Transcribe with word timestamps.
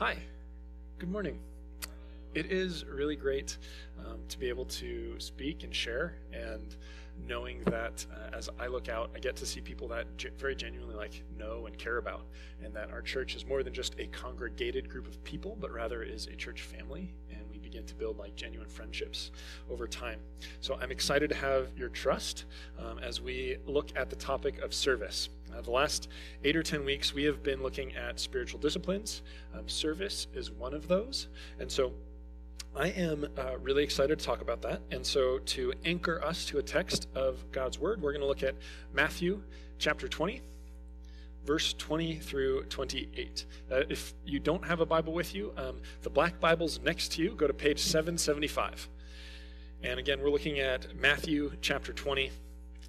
Hi, 0.00 0.16
good 0.98 1.10
morning. 1.10 1.38
It 2.34 2.46
is 2.46 2.86
really 2.86 3.16
great 3.16 3.58
um, 3.98 4.20
to 4.30 4.38
be 4.38 4.48
able 4.48 4.64
to 4.64 5.20
speak 5.20 5.62
and 5.62 5.76
share, 5.76 6.14
and 6.32 6.74
knowing 7.28 7.60
that 7.64 8.06
uh, 8.10 8.34
as 8.34 8.48
I 8.58 8.68
look 8.68 8.88
out, 8.88 9.10
I 9.14 9.18
get 9.18 9.36
to 9.36 9.44
see 9.44 9.60
people 9.60 9.88
that 9.88 10.06
very 10.38 10.56
genuinely 10.56 10.94
like 10.94 11.22
know 11.36 11.66
and 11.66 11.76
care 11.76 11.98
about, 11.98 12.24
and 12.64 12.74
that 12.74 12.90
our 12.90 13.02
church 13.02 13.36
is 13.36 13.44
more 13.44 13.62
than 13.62 13.74
just 13.74 13.94
a 13.98 14.06
congregated 14.06 14.88
group 14.88 15.06
of 15.06 15.22
people, 15.22 15.54
but 15.60 15.70
rather 15.70 16.02
is 16.02 16.28
a 16.28 16.34
church 16.34 16.62
family, 16.62 17.12
and 17.28 17.49
we 17.60 17.68
begin 17.68 17.84
to 17.86 17.94
build 17.94 18.18
like 18.18 18.34
genuine 18.36 18.68
friendships 18.68 19.30
over 19.70 19.86
time. 19.86 20.20
So 20.60 20.78
I'm 20.80 20.90
excited 20.90 21.30
to 21.30 21.36
have 21.36 21.68
your 21.76 21.88
trust 21.88 22.44
um, 22.78 22.98
as 22.98 23.20
we 23.20 23.56
look 23.66 23.90
at 23.96 24.10
the 24.10 24.16
topic 24.16 24.58
of 24.60 24.72
service. 24.72 25.28
Uh, 25.56 25.60
the 25.60 25.70
last 25.70 26.08
eight 26.44 26.56
or 26.56 26.62
ten 26.62 26.84
weeks, 26.84 27.12
we 27.14 27.24
have 27.24 27.42
been 27.42 27.62
looking 27.62 27.94
at 27.96 28.20
spiritual 28.20 28.60
disciplines. 28.60 29.22
Um, 29.54 29.68
service 29.68 30.26
is 30.34 30.50
one 30.50 30.74
of 30.74 30.88
those. 30.88 31.28
And 31.58 31.70
so 31.70 31.92
I 32.76 32.88
am 32.88 33.26
uh, 33.36 33.58
really 33.58 33.82
excited 33.82 34.18
to 34.18 34.24
talk 34.24 34.40
about 34.42 34.62
that. 34.62 34.80
And 34.92 35.04
so, 35.04 35.38
to 35.38 35.72
anchor 35.84 36.24
us 36.24 36.44
to 36.46 36.58
a 36.58 36.62
text 36.62 37.08
of 37.16 37.44
God's 37.50 37.80
Word, 37.80 38.00
we're 38.00 38.12
going 38.12 38.20
to 38.20 38.28
look 38.28 38.44
at 38.44 38.54
Matthew 38.92 39.42
chapter 39.78 40.06
20, 40.06 40.40
verse 41.44 41.72
20 41.74 42.16
through 42.16 42.64
28. 42.64 43.46
Uh, 43.70 43.82
if 43.88 44.14
you 44.24 44.38
don't 44.38 44.64
have 44.64 44.80
a 44.80 44.86
Bible 44.86 45.12
with 45.12 45.34
you, 45.34 45.52
um, 45.56 45.80
the 46.02 46.10
black 46.10 46.40
Bible's 46.40 46.80
next 46.80 47.12
to 47.12 47.22
you. 47.22 47.34
Go 47.34 47.46
to 47.46 47.54
page 47.54 47.80
775. 47.80 48.88
And 49.82 49.98
again, 49.98 50.20
we're 50.20 50.30
looking 50.30 50.60
at 50.60 50.94
Matthew 50.96 51.52
chapter 51.60 51.92
20 51.92 52.30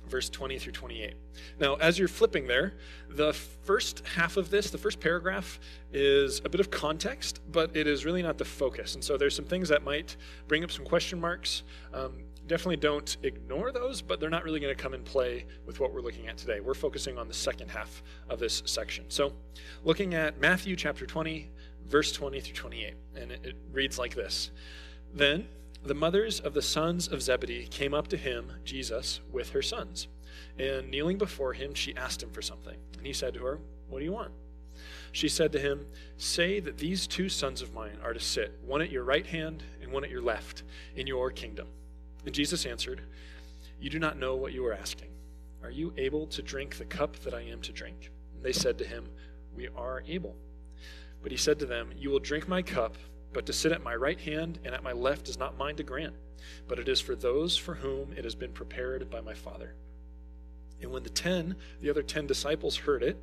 verse 0.07 0.29
20 0.29 0.59
through 0.59 0.73
28. 0.73 1.13
Now, 1.59 1.75
as 1.75 1.97
you're 1.97 2.07
flipping 2.07 2.47
there, 2.47 2.73
the 3.09 3.33
first 3.33 4.03
half 4.15 4.37
of 4.37 4.49
this, 4.49 4.69
the 4.69 4.77
first 4.77 4.99
paragraph, 4.99 5.59
is 5.93 6.41
a 6.43 6.49
bit 6.49 6.59
of 6.59 6.69
context, 6.69 7.39
but 7.51 7.75
it 7.75 7.87
is 7.87 8.03
really 8.05 8.21
not 8.21 8.37
the 8.37 8.45
focus. 8.45 8.95
And 8.95 9.03
so 9.03 9.17
there's 9.17 9.35
some 9.35 9.45
things 9.45 9.69
that 9.69 9.83
might 9.83 10.17
bring 10.47 10.63
up 10.63 10.71
some 10.71 10.85
question 10.85 11.19
marks. 11.19 11.63
Um, 11.93 12.23
definitely 12.51 12.75
don't 12.75 13.15
ignore 13.23 13.71
those, 13.71 14.01
but 14.01 14.19
they're 14.19 14.29
not 14.29 14.43
really 14.43 14.59
going 14.59 14.75
to 14.75 14.83
come 14.83 14.93
in 14.93 15.01
play 15.03 15.45
with 15.65 15.79
what 15.79 15.93
we're 15.93 16.01
looking 16.01 16.27
at 16.27 16.35
today. 16.35 16.59
We're 16.59 16.73
focusing 16.73 17.17
on 17.17 17.29
the 17.29 17.33
second 17.33 17.69
half 17.69 18.03
of 18.29 18.39
this 18.39 18.61
section. 18.65 19.05
So, 19.07 19.31
looking 19.85 20.15
at 20.15 20.37
Matthew 20.37 20.75
chapter 20.75 21.05
20, 21.05 21.49
verse 21.87 22.11
20 22.11 22.41
through 22.41 22.53
28, 22.53 22.93
and 23.15 23.31
it, 23.31 23.39
it 23.45 23.55
reads 23.71 23.97
like 23.97 24.15
this 24.15 24.51
Then, 25.13 25.47
the 25.85 25.93
mothers 25.93 26.41
of 26.41 26.53
the 26.53 26.61
sons 26.61 27.07
of 27.07 27.21
Zebedee 27.21 27.67
came 27.67 27.93
up 27.93 28.09
to 28.09 28.17
him, 28.17 28.51
Jesus, 28.65 29.21
with 29.31 29.51
her 29.51 29.61
sons. 29.61 30.09
And 30.59 30.89
kneeling 30.89 31.17
before 31.17 31.53
him, 31.53 31.73
she 31.73 31.95
asked 31.95 32.21
him 32.21 32.31
for 32.31 32.41
something. 32.41 32.75
And 32.97 33.07
he 33.07 33.13
said 33.13 33.33
to 33.35 33.45
her, 33.45 33.59
What 33.87 33.99
do 33.99 34.05
you 34.05 34.11
want? 34.11 34.33
She 35.13 35.29
said 35.29 35.53
to 35.53 35.59
him, 35.59 35.85
Say 36.17 36.59
that 36.59 36.79
these 36.79 37.07
two 37.07 37.29
sons 37.29 37.61
of 37.61 37.73
mine 37.73 37.97
are 38.03 38.11
to 38.11 38.19
sit, 38.19 38.59
one 38.65 38.81
at 38.81 38.91
your 38.91 39.05
right 39.05 39.25
hand 39.25 39.63
and 39.81 39.89
one 39.93 40.03
at 40.03 40.11
your 40.11 40.21
left, 40.21 40.63
in 40.97 41.07
your 41.07 41.31
kingdom. 41.31 41.69
And 42.25 42.33
Jesus 42.33 42.65
answered, 42.65 43.01
You 43.79 43.89
do 43.89 43.99
not 43.99 44.17
know 44.17 44.35
what 44.35 44.53
you 44.53 44.65
are 44.65 44.73
asking. 44.73 45.09
Are 45.63 45.71
you 45.71 45.93
able 45.97 46.27
to 46.27 46.41
drink 46.41 46.77
the 46.77 46.85
cup 46.85 47.17
that 47.17 47.33
I 47.33 47.41
am 47.41 47.61
to 47.61 47.71
drink? 47.71 48.11
And 48.35 48.43
they 48.43 48.51
said 48.51 48.77
to 48.79 48.85
him, 48.85 49.09
We 49.55 49.67
are 49.69 50.03
able. 50.07 50.35
But 51.21 51.31
he 51.31 51.37
said 51.37 51.59
to 51.59 51.65
them, 51.65 51.91
You 51.95 52.09
will 52.09 52.19
drink 52.19 52.47
my 52.47 52.61
cup 52.61 52.95
but 53.33 53.45
to 53.45 53.53
sit 53.53 53.71
at 53.71 53.83
my 53.83 53.95
right 53.95 54.19
hand 54.19 54.59
and 54.63 54.73
at 54.73 54.83
my 54.83 54.91
left 54.91 55.29
is 55.29 55.39
not 55.39 55.57
mine 55.57 55.75
to 55.77 55.83
grant, 55.83 56.15
but 56.67 56.79
it 56.79 56.89
is 56.89 56.99
for 56.99 57.15
those 57.15 57.57
for 57.57 57.75
whom 57.75 58.13
it 58.13 58.23
has 58.23 58.35
been 58.35 58.51
prepared 58.51 59.09
by 59.09 59.21
my 59.21 59.33
Father. 59.33 59.75
And 60.81 60.91
when 60.91 61.03
the 61.03 61.09
ten, 61.09 61.55
the 61.79 61.89
other 61.89 62.03
ten 62.03 62.27
disciples, 62.27 62.75
heard 62.75 63.03
it, 63.03 63.17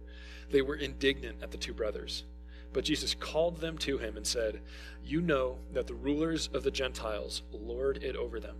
they 0.50 0.62
were 0.62 0.76
indignant 0.76 1.42
at 1.42 1.50
the 1.50 1.58
two 1.58 1.74
brothers. 1.74 2.24
But 2.72 2.84
Jesus 2.84 3.14
called 3.14 3.58
them 3.58 3.76
to 3.78 3.98
him 3.98 4.16
and 4.16 4.26
said, 4.26 4.60
You 5.04 5.20
know 5.20 5.58
that 5.72 5.86
the 5.86 5.94
rulers 5.94 6.48
of 6.52 6.62
the 6.62 6.70
Gentiles 6.70 7.42
lord 7.50 8.02
it 8.02 8.16
over 8.16 8.40
them, 8.40 8.56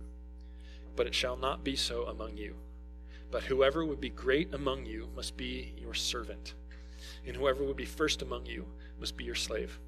but 0.95 1.07
it 1.07 1.15
shall 1.15 1.37
not 1.37 1.63
be 1.63 1.75
so 1.75 2.05
among 2.05 2.37
you. 2.37 2.55
But 3.31 3.43
whoever 3.43 3.85
would 3.85 4.01
be 4.01 4.09
great 4.09 4.53
among 4.53 4.85
you 4.85 5.09
must 5.15 5.37
be 5.37 5.73
your 5.77 5.93
servant, 5.93 6.55
and 7.25 7.35
whoever 7.35 7.63
would 7.63 7.77
be 7.77 7.85
first 7.85 8.21
among 8.21 8.45
you 8.45 8.65
must 8.99 9.15
be 9.15 9.23
your 9.23 9.35
slave 9.35 9.79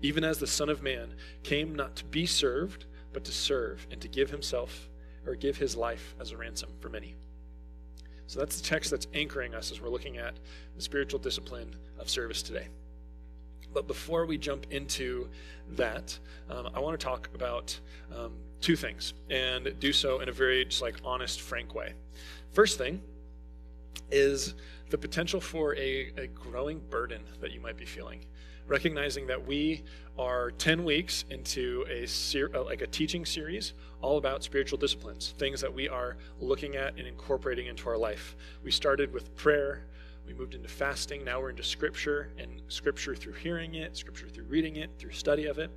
even 0.00 0.24
as 0.24 0.38
the 0.38 0.46
Son 0.46 0.68
of 0.68 0.82
Man 0.82 1.14
came 1.42 1.74
not 1.74 1.96
to 1.96 2.04
be 2.04 2.26
served, 2.26 2.86
but 3.12 3.24
to 3.24 3.32
serve 3.32 3.86
and 3.90 4.00
to 4.00 4.08
give 4.08 4.30
himself 4.30 4.88
or 5.26 5.34
give 5.34 5.56
his 5.56 5.76
life 5.76 6.14
as 6.20 6.30
a 6.30 6.36
ransom 6.36 6.70
for 6.80 6.88
many. 6.88 7.16
So 8.26 8.38
that's 8.38 8.60
the 8.60 8.66
text 8.66 8.90
that's 8.90 9.08
anchoring 9.14 9.54
us 9.54 9.72
as 9.72 9.80
we're 9.80 9.88
looking 9.88 10.18
at 10.18 10.34
the 10.76 10.82
spiritual 10.82 11.18
discipline 11.18 11.74
of 11.98 12.08
service 12.08 12.42
today. 12.42 12.68
But 13.72 13.86
before 13.86 14.26
we 14.26 14.38
jump 14.38 14.66
into 14.70 15.28
that, 15.70 16.18
um, 16.48 16.68
I 16.74 16.80
want 16.80 16.98
to 16.98 17.04
talk 17.04 17.28
about 17.34 17.78
um, 18.14 18.34
two 18.60 18.76
things 18.76 19.14
and 19.30 19.74
do 19.78 19.92
so 19.92 20.20
in 20.20 20.28
a 20.28 20.32
very 20.32 20.64
just 20.64 20.82
like 20.82 20.96
honest, 21.04 21.40
frank 21.40 21.74
way. 21.74 21.94
First 22.52 22.78
thing 22.78 23.02
is 24.10 24.54
the 24.90 24.98
potential 24.98 25.40
for 25.40 25.76
a, 25.76 26.12
a 26.16 26.26
growing 26.28 26.80
burden 26.90 27.22
that 27.40 27.52
you 27.52 27.60
might 27.60 27.76
be 27.76 27.84
feeling 27.84 28.24
recognizing 28.68 29.26
that 29.26 29.46
we 29.46 29.82
are 30.18 30.50
10 30.52 30.84
weeks 30.84 31.24
into 31.30 31.84
a 31.90 32.06
ser- 32.06 32.50
uh, 32.54 32.62
like 32.62 32.82
a 32.82 32.86
teaching 32.86 33.24
series 33.24 33.72
all 34.02 34.18
about 34.18 34.44
spiritual 34.44 34.78
disciplines, 34.78 35.34
things 35.38 35.60
that 35.60 35.72
we 35.72 35.88
are 35.88 36.16
looking 36.38 36.76
at 36.76 36.96
and 36.98 37.06
incorporating 37.06 37.66
into 37.66 37.88
our 37.88 37.96
life. 37.96 38.36
We 38.62 38.70
started 38.70 39.12
with 39.12 39.34
prayer, 39.36 39.86
we 40.26 40.34
moved 40.34 40.54
into 40.54 40.68
fasting, 40.68 41.24
now 41.24 41.40
we're 41.40 41.50
into 41.50 41.62
scripture 41.62 42.30
and 42.38 42.60
scripture 42.68 43.16
through 43.16 43.34
hearing 43.34 43.74
it, 43.74 43.96
scripture 43.96 44.28
through 44.28 44.44
reading 44.44 44.76
it, 44.76 44.90
through 44.98 45.12
study 45.12 45.46
of 45.46 45.58
it. 45.58 45.70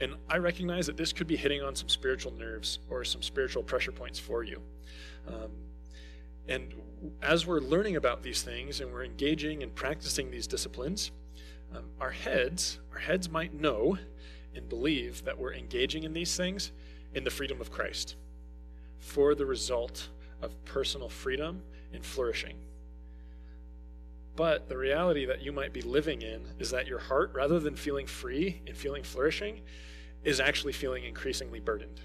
And 0.00 0.14
I 0.28 0.36
recognize 0.38 0.86
that 0.86 0.96
this 0.96 1.12
could 1.12 1.26
be 1.26 1.36
hitting 1.36 1.62
on 1.62 1.74
some 1.74 1.88
spiritual 1.88 2.32
nerves 2.32 2.80
or 2.90 3.04
some 3.04 3.22
spiritual 3.22 3.62
pressure 3.62 3.92
points 3.92 4.18
for 4.18 4.42
you. 4.42 4.60
Um, 5.26 5.50
and 6.48 6.74
as 7.22 7.46
we're 7.46 7.60
learning 7.60 7.96
about 7.96 8.22
these 8.22 8.42
things 8.42 8.80
and 8.80 8.92
we're 8.92 9.04
engaging 9.04 9.62
and 9.62 9.74
practicing 9.74 10.30
these 10.30 10.46
disciplines, 10.46 11.10
um, 11.74 11.84
our 12.00 12.10
heads, 12.10 12.78
our 12.92 12.98
heads 12.98 13.30
might 13.30 13.54
know 13.54 13.98
and 14.54 14.68
believe 14.68 15.24
that 15.24 15.38
we're 15.38 15.54
engaging 15.54 16.04
in 16.04 16.12
these 16.12 16.36
things 16.36 16.72
in 17.14 17.24
the 17.24 17.30
freedom 17.30 17.60
of 17.60 17.70
Christ 17.70 18.16
for 18.98 19.34
the 19.34 19.46
result 19.46 20.08
of 20.42 20.62
personal 20.64 21.08
freedom 21.08 21.62
and 21.92 22.04
flourishing. 22.04 22.56
But 24.36 24.68
the 24.68 24.76
reality 24.76 25.24
that 25.24 25.40
you 25.42 25.50
might 25.50 25.72
be 25.72 25.80
living 25.80 26.20
in 26.20 26.42
is 26.58 26.70
that 26.70 26.86
your 26.86 26.98
heart, 26.98 27.32
rather 27.34 27.58
than 27.58 27.74
feeling 27.74 28.06
free 28.06 28.60
and 28.66 28.76
feeling 28.76 29.02
flourishing, 29.02 29.62
is 30.24 30.40
actually 30.40 30.74
feeling 30.74 31.04
increasingly 31.04 31.58
burdened. 31.58 32.00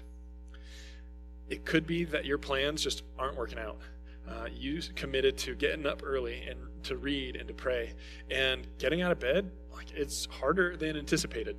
It 1.50 1.66
could 1.66 1.86
be 1.86 2.04
that 2.04 2.24
your 2.24 2.38
plans 2.38 2.82
just 2.82 3.02
aren't 3.18 3.36
working 3.36 3.58
out. 3.58 3.78
Uh, 4.26 4.46
you 4.50 4.80
committed 4.94 5.36
to 5.36 5.54
getting 5.54 5.84
up 5.84 6.02
early 6.04 6.42
and 6.48 6.58
to 6.84 6.96
read 6.96 7.36
and 7.36 7.46
to 7.48 7.54
pray, 7.54 7.92
and 8.30 8.66
getting 8.78 9.02
out 9.02 9.12
of 9.12 9.20
bed, 9.20 9.50
like 9.74 9.90
it's 9.92 10.26
harder 10.26 10.76
than 10.76 10.96
anticipated. 10.96 11.56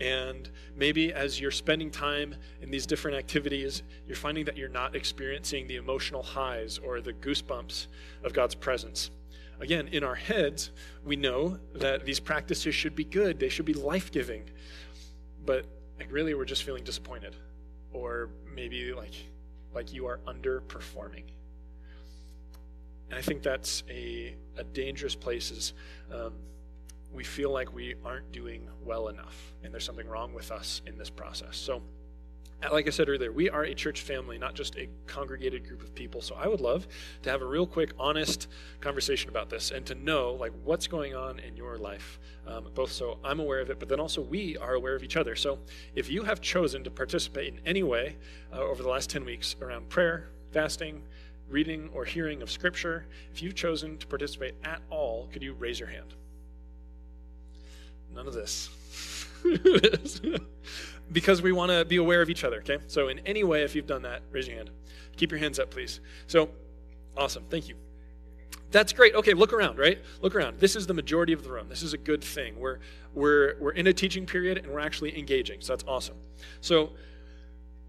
And 0.00 0.48
maybe 0.76 1.12
as 1.12 1.40
you're 1.40 1.50
spending 1.50 1.90
time 1.90 2.36
in 2.62 2.70
these 2.70 2.86
different 2.86 3.16
activities, 3.16 3.82
you're 4.06 4.16
finding 4.16 4.44
that 4.44 4.56
you're 4.56 4.68
not 4.68 4.94
experiencing 4.94 5.66
the 5.66 5.76
emotional 5.76 6.22
highs 6.22 6.78
or 6.78 7.00
the 7.00 7.12
goosebumps 7.12 7.88
of 8.22 8.32
God's 8.32 8.54
presence. 8.54 9.10
Again, 9.60 9.88
in 9.88 10.04
our 10.04 10.14
heads, 10.14 10.70
we 11.04 11.16
know 11.16 11.58
that 11.74 12.04
these 12.04 12.20
practices 12.20 12.74
should 12.74 12.94
be 12.94 13.04
good, 13.04 13.40
they 13.40 13.48
should 13.48 13.66
be 13.66 13.74
life 13.74 14.12
giving. 14.12 14.44
But 15.44 15.66
like 15.98 16.12
really, 16.12 16.34
we're 16.34 16.44
just 16.44 16.62
feeling 16.62 16.84
disappointed. 16.84 17.34
Or 17.92 18.30
maybe 18.54 18.92
like, 18.92 19.14
like 19.74 19.92
you 19.92 20.06
are 20.06 20.20
underperforming. 20.26 21.24
And 23.10 23.18
I 23.18 23.22
think 23.22 23.42
that's 23.42 23.82
a, 23.88 24.34
a 24.56 24.64
dangerous 24.64 25.14
place 25.14 25.50
is 25.50 25.72
um, 26.12 26.34
we 27.12 27.24
feel 27.24 27.50
like 27.50 27.74
we 27.74 27.94
aren't 28.04 28.30
doing 28.32 28.68
well 28.84 29.08
enough, 29.08 29.54
and 29.62 29.72
there's 29.72 29.84
something 29.84 30.06
wrong 30.06 30.34
with 30.34 30.50
us 30.50 30.82
in 30.86 30.98
this 30.98 31.08
process. 31.08 31.56
So, 31.56 31.82
like 32.72 32.88
I 32.88 32.90
said 32.90 33.08
earlier, 33.08 33.30
we 33.30 33.48
are 33.48 33.62
a 33.62 33.74
church 33.74 34.00
family, 34.00 34.36
not 34.36 34.54
just 34.54 34.76
a 34.76 34.88
congregated 35.06 35.66
group 35.66 35.82
of 35.82 35.94
people. 35.94 36.20
So 36.20 36.34
I 36.34 36.48
would 36.48 36.60
love 36.60 36.88
to 37.22 37.30
have 37.30 37.40
a 37.40 37.46
real 37.46 37.66
quick, 37.66 37.92
honest 37.98 38.48
conversation 38.80 39.30
about 39.30 39.48
this 39.48 39.70
and 39.70 39.86
to 39.86 39.94
know 39.94 40.32
like 40.32 40.52
what's 40.64 40.86
going 40.88 41.14
on 41.14 41.38
in 41.38 41.56
your 41.56 41.78
life, 41.78 42.18
um, 42.46 42.68
both 42.74 42.90
so 42.90 43.18
I'm 43.24 43.38
aware 43.38 43.60
of 43.60 43.70
it, 43.70 43.78
but 43.78 43.88
then 43.88 44.00
also 44.00 44.20
we 44.20 44.56
are 44.56 44.74
aware 44.74 44.96
of 44.96 45.04
each 45.04 45.16
other. 45.16 45.36
So 45.36 45.60
if 45.94 46.10
you 46.10 46.24
have 46.24 46.40
chosen 46.40 46.82
to 46.84 46.90
participate 46.90 47.54
in 47.54 47.60
any 47.64 47.84
way 47.84 48.16
uh, 48.52 48.58
over 48.58 48.82
the 48.82 48.88
last 48.88 49.08
10 49.10 49.24
weeks 49.24 49.54
around 49.62 49.88
prayer, 49.88 50.28
fasting, 50.50 51.02
reading 51.48 51.88
or 51.92 52.04
hearing 52.04 52.42
of 52.42 52.50
Scripture, 52.50 53.06
if 53.32 53.40
you've 53.40 53.54
chosen 53.54 53.98
to 53.98 54.06
participate 54.06 54.54
at 54.64 54.82
all, 54.90 55.28
could 55.32 55.42
you 55.42 55.54
raise 55.54 55.78
your 55.78 55.88
hand? 55.88 56.14
None 58.12 58.26
of 58.26 58.34
this. 58.34 58.70
because 61.12 61.42
we 61.42 61.52
want 61.52 61.70
to 61.70 61.84
be 61.84 61.96
aware 61.96 62.22
of 62.22 62.30
each 62.30 62.44
other, 62.44 62.58
okay? 62.58 62.78
So, 62.86 63.08
in 63.08 63.20
any 63.20 63.44
way, 63.44 63.62
if 63.62 63.74
you've 63.74 63.86
done 63.86 64.02
that, 64.02 64.22
raise 64.30 64.46
your 64.46 64.56
hand. 64.56 64.70
Keep 65.16 65.30
your 65.30 65.40
hands 65.40 65.58
up, 65.58 65.70
please. 65.70 66.00
So, 66.26 66.50
awesome. 67.16 67.44
Thank 67.48 67.68
you. 67.68 67.76
That's 68.70 68.92
great. 68.92 69.14
Okay, 69.14 69.32
look 69.32 69.52
around, 69.52 69.78
right? 69.78 69.98
Look 70.20 70.34
around. 70.34 70.60
This 70.60 70.76
is 70.76 70.86
the 70.86 70.94
majority 70.94 71.32
of 71.32 71.42
the 71.42 71.50
room. 71.50 71.68
This 71.68 71.82
is 71.82 71.94
a 71.94 71.98
good 71.98 72.22
thing. 72.22 72.58
We're 72.58 72.78
we're 73.14 73.56
we're 73.58 73.72
in 73.72 73.86
a 73.86 73.92
teaching 73.92 74.26
period 74.26 74.58
and 74.58 74.68
we're 74.68 74.80
actually 74.80 75.18
engaging. 75.18 75.60
So 75.62 75.72
that's 75.72 75.84
awesome. 75.88 76.16
So 76.60 76.90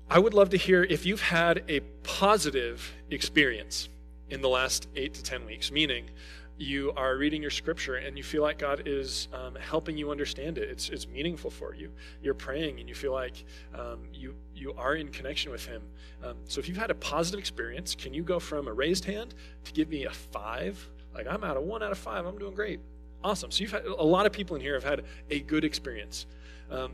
I 0.09 0.19
would 0.19 0.33
love 0.33 0.49
to 0.51 0.57
hear 0.57 0.83
if 0.83 1.05
you've 1.05 1.21
had 1.21 1.63
a 1.67 1.81
positive 2.03 2.93
experience 3.11 3.89
in 4.29 4.41
the 4.41 4.49
last 4.49 4.87
8 4.95 5.13
to 5.15 5.23
10 5.23 5.45
weeks, 5.45 5.71
meaning 5.71 6.09
you 6.59 6.91
are 6.97 7.15
reading 7.15 7.41
your 7.41 7.51
scripture 7.51 7.95
and 7.95 8.17
you 8.17 8.23
feel 8.23 8.41
like 8.41 8.59
God 8.59 8.83
is 8.85 9.29
um, 9.33 9.55
helping 9.55 9.97
you 9.97 10.11
understand 10.11 10.57
it. 10.57 10.69
It's, 10.69 10.89
it's 10.89 11.07
meaningful 11.07 11.49
for 11.49 11.73
you. 11.73 11.89
You're 12.21 12.33
praying 12.33 12.81
and 12.81 12.89
you 12.89 12.93
feel 12.93 13.13
like 13.13 13.45
um, 13.73 13.99
you, 14.13 14.35
you 14.53 14.73
are 14.73 14.95
in 14.95 15.07
connection 15.07 15.51
with 15.51 15.65
Him. 15.65 15.81
Um, 16.21 16.35
so 16.45 16.59
if 16.59 16.67
you've 16.67 16.77
had 16.77 16.91
a 16.91 16.95
positive 16.95 17.39
experience, 17.39 17.95
can 17.95 18.13
you 18.13 18.23
go 18.23 18.39
from 18.39 18.67
a 18.67 18.73
raised 18.73 19.05
hand 19.05 19.35
to 19.63 19.71
give 19.71 19.87
me 19.87 20.03
a 20.03 20.11
five? 20.11 20.85
Like, 21.13 21.27
I'm 21.27 21.45
out 21.45 21.55
of 21.55 21.63
one 21.63 21.81
out 21.81 21.93
of 21.93 21.97
five. 21.97 22.25
I'm 22.25 22.37
doing 22.37 22.55
great. 22.55 22.81
Awesome. 23.23 23.51
So 23.51 23.61
you've 23.61 23.71
had 23.71 23.85
a 23.85 24.03
lot 24.03 24.25
of 24.25 24.33
people 24.33 24.57
in 24.57 24.61
here 24.61 24.73
have 24.73 24.83
had 24.83 25.05
a 25.29 25.39
good 25.39 25.63
experience. 25.63 26.25
Um, 26.69 26.91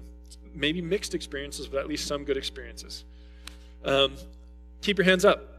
maybe 0.54 0.80
mixed 0.80 1.16
experiences, 1.16 1.68
but 1.68 1.80
at 1.80 1.88
least 1.88 2.08
some 2.08 2.24
good 2.24 2.38
experiences. 2.38 3.04
Um, 3.84 4.16
keep 4.82 5.00
your 5.00 5.06
hands 5.06 5.26
up. 5.26 5.55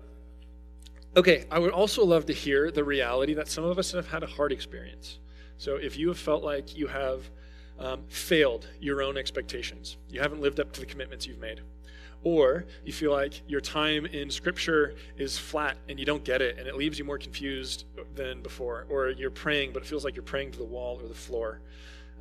Okay, 1.16 1.46
I 1.50 1.58
would 1.58 1.72
also 1.72 2.04
love 2.04 2.26
to 2.26 2.34
hear 2.34 2.70
the 2.70 2.84
reality 2.84 3.32
that 3.32 3.48
some 3.48 3.64
of 3.64 3.78
us 3.78 3.92
have 3.92 4.06
had 4.06 4.22
a 4.22 4.26
hard 4.26 4.52
experience. 4.52 5.18
So 5.56 5.76
if 5.76 5.96
you 5.96 6.08
have 6.08 6.18
felt 6.18 6.44
like 6.44 6.76
you 6.76 6.88
have 6.88 7.30
um, 7.78 8.02
failed 8.08 8.68
your 8.80 9.00
own 9.00 9.16
expectations, 9.16 9.96
you 10.10 10.20
haven't 10.20 10.42
lived 10.42 10.60
up 10.60 10.72
to 10.72 10.80
the 10.80 10.84
commitments 10.84 11.26
you've 11.26 11.38
made, 11.38 11.62
or 12.22 12.66
you 12.84 12.92
feel 12.92 13.12
like 13.12 13.40
your 13.48 13.62
time 13.62 14.04
in 14.04 14.28
Scripture 14.28 14.94
is 15.16 15.38
flat 15.38 15.78
and 15.88 15.98
you 15.98 16.04
don't 16.04 16.22
get 16.22 16.42
it 16.42 16.58
and 16.58 16.68
it 16.68 16.76
leaves 16.76 16.98
you 16.98 17.04
more 17.06 17.18
confused 17.18 17.86
than 18.14 18.42
before, 18.42 18.86
or 18.90 19.08
you're 19.08 19.30
praying 19.30 19.72
but 19.72 19.82
it 19.82 19.86
feels 19.86 20.04
like 20.04 20.16
you're 20.16 20.22
praying 20.22 20.50
to 20.50 20.58
the 20.58 20.64
wall 20.66 21.00
or 21.02 21.08
the 21.08 21.14
floor. 21.14 21.62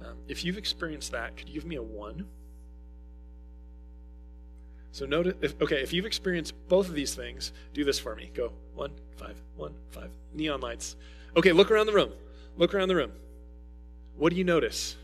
Um, 0.05 0.15
if 0.29 0.45
you've 0.45 0.57
experienced 0.57 1.11
that, 1.11 1.35
could 1.35 1.49
you 1.49 1.55
give 1.55 1.65
me 1.65 1.75
a 1.75 1.83
one? 1.83 2.27
So 4.95 5.05
notice, 5.05 5.33
if, 5.41 5.61
okay, 5.61 5.81
if 5.83 5.91
you've 5.91 6.05
experienced 6.05 6.53
both 6.69 6.87
of 6.87 6.95
these 6.95 7.13
things, 7.13 7.51
do 7.73 7.83
this 7.83 7.99
for 7.99 8.15
me. 8.15 8.31
Go 8.33 8.53
one, 8.75 8.91
five, 9.17 9.35
one, 9.57 9.73
five. 9.89 10.09
Neon 10.33 10.61
lights. 10.61 10.95
Okay, 11.35 11.51
look 11.51 11.69
around 11.69 11.87
the 11.87 11.91
room. 11.91 12.13
Look 12.55 12.73
around 12.73 12.87
the 12.87 12.95
room. 12.95 13.11
What 14.15 14.29
do 14.29 14.37
you 14.37 14.45
notice? 14.45 14.95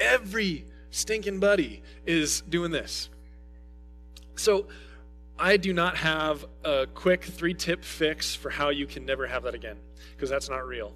Every 0.00 0.64
stinking 0.90 1.38
buddy 1.38 1.84
is 2.06 2.40
doing 2.40 2.72
this. 2.72 3.08
So 4.34 4.66
I 5.38 5.58
do 5.58 5.72
not 5.72 5.98
have 5.98 6.44
a 6.64 6.88
quick 6.92 7.22
three 7.22 7.54
tip 7.54 7.84
fix 7.84 8.34
for 8.34 8.50
how 8.50 8.70
you 8.70 8.88
can 8.88 9.06
never 9.06 9.28
have 9.28 9.44
that 9.44 9.54
again, 9.54 9.76
because 10.16 10.28
that's 10.28 10.48
not 10.48 10.66
real. 10.66 10.92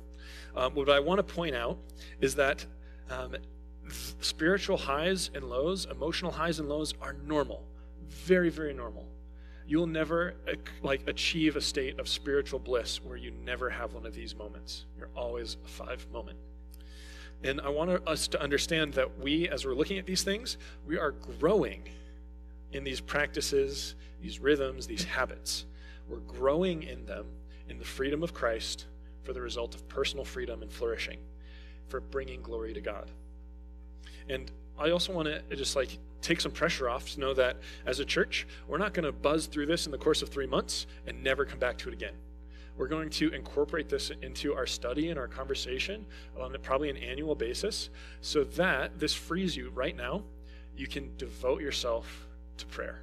Um, 0.56 0.74
what 0.74 0.90
I 0.90 0.98
want 0.98 1.18
to 1.18 1.34
point 1.34 1.54
out 1.54 1.78
is 2.20 2.34
that 2.34 2.66
um, 3.10 3.36
spiritual 3.92 4.76
highs 4.76 5.30
and 5.34 5.44
lows, 5.44 5.86
emotional 5.90 6.32
highs 6.32 6.58
and 6.58 6.68
lows 6.68 6.94
are 7.00 7.14
normal. 7.26 7.64
Very, 8.08 8.50
very 8.50 8.74
normal. 8.74 9.06
You'll 9.66 9.86
never 9.86 10.34
uh, 10.48 10.54
like 10.82 11.06
achieve 11.06 11.56
a 11.56 11.60
state 11.60 12.00
of 12.00 12.08
spiritual 12.08 12.58
bliss 12.58 13.02
where 13.02 13.16
you 13.16 13.30
never 13.30 13.70
have 13.70 13.94
one 13.94 14.04
of 14.04 14.14
these 14.14 14.34
moments. 14.34 14.86
You're 14.98 15.10
always 15.14 15.56
a 15.64 15.68
five 15.68 16.06
moment. 16.12 16.38
And 17.42 17.60
I 17.60 17.68
want 17.68 17.90
us 18.06 18.28
to 18.28 18.42
understand 18.42 18.92
that 18.94 19.18
we, 19.18 19.48
as 19.48 19.64
we're 19.64 19.74
looking 19.74 19.98
at 19.98 20.06
these 20.06 20.22
things, 20.22 20.58
we 20.86 20.98
are 20.98 21.12
growing 21.12 21.88
in 22.72 22.84
these 22.84 23.00
practices, 23.00 23.94
these 24.20 24.40
rhythms, 24.40 24.86
these 24.86 25.04
habits. 25.04 25.64
We're 26.08 26.18
growing 26.18 26.82
in 26.82 27.06
them 27.06 27.26
in 27.68 27.78
the 27.78 27.84
freedom 27.84 28.22
of 28.22 28.34
Christ 28.34 28.86
for 29.22 29.32
the 29.32 29.40
result 29.40 29.74
of 29.74 29.88
personal 29.88 30.24
freedom 30.24 30.62
and 30.62 30.72
flourishing, 30.72 31.18
for 31.88 32.00
bringing 32.00 32.42
glory 32.42 32.74
to 32.74 32.80
God. 32.80 33.10
And 34.28 34.50
I 34.78 34.90
also 34.90 35.12
want 35.12 35.28
to 35.28 35.56
just 35.56 35.76
like 35.76 35.98
take 36.20 36.40
some 36.40 36.52
pressure 36.52 36.88
off 36.88 37.10
to 37.14 37.20
know 37.20 37.34
that 37.34 37.56
as 37.86 38.00
a 38.00 38.04
church, 38.04 38.46
we're 38.68 38.78
not 38.78 38.94
going 38.94 39.04
to 39.04 39.12
buzz 39.12 39.46
through 39.46 39.66
this 39.66 39.86
in 39.86 39.92
the 39.92 39.98
course 39.98 40.22
of 40.22 40.28
three 40.28 40.46
months 40.46 40.86
and 41.06 41.22
never 41.22 41.44
come 41.44 41.58
back 41.58 41.78
to 41.78 41.88
it 41.88 41.94
again. 41.94 42.14
We're 42.76 42.88
going 42.88 43.10
to 43.10 43.30
incorporate 43.32 43.88
this 43.88 44.10
into 44.22 44.54
our 44.54 44.66
study 44.66 45.10
and 45.10 45.18
our 45.18 45.28
conversation 45.28 46.06
on 46.38 46.56
probably 46.62 46.88
an 46.88 46.96
annual 46.96 47.34
basis 47.34 47.90
so 48.20 48.44
that 48.44 48.98
this 48.98 49.12
frees 49.12 49.56
you 49.56 49.70
right 49.70 49.96
now. 49.96 50.22
You 50.76 50.86
can 50.86 51.14
devote 51.16 51.60
yourself 51.60 52.26
to 52.56 52.66
prayer 52.66 53.02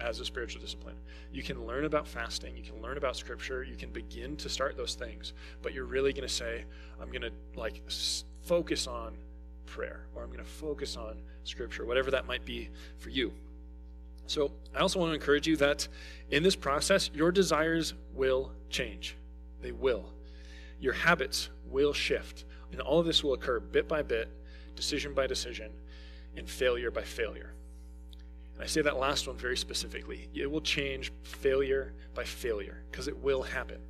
as 0.00 0.20
a 0.20 0.24
spiritual 0.24 0.60
discipline. 0.60 0.96
You 1.32 1.42
can 1.42 1.66
learn 1.66 1.84
about 1.84 2.06
fasting, 2.06 2.56
you 2.56 2.62
can 2.62 2.82
learn 2.82 2.96
about 2.96 3.16
scripture, 3.16 3.62
you 3.62 3.76
can 3.76 3.90
begin 3.90 4.36
to 4.38 4.48
start 4.48 4.76
those 4.76 4.94
things, 4.94 5.32
but 5.62 5.72
you're 5.72 5.84
really 5.84 6.12
going 6.12 6.26
to 6.26 6.34
say, 6.34 6.64
I'm 7.00 7.08
going 7.08 7.22
to 7.22 7.32
like 7.54 7.82
focus 8.42 8.86
on 8.86 9.14
prayer, 9.70 10.06
or 10.14 10.22
I'm 10.22 10.28
going 10.28 10.44
to 10.44 10.50
focus 10.50 10.96
on 10.96 11.22
Scripture, 11.44 11.86
whatever 11.86 12.10
that 12.10 12.26
might 12.26 12.44
be 12.44 12.68
for 12.98 13.08
you. 13.08 13.32
So, 14.26 14.52
I 14.74 14.80
also 14.80 14.98
want 14.98 15.10
to 15.10 15.14
encourage 15.14 15.46
you 15.46 15.56
that 15.56 15.88
in 16.30 16.42
this 16.42 16.54
process, 16.54 17.10
your 17.14 17.32
desires 17.32 17.94
will 18.14 18.52
change. 18.68 19.16
They 19.62 19.72
will. 19.72 20.12
Your 20.78 20.92
habits 20.92 21.48
will 21.68 21.92
shift. 21.92 22.44
And 22.72 22.80
all 22.80 23.00
of 23.00 23.06
this 23.06 23.24
will 23.24 23.34
occur 23.34 23.60
bit 23.60 23.88
by 23.88 24.02
bit, 24.02 24.28
decision 24.76 25.14
by 25.14 25.26
decision, 25.26 25.72
and 26.36 26.48
failure 26.48 26.90
by 26.90 27.02
failure. 27.02 27.52
And 28.54 28.62
I 28.62 28.66
say 28.66 28.82
that 28.82 28.98
last 28.98 29.26
one 29.26 29.36
very 29.36 29.56
specifically. 29.56 30.28
It 30.34 30.50
will 30.50 30.60
change 30.60 31.12
failure 31.22 31.92
by 32.14 32.24
failure 32.24 32.82
because 32.90 33.08
it 33.08 33.16
will 33.16 33.42
happen. 33.42 33.80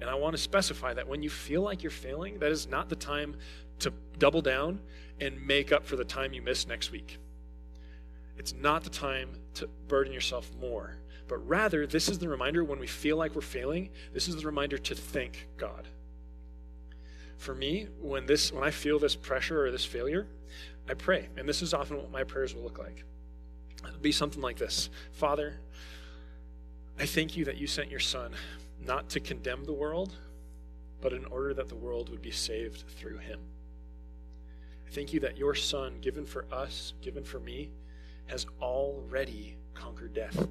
And 0.00 0.10
I 0.10 0.14
want 0.14 0.34
to 0.34 0.42
specify 0.42 0.94
that 0.94 1.06
when 1.06 1.22
you 1.22 1.30
feel 1.30 1.62
like 1.62 1.82
you're 1.84 1.90
failing, 1.90 2.40
that 2.40 2.50
is 2.50 2.66
not 2.66 2.88
the 2.88 2.96
time 2.96 3.36
to 3.82 3.92
double 4.18 4.42
down 4.42 4.80
and 5.20 5.46
make 5.46 5.72
up 5.72 5.86
for 5.86 5.96
the 5.96 6.04
time 6.04 6.32
you 6.32 6.42
missed 6.42 6.68
next 6.68 6.90
week. 6.90 7.18
It's 8.36 8.54
not 8.54 8.82
the 8.82 8.90
time 8.90 9.30
to 9.54 9.68
burden 9.88 10.12
yourself 10.12 10.50
more, 10.60 10.96
but 11.28 11.46
rather, 11.46 11.86
this 11.86 12.08
is 12.08 12.18
the 12.18 12.28
reminder 12.28 12.64
when 12.64 12.78
we 12.78 12.86
feel 12.86 13.16
like 13.16 13.34
we're 13.34 13.42
failing, 13.42 13.90
this 14.12 14.28
is 14.28 14.36
the 14.36 14.46
reminder 14.46 14.78
to 14.78 14.94
thank 14.94 15.48
God. 15.56 15.86
For 17.36 17.54
me, 17.54 17.88
when 18.00 18.26
this 18.26 18.52
when 18.52 18.64
I 18.64 18.70
feel 18.70 18.98
this 18.98 19.16
pressure 19.16 19.64
or 19.64 19.70
this 19.70 19.84
failure, 19.84 20.26
I 20.88 20.94
pray, 20.94 21.28
and 21.36 21.48
this 21.48 21.62
is 21.62 21.74
often 21.74 21.96
what 21.96 22.10
my 22.10 22.24
prayers 22.24 22.54
will 22.54 22.62
look 22.62 22.78
like. 22.78 23.04
It'll 23.86 23.98
be 23.98 24.12
something 24.12 24.40
like 24.40 24.58
this. 24.58 24.90
Father, 25.12 25.54
I 26.98 27.06
thank 27.06 27.36
you 27.36 27.44
that 27.46 27.56
you 27.56 27.66
sent 27.66 27.90
your 27.90 28.00
son 28.00 28.34
not 28.84 29.08
to 29.10 29.20
condemn 29.20 29.64
the 29.64 29.72
world, 29.72 30.14
but 31.00 31.12
in 31.12 31.24
order 31.26 31.54
that 31.54 31.68
the 31.68 31.74
world 31.74 32.08
would 32.10 32.22
be 32.22 32.30
saved 32.30 32.84
through 32.96 33.18
him. 33.18 33.40
Thank 34.92 35.14
you 35.14 35.20
that 35.20 35.38
your 35.38 35.54
Son, 35.54 35.94
given 36.02 36.26
for 36.26 36.44
us, 36.52 36.92
given 37.00 37.24
for 37.24 37.40
me, 37.40 37.70
has 38.26 38.44
already 38.60 39.56
conquered 39.72 40.12
death. 40.12 40.48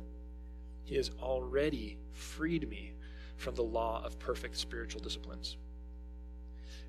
He 0.84 0.96
has 0.96 1.12
already 1.22 2.00
freed 2.12 2.68
me 2.68 2.94
from 3.38 3.54
the 3.54 3.62
law 3.62 4.02
of 4.04 4.18
perfect 4.18 4.58
spiritual 4.58 5.00
disciplines. 5.00 5.58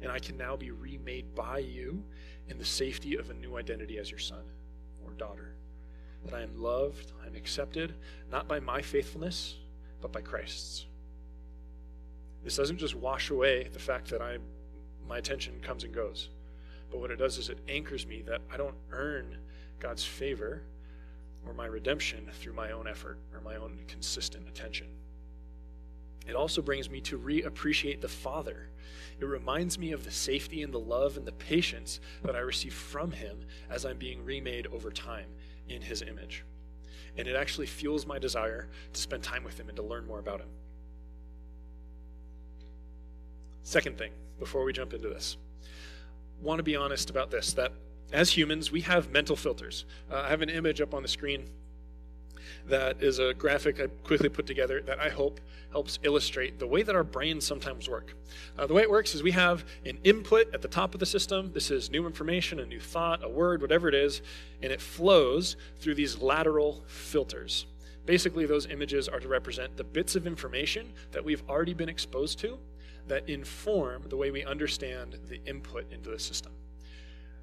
And 0.01 0.11
I 0.11 0.19
can 0.19 0.39
now 0.39 0.57
be 0.57 0.71
remade 0.71 1.35
by 1.35 1.59
you 1.59 2.03
in 2.49 2.57
the 2.57 2.65
safety 2.65 3.17
of 3.19 3.29
a 3.29 3.35
new 3.35 3.59
identity 3.59 3.99
as 3.99 4.11
your 4.11 4.19
son 4.19 4.45
or 5.05 5.13
daughter. 5.13 5.55
That 6.25 6.35
I 6.35 6.41
am 6.41 6.57
loved, 6.57 7.13
I'm 7.23 7.37
accepted, 7.37 7.95
not 8.31 8.49
by 8.49 8.61
my 8.61 8.81
faithfulness, 8.81 9.57
but 10.01 10.11
by 10.11 10.23
Christ's. 10.23 10.87
This 12.43 12.57
doesn't 12.57 12.79
just 12.79 12.95
wash 12.95 13.29
away 13.29 13.69
the 13.71 13.79
fact 13.79 14.09
that 14.09 14.23
I 14.23 14.39
my 15.07 15.19
attention 15.19 15.61
comes 15.61 15.85
and 15.85 15.93
goes. 15.93 16.31
But 16.93 17.01
what 17.01 17.11
it 17.11 17.17
does 17.17 17.39
is 17.39 17.49
it 17.49 17.59
anchors 17.69 18.07
me 18.07 18.21
that 18.27 18.43
I 18.53 18.59
don't 18.59 18.77
earn 18.93 19.39
God's 19.81 20.05
favor 20.05 20.63
or 21.47 21.55
my 21.55 21.65
redemption 21.65 22.31
through 22.35 22.53
my 22.53 22.71
own 22.71 22.87
effort 22.87 23.19
or 23.35 23.41
my 23.41 23.57
own 23.57 23.79
consistent 23.89 24.47
attention. 24.47 24.89
It 26.29 26.37
also 26.37 26.61
brings 26.61 26.91
me 26.91 27.01
to 27.01 27.19
reappreciate 27.19 28.03
the 28.03 28.09
Father. 28.09 28.69
It 29.19 29.25
reminds 29.25 29.79
me 29.79 29.93
of 29.93 30.05
the 30.05 30.11
safety 30.11 30.63
and 30.63 30.73
the 30.73 30.79
love 30.79 31.17
and 31.17 31.27
the 31.27 31.33
patience 31.33 31.99
that 32.23 32.37
I 32.37 32.41
receive 32.41 32.75
from 32.75 33.11
Him 33.11 33.39
as 33.71 33.87
I'm 33.87 33.97
being 33.97 34.23
remade 34.23 34.67
over 34.67 34.91
time 34.91 35.27
in 35.69 35.81
His 35.81 36.03
image. 36.03 36.45
And 37.17 37.27
it 37.27 37.35
actually 37.35 37.67
fuels 37.67 38.07
my 38.07 38.19
desire 38.19 38.69
to 38.93 39.01
spend 39.01 39.23
time 39.23 39.45
with 39.45 39.59
Him 39.59 39.69
and 39.69 39.77
to 39.77 39.83
learn 39.83 40.07
more 40.07 40.19
about 40.19 40.41
Him. 40.41 40.49
Second 43.63 43.97
thing, 43.97 44.13
before 44.39 44.63
we 44.65 44.73
jump 44.75 44.93
into 44.93 45.09
this 45.09 45.39
want 46.43 46.59
to 46.59 46.63
be 46.63 46.77
honest 46.77 47.11
about 47.11 47.31
this 47.31 47.53
that 47.55 47.73
as 48.13 48.31
humans, 48.31 48.71
we 48.71 48.83
have 48.83 49.11
mental 49.11 49.37
filters. 49.37 49.87
Uh, 50.11 50.17
I 50.17 50.29
have 50.29 50.43
an 50.43 50.51
image 50.51 50.81
up 50.81 50.93
on 50.93 51.03
the 51.03 51.09
screen 51.09 51.49
that 52.69 53.03
is 53.03 53.19
a 53.19 53.35
graphic 53.35 53.81
I 53.81 53.87
quickly 54.07 54.29
put 54.29 54.47
together 54.47 54.83
that 54.83 55.01
I 55.01 55.09
hope 55.09 55.41
helps 55.71 55.99
illustrate 56.03 56.59
the 56.59 56.67
way 56.67 56.83
that 56.83 56.95
our 56.95 57.03
brains 57.03 57.47
sometimes 57.47 57.89
work. 57.89 58.15
Uh, 58.59 58.67
the 58.67 58.75
way 58.75 58.83
it 58.83 58.91
works 58.91 59.15
is 59.15 59.23
we 59.23 59.33
have 59.33 59.65
an 59.87 59.99
input 60.05 60.53
at 60.55 60.63
the 60.63 60.69
top 60.69 60.95
of 60.95 61.01
the 61.01 61.07
system. 61.07 61.51
This 61.53 61.71
is 61.71 61.91
new 61.91 62.07
information, 62.07 62.61
a 62.61 62.67
new 62.67 62.81
thought, 62.81 63.25
a 63.25 63.29
word, 63.29 63.63
whatever 63.63 63.89
it 63.89 63.95
is, 63.95 64.21
and 64.63 64.71
it 64.71 64.81
flows 64.81 65.57
through 65.81 65.95
these 65.95 66.19
lateral 66.19 66.85
filters. 66.87 67.67
Basically, 68.05 68.47
those 68.47 68.67
images 68.67 69.09
are 69.09 69.21
to 69.21 69.29
represent 69.29 69.77
the 69.77 69.85
bits 69.85 70.17
of 70.17 70.27
information 70.27 70.93
that 71.13 71.25
we've 71.25 71.43
already 71.49 71.75
been 71.75 71.89
exposed 71.89 72.39
to 72.41 72.59
that 73.09 73.29
inform 73.29 74.05
the 74.09 74.17
way 74.17 74.31
we 74.31 74.45
understand 74.45 75.19
the 75.29 75.41
input 75.45 75.91
into 75.93 76.11
the 76.11 76.19
system. 76.19 76.53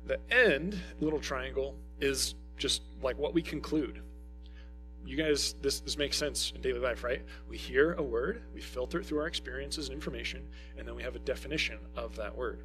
The 0.06 0.20
end, 0.32 0.80
little 1.00 1.20
triangle, 1.20 1.76
is 2.00 2.36
just 2.58 2.82
like 3.02 3.18
what 3.18 3.34
we 3.34 3.42
conclude. 3.42 4.02
You 5.06 5.18
guys, 5.18 5.56
this, 5.62 5.80
this 5.80 5.98
makes 5.98 6.18
sense 6.18 6.52
in 6.54 6.62
daily 6.62 6.80
life, 6.80 7.04
right? 7.04 7.22
We 7.48 7.58
hear 7.58 7.94
a 7.94 8.04
word, 8.04 8.44
we 8.54 8.62
filter 8.62 9.00
it 9.00 9.06
through 9.06 9.20
our 9.20 9.28
experiences 9.28 9.88
and 9.88 9.96
information, 9.96 10.48
and 10.78 10.88
then 10.88 10.96
we 10.96 11.04
have 11.04 11.16
a 11.16 11.20
definition 11.20 11.80
of 11.96 12.16
that 12.18 12.36
word. 12.36 12.64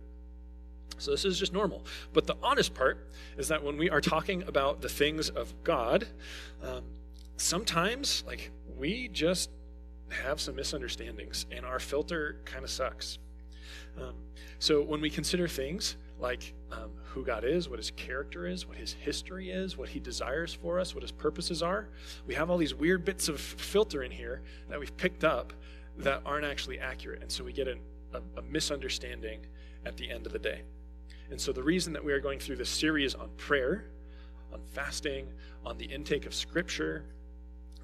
So 0.99 1.11
this 1.11 1.25
is 1.25 1.39
just 1.39 1.53
normal. 1.53 1.85
But 2.13 2.27
the 2.27 2.37
honest 2.43 2.75
part 2.75 3.09
is 3.37 3.49
that 3.49 3.63
when 3.63 3.77
we 3.77 3.91
are 3.91 4.01
talking 4.01 4.43
about 4.45 4.81
the 4.81 4.89
things 4.89 5.29
of 5.31 5.53
God, 5.65 6.07
um, 6.63 6.85
sometimes 7.37 8.25
like 8.27 8.51
we 8.77 9.09
just 9.09 9.51
have 10.15 10.41
some 10.41 10.57
misunderstandings, 10.57 11.47
and 11.51 11.65
our 11.65 11.79
filter 11.79 12.41
kind 12.45 12.65
of 12.65 12.71
sucks. 12.71 13.19
Um, 14.01 14.15
so 14.59 14.83
when 14.83 15.01
we 15.01 15.11
consider 15.11 15.47
things 15.47 15.97
like 16.19 16.55
um, 16.73 16.91
who 17.03 17.25
God 17.25 17.45
is, 17.45 17.69
what 17.69 17.79
his 17.79 17.91
character 17.91 18.47
is, 18.47 18.67
what 18.67 18.77
his 18.77 18.93
history 18.93 19.51
is, 19.51 19.77
what 19.77 19.89
he 19.89 20.01
desires 20.01 20.55
for 20.55 20.81
us, 20.81 20.95
what 20.95 21.03
his 21.03 21.13
purposes 21.13 21.63
are, 21.63 21.89
we 22.27 22.35
have 22.35 22.51
all 22.51 22.57
these 22.57 22.75
weird 22.75 23.05
bits 23.05 23.29
of 23.29 23.41
filter 23.41 24.03
in 24.03 24.11
here 24.11 24.43
that 24.69 24.79
we've 24.79 24.97
picked 24.97 25.25
up 25.25 25.53
that 25.99 26.23
aren't 26.25 26.45
actually 26.45 26.79
accurate. 26.79 27.23
And 27.23 27.31
so 27.31 27.45
we 27.45 27.53
get 27.53 27.69
a, 27.69 27.77
a, 28.13 28.21
a 28.39 28.43
misunderstanding 28.43 29.47
at 29.85 29.97
the 29.97 30.11
end 30.11 30.27
of 30.27 30.33
the 30.33 30.39
day. 30.39 30.63
And 31.31 31.41
so 31.41 31.53
the 31.53 31.63
reason 31.63 31.93
that 31.93 32.05
we 32.05 32.13
are 32.13 32.21
going 32.21 32.39
through 32.39 32.57
this 32.57 32.71
series 32.71 33.15
on 33.15 33.31
prayer, 33.37 33.87
on 34.53 34.61
fasting, 34.73 35.27
on 35.65 35.79
the 35.79 35.87
intake 35.87 36.27
of 36.27 36.35
scripture, 36.35 37.05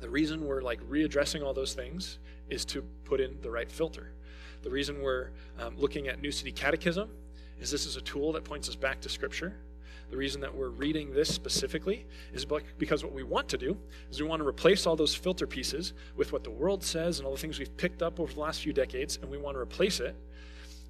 the 0.00 0.09
reason 0.09 0.47
we're 0.47 0.62
like 0.62 0.80
readdressing 0.88 1.45
all 1.45 1.54
those 1.54 1.75
things 1.75 2.19
is 2.49 2.64
to 2.66 2.83
put 3.04 3.21
in 3.21 3.38
the 3.42 3.50
right 3.50 3.71
filter. 3.71 4.12
The 4.62 4.71
reason 4.71 5.02
we're 5.02 5.30
um, 5.59 5.76
looking 5.78 6.09
at 6.09 6.21
New 6.21 6.33
City 6.33 6.52
Catechism 6.52 7.09
is 7.61 7.71
this 7.71 7.87
is 7.87 7.97
a 7.97 8.00
tool 8.00 8.33
that 8.33 8.45
points 8.45 8.69
us 8.69 8.76
back 8.76 9.00
to 9.02 9.09
Scripture. 9.09 9.54
The 10.11 10.16
reason 10.16 10.40
that 10.40 10.52
we're 10.52 10.71
reading 10.71 11.12
this 11.12 11.33
specifically 11.33 12.04
is 12.33 12.45
because 12.78 13.04
what 13.04 13.12
we 13.12 13.23
want 13.23 13.49
to 13.50 13.59
do 13.59 13.78
is 14.11 14.21
we 14.21 14.26
want 14.26 14.42
to 14.42 14.49
replace 14.49 14.87
all 14.87 14.97
those 14.97 15.14
filter 15.14 15.47
pieces 15.47 15.92
with 16.16 16.33
what 16.33 16.42
the 16.42 16.50
world 16.50 16.83
says 16.83 17.19
and 17.19 17.26
all 17.26 17.33
the 17.33 17.40
things 17.40 17.59
we've 17.59 17.76
picked 17.76 18.02
up 18.02 18.19
over 18.19 18.33
the 18.33 18.40
last 18.40 18.62
few 18.62 18.73
decades, 18.73 19.19
and 19.23 19.30
we 19.30 19.38
want 19.38 19.54
to 19.54 19.61
replace 19.61 20.00
it 20.00 20.16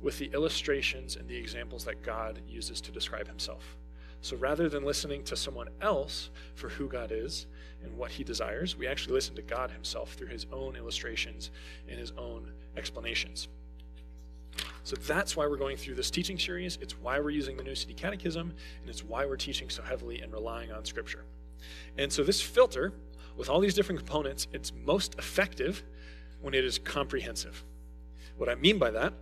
with 0.00 0.18
the 0.18 0.30
illustrations 0.32 1.16
and 1.16 1.28
the 1.28 1.36
examples 1.36 1.84
that 1.84 2.02
God 2.02 2.40
uses 2.48 2.80
to 2.80 2.90
describe 2.90 3.28
himself. 3.28 3.76
So 4.22 4.36
rather 4.36 4.68
than 4.68 4.84
listening 4.84 5.24
to 5.24 5.36
someone 5.36 5.68
else 5.80 6.30
for 6.54 6.68
who 6.68 6.88
God 6.88 7.10
is 7.10 7.46
and 7.82 7.96
what 7.96 8.10
he 8.10 8.22
desires, 8.22 8.76
we 8.76 8.86
actually 8.86 9.14
listen 9.14 9.34
to 9.36 9.42
God 9.42 9.70
himself 9.70 10.12
through 10.12 10.28
his 10.28 10.46
own 10.52 10.76
illustrations 10.76 11.50
and 11.88 11.98
his 11.98 12.12
own 12.18 12.52
explanations. 12.76 13.48
So 14.84 14.96
that's 14.96 15.36
why 15.36 15.46
we're 15.46 15.56
going 15.56 15.76
through 15.76 15.94
this 15.94 16.10
teaching 16.10 16.38
series. 16.38 16.78
It's 16.80 16.98
why 16.98 17.20
we're 17.20 17.30
using 17.30 17.56
the 17.56 17.62
New 17.62 17.74
City 17.74 17.94
Catechism, 17.94 18.52
and 18.80 18.90
it's 18.90 19.04
why 19.04 19.24
we're 19.24 19.36
teaching 19.36 19.70
so 19.70 19.82
heavily 19.82 20.20
and 20.20 20.32
relying 20.32 20.72
on 20.72 20.84
Scripture. 20.84 21.24
And 21.96 22.12
so 22.12 22.22
this 22.22 22.40
filter, 22.40 22.92
with 23.36 23.48
all 23.48 23.60
these 23.60 23.74
different 23.74 24.00
components, 24.00 24.48
it's 24.52 24.72
most 24.84 25.14
effective 25.18 25.82
when 26.40 26.54
it 26.54 26.64
is 26.64 26.78
comprehensive. 26.78 27.64
What 28.36 28.48
I 28.48 28.54
mean 28.54 28.78
by 28.78 28.90
that 28.90 29.12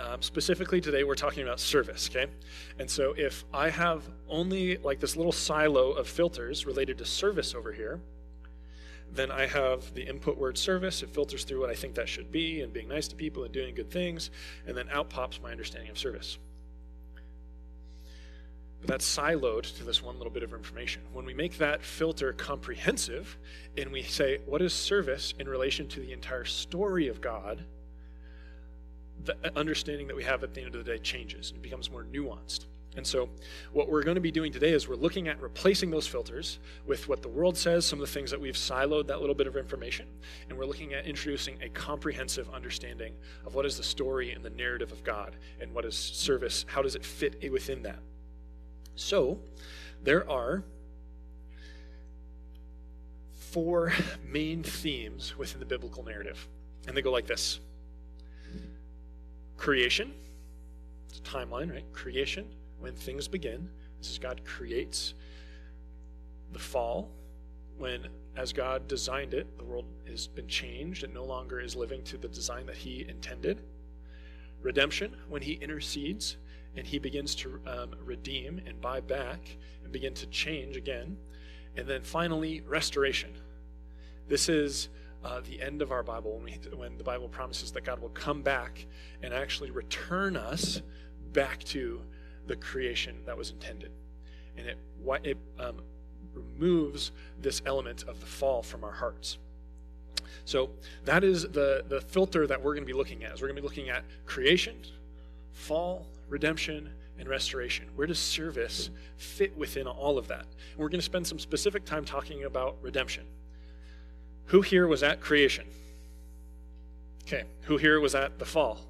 um, 0.00 0.22
specifically 0.22 0.80
today, 0.80 1.04
we're 1.04 1.14
talking 1.14 1.42
about 1.42 1.60
service, 1.60 2.10
okay? 2.10 2.30
And 2.78 2.90
so 2.90 3.14
if 3.16 3.44
I 3.52 3.70
have 3.70 4.02
only 4.28 4.78
like 4.78 5.00
this 5.00 5.16
little 5.16 5.32
silo 5.32 5.92
of 5.92 6.08
filters 6.08 6.66
related 6.66 6.98
to 6.98 7.04
service 7.04 7.54
over 7.54 7.72
here, 7.72 8.00
then 9.12 9.30
I 9.30 9.46
have 9.46 9.94
the 9.94 10.02
input 10.02 10.36
word 10.36 10.58
service. 10.58 11.02
It 11.02 11.10
filters 11.10 11.44
through 11.44 11.60
what 11.60 11.70
I 11.70 11.74
think 11.74 11.94
that 11.94 12.08
should 12.08 12.32
be 12.32 12.62
and 12.62 12.72
being 12.72 12.88
nice 12.88 13.06
to 13.08 13.16
people 13.16 13.44
and 13.44 13.52
doing 13.52 13.74
good 13.74 13.90
things, 13.90 14.30
and 14.66 14.76
then 14.76 14.88
out 14.90 15.10
pops 15.10 15.40
my 15.40 15.52
understanding 15.52 15.90
of 15.90 15.98
service. 15.98 16.38
But 18.80 18.90
that's 18.90 19.16
siloed 19.16 19.76
to 19.78 19.84
this 19.84 20.02
one 20.02 20.18
little 20.18 20.32
bit 20.32 20.42
of 20.42 20.52
information. 20.52 21.02
When 21.12 21.24
we 21.24 21.32
make 21.32 21.56
that 21.58 21.82
filter 21.82 22.32
comprehensive 22.32 23.38
and 23.78 23.90
we 23.90 24.02
say, 24.02 24.40
what 24.44 24.60
is 24.60 24.74
service 24.74 25.32
in 25.38 25.48
relation 25.48 25.88
to 25.88 26.00
the 26.00 26.12
entire 26.12 26.44
story 26.44 27.08
of 27.08 27.20
God? 27.20 27.64
The 29.22 29.36
uh, 29.44 29.50
understanding 29.56 30.06
that 30.08 30.16
we 30.16 30.24
have 30.24 30.42
at 30.42 30.54
the 30.54 30.62
end 30.62 30.74
of 30.74 30.84
the 30.84 30.92
day 30.92 30.98
changes 30.98 31.50
and 31.52 31.62
becomes 31.62 31.90
more 31.90 32.04
nuanced. 32.04 32.66
And 32.96 33.04
so, 33.04 33.28
what 33.72 33.90
we're 33.90 34.04
going 34.04 34.14
to 34.14 34.20
be 34.20 34.30
doing 34.30 34.52
today 34.52 34.70
is 34.70 34.88
we're 34.88 34.94
looking 34.94 35.26
at 35.26 35.40
replacing 35.40 35.90
those 35.90 36.06
filters 36.06 36.60
with 36.86 37.08
what 37.08 37.22
the 37.22 37.28
world 37.28 37.56
says, 37.56 37.84
some 37.84 38.00
of 38.00 38.06
the 38.06 38.12
things 38.12 38.30
that 38.30 38.40
we've 38.40 38.54
siloed 38.54 39.08
that 39.08 39.20
little 39.20 39.34
bit 39.34 39.48
of 39.48 39.56
information, 39.56 40.06
and 40.48 40.56
we're 40.56 40.64
looking 40.64 40.94
at 40.94 41.04
introducing 41.04 41.60
a 41.60 41.68
comprehensive 41.70 42.48
understanding 42.54 43.14
of 43.46 43.54
what 43.56 43.66
is 43.66 43.76
the 43.76 43.82
story 43.82 44.32
and 44.32 44.44
the 44.44 44.50
narrative 44.50 44.92
of 44.92 45.02
God 45.02 45.34
and 45.60 45.74
what 45.74 45.84
is 45.84 45.96
service, 45.96 46.64
how 46.68 46.82
does 46.82 46.94
it 46.94 47.04
fit 47.04 47.50
within 47.50 47.82
that. 47.82 47.98
So, 48.94 49.40
there 50.04 50.30
are 50.30 50.62
four 53.32 53.92
main 54.24 54.62
themes 54.62 55.36
within 55.36 55.58
the 55.58 55.66
biblical 55.66 56.04
narrative, 56.04 56.46
and 56.86 56.96
they 56.96 57.02
go 57.02 57.10
like 57.10 57.26
this 57.26 57.58
creation. 59.56 60.14
It's 61.08 61.18
a 61.18 61.22
timeline, 61.22 61.72
right? 61.72 61.84
Creation, 61.92 62.46
when 62.78 62.94
things 62.94 63.28
begin. 63.28 63.68
This 63.98 64.10
is 64.10 64.18
God 64.18 64.44
creates 64.44 65.14
the 66.52 66.58
fall, 66.58 67.10
when, 67.76 68.06
as 68.36 68.52
God 68.52 68.88
designed 68.88 69.34
it, 69.34 69.58
the 69.58 69.64
world 69.64 69.86
has 70.08 70.26
been 70.26 70.46
changed 70.46 71.04
and 71.04 71.12
no 71.12 71.24
longer 71.24 71.60
is 71.60 71.74
living 71.76 72.02
to 72.04 72.16
the 72.16 72.28
design 72.28 72.66
that 72.66 72.76
He 72.76 73.04
intended. 73.08 73.62
Redemption, 74.62 75.16
when 75.28 75.42
He 75.42 75.54
intercedes 75.54 76.36
and 76.76 76.86
He 76.86 76.98
begins 76.98 77.34
to 77.36 77.60
um, 77.66 77.90
redeem 78.04 78.60
and 78.66 78.80
buy 78.80 79.00
back 79.00 79.56
and 79.82 79.92
begin 79.92 80.14
to 80.14 80.26
change 80.26 80.76
again. 80.76 81.16
And 81.76 81.86
then 81.86 82.02
finally, 82.02 82.62
restoration. 82.66 83.32
This 84.28 84.48
is 84.48 84.88
uh, 85.24 85.40
the 85.40 85.60
end 85.60 85.82
of 85.82 85.90
our 85.90 86.02
Bible, 86.02 86.34
when, 86.34 86.44
we, 86.44 86.76
when 86.76 86.98
the 86.98 87.04
Bible 87.04 87.28
promises 87.28 87.72
that 87.72 87.84
God 87.84 88.00
will 88.00 88.10
come 88.10 88.42
back 88.42 88.86
and 89.22 89.32
actually 89.32 89.70
return 89.70 90.36
us 90.36 90.82
back 91.32 91.64
to 91.64 92.00
the 92.46 92.56
creation 92.56 93.16
that 93.24 93.36
was 93.36 93.50
intended. 93.50 93.90
And 94.56 94.66
it, 94.66 94.78
it 95.24 95.38
um, 95.58 95.80
removes 96.34 97.12
this 97.40 97.62
element 97.66 98.04
of 98.04 98.20
the 98.20 98.26
fall 98.26 98.62
from 98.62 98.84
our 98.84 98.92
hearts. 98.92 99.38
So 100.44 100.70
that 101.04 101.24
is 101.24 101.42
the, 101.42 101.84
the 101.88 102.00
filter 102.00 102.46
that 102.46 102.62
we're 102.62 102.74
going 102.74 102.84
to 102.84 102.92
be 102.92 102.96
looking 102.96 103.24
at. 103.24 103.34
Is 103.34 103.40
we're 103.40 103.48
going 103.48 103.56
to 103.56 103.62
be 103.62 103.66
looking 103.66 103.88
at 103.88 104.04
creation, 104.26 104.76
fall, 105.52 106.06
redemption, 106.28 106.90
and 107.18 107.28
restoration. 107.28 107.86
Where 107.94 108.06
does 108.06 108.18
service 108.18 108.90
fit 109.16 109.56
within 109.56 109.86
all 109.86 110.18
of 110.18 110.28
that? 110.28 110.46
And 110.72 110.78
we're 110.78 110.88
going 110.88 111.00
to 111.00 111.04
spend 111.04 111.26
some 111.26 111.38
specific 111.38 111.84
time 111.84 112.04
talking 112.04 112.44
about 112.44 112.76
redemption. 112.82 113.24
Who 114.46 114.60
here 114.60 114.86
was 114.86 115.02
at 115.02 115.20
creation? 115.20 115.66
Okay, 117.26 117.44
who 117.62 117.76
here 117.76 118.00
was 118.00 118.14
at 118.14 118.38
the 118.38 118.44
fall? 118.44 118.80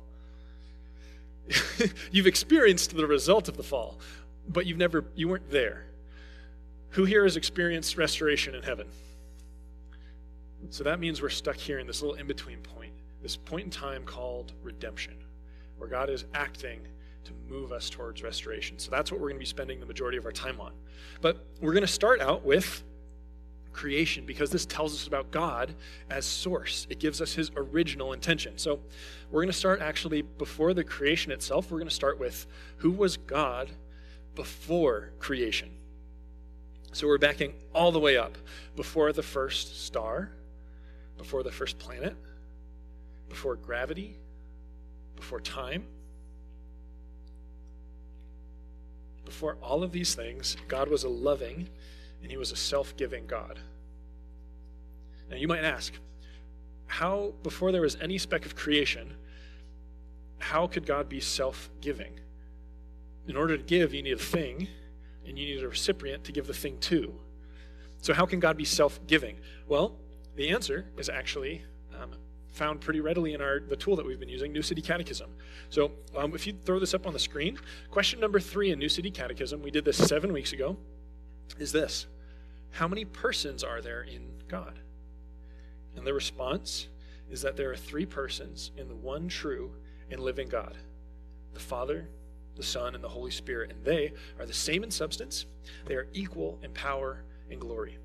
you've 2.11 2.27
experienced 2.27 2.97
the 2.97 3.07
result 3.07 3.49
of 3.49 3.57
the 3.57 3.63
fall, 3.63 4.01
but 4.49 4.67
you've 4.67 4.79
never 4.79 5.05
you 5.15 5.29
weren't 5.29 5.51
there. 5.51 5.87
Who 6.91 7.05
here 7.05 7.25
has 7.25 7.37
experienced 7.37 7.97
restoration 7.97 8.55
in 8.55 8.63
heaven? 8.63 8.87
So 10.71 10.85
that 10.85 10.99
means 10.99 11.21
we're 11.21 11.29
stuck 11.29 11.57
here 11.57 11.79
in 11.79 11.87
this 11.87 12.01
little 12.01 12.17
in-between 12.17 12.59
point, 12.61 12.93
this 13.21 13.37
point 13.37 13.65
in 13.65 13.71
time 13.71 14.05
called 14.05 14.53
redemption, 14.63 15.15
where 15.77 15.89
God 15.89 16.09
is 16.09 16.25
acting 16.35 16.81
to 17.25 17.33
move 17.49 17.73
us 17.73 17.91
towards 17.91 18.23
restoration. 18.23 18.79
So 18.79 18.91
that's 18.91 19.11
what 19.11 19.21
we're 19.21 19.29
going 19.29 19.37
to 19.37 19.41
be 19.41 19.47
spending 19.47 19.81
the 19.81 19.87
majority 19.87 20.19
of 20.19 20.25
our 20.25 20.33
time 20.33 20.61
on. 20.61 20.73
But 21.21 21.45
we're 21.61 21.73
going 21.73 21.83
to 21.83 21.87
start 21.87 22.21
out 22.21 22.45
with 22.45 22.83
creation 23.75 24.25
because 24.25 24.51
this 24.51 24.65
tells 24.65 24.95
us 24.95 25.07
about 25.07 25.31
God 25.31 25.75
as 26.09 26.25
source. 26.25 26.87
It 26.89 26.99
gives 26.99 27.21
us 27.21 27.35
his 27.35 27.51
original 27.57 28.13
intention. 28.13 28.57
So 28.57 28.81
we're 29.31 29.43
going 29.43 29.53
to 29.53 29.59
start 29.59 29.83
actually 29.83 30.23
before 30.23 30.73
the 30.73 30.85
creation 30.85 31.33
itself. 31.33 31.71
We're 31.71 31.79
going 31.79 31.89
to 31.89 31.95
start 31.95 32.19
with 32.19 32.47
who 32.79 32.91
was 32.91 33.17
God 33.17 33.71
before 34.35 35.11
creation. 35.19 35.71
So 36.93 37.09
we're 37.09 37.19
backing 37.19 37.55
all 37.75 37.91
the 37.91 37.99
way 37.99 38.17
up 38.17 38.39
before 38.77 39.13
the 39.13 39.23
first 39.23 39.85
star, 39.85 40.31
before 41.19 41.43
the 41.43 41.51
first 41.51 41.79
planet, 41.79 42.17
before 43.29 43.57
gravity, 43.57 44.17
before 45.17 45.41
time. 45.41 45.85
Before 49.25 49.57
all 49.63 49.83
of 49.83 49.91
these 49.91 50.15
things, 50.15 50.57
God 50.69 50.89
was 50.89 51.03
a 51.03 51.09
loving 51.09 51.69
and 52.23 52.31
he 52.31 52.37
was 52.37 52.53
a 52.53 52.57
self 52.57 52.97
giving 52.97 53.27
God. 53.27 53.59
Now 55.31 55.37
you 55.37 55.49
might 55.49 55.65
ask, 55.65 55.93
how, 56.87 57.35
before 57.43 57.73
there 57.73 57.83
was 57.83 57.97
any 58.01 58.19
speck 58.19 58.47
of 58.47 58.55
creation, 58.55 59.15
how 60.39 60.67
could 60.67 60.87
God 60.87 61.09
be 61.09 61.21
self 61.21 61.71
giving? 61.81 62.21
In 63.27 63.37
order 63.37 63.57
to 63.57 63.63
give, 63.63 63.95
you 63.95 64.03
need 64.03 64.13
a 64.13 64.19
thing, 64.19 64.69
and 65.27 65.39
you 65.39 65.47
need 65.55 65.63
a 65.63 65.69
recipient 65.69 66.25
to 66.25 66.33
give 66.33 66.47
the 66.47 66.55
thing 66.55 66.79
to. 66.81 67.15
So, 68.03 68.13
how 68.13 68.27
can 68.27 68.41
God 68.41 68.57
be 68.57 68.65
self 68.65 69.01
giving? 69.07 69.39
Well, 69.67 69.97
the 70.37 70.51
answer 70.51 70.85
is 70.99 71.09
actually 71.09 71.63
um, 71.99 72.11
found 72.55 72.81
pretty 72.81 73.01
readily 73.01 73.35
in 73.35 73.41
our 73.41 73.61
the 73.61 73.77
tool 73.77 73.97
that 73.97 74.07
we've 74.07 74.21
been 74.21 74.29
using, 74.29 74.53
New 74.53 74.63
City 74.63 74.83
Catechism. 74.83 75.31
So 75.71 75.93
um, 76.17 76.35
if 76.35 76.47
you 76.47 76.55
throw 76.65 76.79
this 76.79 76.95
up 76.95 77.07
on 77.07 77.13
the 77.13 77.19
screen, 77.19 77.59
question 77.91 78.21
number 78.21 78.41
three 78.41 78.71
in 78.71 78.79
New 78.79 78.89
City 78.89 79.11
Catechism, 79.11 79.63
we 79.63 79.71
did 79.71 79.85
this 79.85 79.97
seven 79.97 80.33
weeks 80.33 80.53
ago, 80.53 80.77
is 81.59 81.73
this: 81.73 82.07
How 82.71 82.89
many 82.89 83.05
persons 83.05 83.63
are 83.63 83.81
there 83.81 84.03
in 84.03 84.23
God? 84.49 84.79
And 85.97 86.07
the 86.07 86.15
response 86.15 86.89
is 87.31 87.43
that 87.43 87.57
there 87.57 87.71
are 87.71 87.77
three 87.77 88.07
persons 88.07 88.71
in 88.77 88.89
the 88.89 88.95
one 88.95 89.29
true 89.29 89.73
and 90.11 90.21
living 90.21 90.49
God: 90.49 90.77
the 91.53 91.61
Father, 91.61 92.09
the 92.57 92.63
Son, 92.63 92.95
and 92.95 93.03
the 93.03 93.09
Holy 93.09 93.31
Spirit, 93.31 93.71
and 93.71 93.85
they 93.85 94.13
are 94.39 94.47
the 94.47 94.53
same 94.53 94.85
in 94.85 94.91
substance. 94.91 95.47
They 95.87 95.95
are 95.95 96.09
equal 96.13 96.59
in 96.63 96.73
power 96.73 97.25
and 97.51 97.61
glory. 97.61 97.99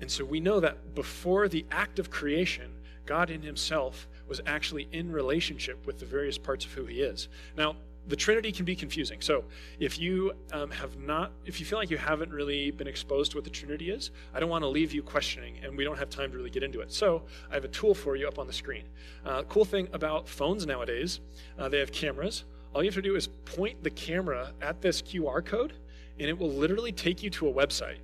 And 0.00 0.10
so 0.10 0.24
we 0.24 0.40
know 0.40 0.60
that 0.60 0.94
before 0.94 1.46
the 1.46 1.66
act 1.70 1.98
of 1.98 2.10
creation, 2.10 2.72
God 3.04 3.28
in 3.28 3.42
himself 3.42 4.08
was 4.28 4.40
actually 4.46 4.88
in 4.92 5.12
relationship 5.12 5.86
with 5.86 5.98
the 5.98 6.06
various 6.06 6.38
parts 6.38 6.64
of 6.64 6.72
who 6.72 6.86
he 6.86 7.02
is. 7.02 7.28
Now, 7.56 7.76
the 8.10 8.16
Trinity 8.16 8.50
can 8.50 8.64
be 8.64 8.74
confusing. 8.74 9.20
So, 9.20 9.44
if 9.78 9.98
you 9.98 10.32
um, 10.52 10.70
have 10.72 10.98
not, 10.98 11.30
if 11.46 11.60
you 11.60 11.66
feel 11.66 11.78
like 11.78 11.90
you 11.90 11.96
haven't 11.96 12.32
really 12.32 12.72
been 12.72 12.88
exposed 12.88 13.30
to 13.30 13.36
what 13.36 13.44
the 13.44 13.50
Trinity 13.50 13.90
is, 13.90 14.10
I 14.34 14.40
don't 14.40 14.50
want 14.50 14.62
to 14.62 14.68
leave 14.68 14.92
you 14.92 15.02
questioning, 15.02 15.60
and 15.62 15.76
we 15.76 15.84
don't 15.84 15.98
have 15.98 16.10
time 16.10 16.32
to 16.32 16.36
really 16.36 16.50
get 16.50 16.64
into 16.64 16.80
it. 16.80 16.92
So, 16.92 17.22
I 17.50 17.54
have 17.54 17.64
a 17.64 17.68
tool 17.68 17.94
for 17.94 18.16
you 18.16 18.26
up 18.26 18.38
on 18.38 18.48
the 18.48 18.52
screen. 18.52 18.84
Uh, 19.24 19.44
cool 19.44 19.64
thing 19.64 19.88
about 19.92 20.28
phones 20.28 20.66
nowadays, 20.66 21.20
uh, 21.56 21.68
they 21.68 21.78
have 21.78 21.92
cameras. 21.92 22.44
All 22.74 22.82
you 22.82 22.88
have 22.88 22.96
to 22.96 23.02
do 23.02 23.14
is 23.14 23.28
point 23.28 23.82
the 23.82 23.90
camera 23.90 24.52
at 24.60 24.82
this 24.82 25.00
QR 25.00 25.44
code, 25.44 25.72
and 26.18 26.28
it 26.28 26.36
will 26.36 26.50
literally 26.50 26.92
take 26.92 27.22
you 27.22 27.30
to 27.30 27.48
a 27.48 27.52
website. 27.52 27.98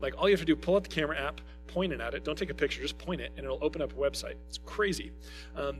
Like 0.00 0.14
all 0.16 0.28
you 0.28 0.34
have 0.34 0.40
to 0.40 0.46
do, 0.46 0.54
pull 0.54 0.76
out 0.76 0.84
the 0.84 0.88
camera 0.88 1.18
app, 1.18 1.40
point 1.66 1.92
it 1.92 2.00
at 2.00 2.14
it. 2.14 2.24
Don't 2.24 2.38
take 2.38 2.50
a 2.50 2.54
picture, 2.54 2.80
just 2.80 2.96
point 2.96 3.20
it, 3.20 3.32
and 3.36 3.44
it'll 3.44 3.62
open 3.62 3.82
up 3.82 3.92
a 3.92 3.96
website. 3.96 4.34
It's 4.48 4.58
crazy. 4.64 5.10
Um, 5.56 5.78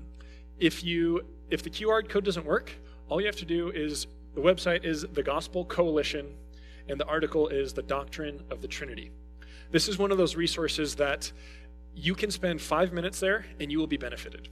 if 0.58 0.82
you 0.82 1.22
if 1.50 1.62
the 1.62 1.70
QR 1.70 2.08
code 2.08 2.24
doesn't 2.24 2.44
work, 2.44 2.72
all 3.08 3.20
you 3.20 3.26
have 3.26 3.36
to 3.36 3.44
do 3.44 3.70
is 3.70 4.06
the 4.34 4.40
website 4.40 4.84
is 4.84 5.02
the 5.12 5.22
Gospel 5.22 5.64
Coalition, 5.64 6.34
and 6.88 7.00
the 7.00 7.06
article 7.06 7.48
is 7.48 7.72
the 7.72 7.82
Doctrine 7.82 8.42
of 8.50 8.62
the 8.62 8.68
Trinity. 8.68 9.10
This 9.70 9.88
is 9.88 9.98
one 9.98 10.12
of 10.12 10.18
those 10.18 10.36
resources 10.36 10.94
that 10.96 11.32
you 11.94 12.14
can 12.14 12.30
spend 12.30 12.60
five 12.60 12.92
minutes 12.92 13.18
there 13.18 13.46
and 13.58 13.72
you 13.72 13.78
will 13.78 13.86
be 13.86 13.96
benefited. 13.96 14.48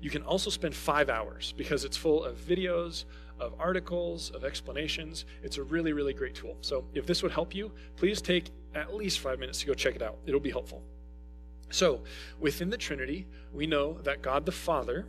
You 0.00 0.10
can 0.10 0.22
also 0.22 0.50
spend 0.50 0.74
five 0.74 1.10
hours 1.10 1.52
because 1.56 1.84
it's 1.84 1.96
full 1.96 2.24
of 2.24 2.36
videos, 2.38 3.04
of 3.38 3.54
articles, 3.58 4.30
of 4.30 4.44
explanations. 4.44 5.24
It's 5.42 5.58
a 5.58 5.62
really, 5.62 5.92
really 5.92 6.14
great 6.14 6.34
tool. 6.34 6.56
So 6.60 6.84
if 6.94 7.06
this 7.06 7.22
would 7.22 7.32
help 7.32 7.54
you, 7.54 7.70
please 7.96 8.22
take 8.22 8.50
at 8.74 8.94
least 8.94 9.20
five 9.20 9.38
minutes 9.38 9.60
to 9.60 9.66
go 9.66 9.74
check 9.74 9.94
it 9.94 10.02
out. 10.02 10.18
It'll 10.26 10.40
be 10.40 10.50
helpful. 10.50 10.82
So 11.70 12.02
within 12.40 12.70
the 12.70 12.76
Trinity, 12.76 13.26
we 13.52 13.66
know 13.66 13.98
that 14.02 14.22
God 14.22 14.46
the 14.46 14.52
Father 14.52 15.06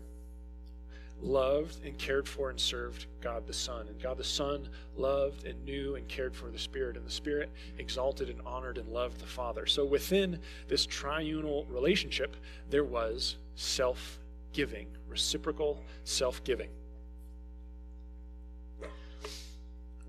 loved 1.21 1.83
and 1.85 1.97
cared 1.97 2.27
for 2.27 2.49
and 2.49 2.59
served 2.59 3.07
God 3.21 3.45
the 3.45 3.53
Son. 3.53 3.87
And 3.87 4.01
God 4.01 4.17
the 4.17 4.23
Son 4.23 4.67
loved 4.95 5.45
and 5.45 5.63
knew 5.65 5.95
and 5.95 6.07
cared 6.07 6.35
for 6.35 6.49
the 6.49 6.59
Spirit. 6.59 6.95
And 6.97 7.05
the 7.05 7.11
Spirit 7.11 7.49
exalted 7.77 8.29
and 8.29 8.41
honored 8.45 8.77
and 8.77 8.87
loved 8.89 9.19
the 9.19 9.25
Father. 9.27 9.65
So 9.65 9.85
within 9.85 10.39
this 10.67 10.87
triunal 10.87 11.65
relationship, 11.69 12.35
there 12.69 12.83
was 12.83 13.37
self 13.55 14.19
giving, 14.53 14.87
reciprocal 15.07 15.83
self 16.03 16.43
giving. 16.43 16.69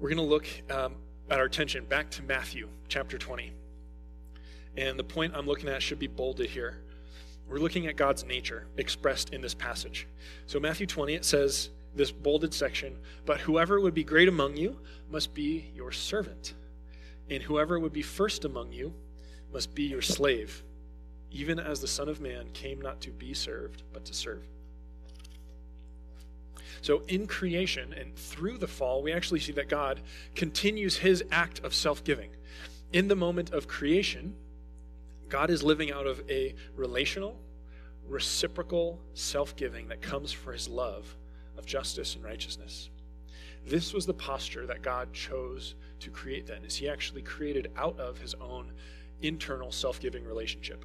We're 0.00 0.08
going 0.08 0.16
to 0.16 0.22
look 0.22 0.46
um, 0.70 0.94
at 1.28 1.38
our 1.38 1.44
attention 1.44 1.84
back 1.84 2.10
to 2.12 2.22
Matthew 2.22 2.68
chapter 2.88 3.18
20. 3.18 3.52
And 4.76 4.98
the 4.98 5.04
point 5.04 5.34
I'm 5.36 5.46
looking 5.46 5.68
at 5.68 5.82
should 5.82 5.98
be 5.98 6.06
bolded 6.06 6.48
here. 6.48 6.78
We're 7.50 7.58
looking 7.58 7.86
at 7.86 7.96
God's 7.96 8.24
nature 8.24 8.66
expressed 8.78 9.34
in 9.34 9.42
this 9.42 9.54
passage. 9.54 10.06
So, 10.46 10.58
Matthew 10.58 10.86
20, 10.86 11.14
it 11.14 11.24
says, 11.24 11.70
this 11.94 12.12
bolded 12.12 12.54
section, 12.54 12.96
but 13.26 13.40
whoever 13.40 13.80
would 13.80 13.94
be 13.94 14.04
great 14.04 14.28
among 14.28 14.56
you 14.56 14.78
must 15.10 15.34
be 15.34 15.70
your 15.74 15.90
servant, 15.90 16.54
and 17.28 17.42
whoever 17.42 17.78
would 17.80 17.92
be 17.92 18.02
first 18.02 18.44
among 18.44 18.72
you 18.72 18.94
must 19.52 19.74
be 19.74 19.82
your 19.82 20.00
slave, 20.00 20.62
even 21.32 21.58
as 21.58 21.80
the 21.80 21.88
Son 21.88 22.08
of 22.08 22.20
Man 22.20 22.48
came 22.52 22.80
not 22.80 23.00
to 23.00 23.10
be 23.10 23.34
served, 23.34 23.82
but 23.92 24.04
to 24.04 24.14
serve 24.14 24.44
so, 26.82 27.02
in 27.08 27.26
creation 27.26 27.92
and 27.92 28.14
through 28.16 28.58
the 28.58 28.66
fall, 28.66 29.02
we 29.02 29.12
actually 29.12 29.40
see 29.40 29.52
that 29.52 29.68
God 29.68 30.00
continues 30.34 30.96
his 30.96 31.22
act 31.30 31.60
of 31.60 31.74
self 31.74 32.02
giving. 32.04 32.30
In 32.92 33.08
the 33.08 33.16
moment 33.16 33.50
of 33.52 33.68
creation, 33.68 34.34
God 35.30 35.48
is 35.48 35.62
living 35.62 35.92
out 35.92 36.06
of 36.06 36.22
a 36.28 36.54
relational, 36.76 37.40
reciprocal 38.06 39.00
self 39.14 39.56
giving 39.56 39.88
that 39.88 40.02
comes 40.02 40.32
for 40.32 40.52
his 40.52 40.68
love 40.68 41.16
of 41.56 41.64
justice 41.64 42.16
and 42.16 42.24
righteousness. 42.24 42.90
This 43.66 43.92
was 43.92 44.06
the 44.06 44.14
posture 44.14 44.66
that 44.66 44.82
God 44.82 45.12
chose 45.12 45.74
to 46.00 46.10
create 46.10 46.46
then, 46.46 46.64
as 46.66 46.76
he 46.76 46.88
actually 46.88 47.22
created 47.22 47.70
out 47.76 47.98
of 47.98 48.18
his 48.18 48.34
own 48.34 48.72
internal 49.22 49.70
self 49.70 50.00
giving 50.00 50.24
relationship. 50.24 50.84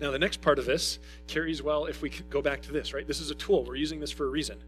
Now, 0.00 0.10
the 0.10 0.18
next 0.18 0.40
part 0.40 0.58
of 0.58 0.64
this 0.64 0.98
carries 1.28 1.62
well 1.62 1.84
if 1.84 2.02
we 2.02 2.10
go 2.10 2.42
back 2.42 2.62
to 2.62 2.72
this, 2.72 2.92
right? 2.92 3.06
This 3.06 3.20
is 3.20 3.30
a 3.30 3.34
tool. 3.34 3.64
We're 3.64 3.76
using 3.76 4.00
this 4.00 4.10
for 4.10 4.26
a 4.26 4.30
reason. 4.30 4.58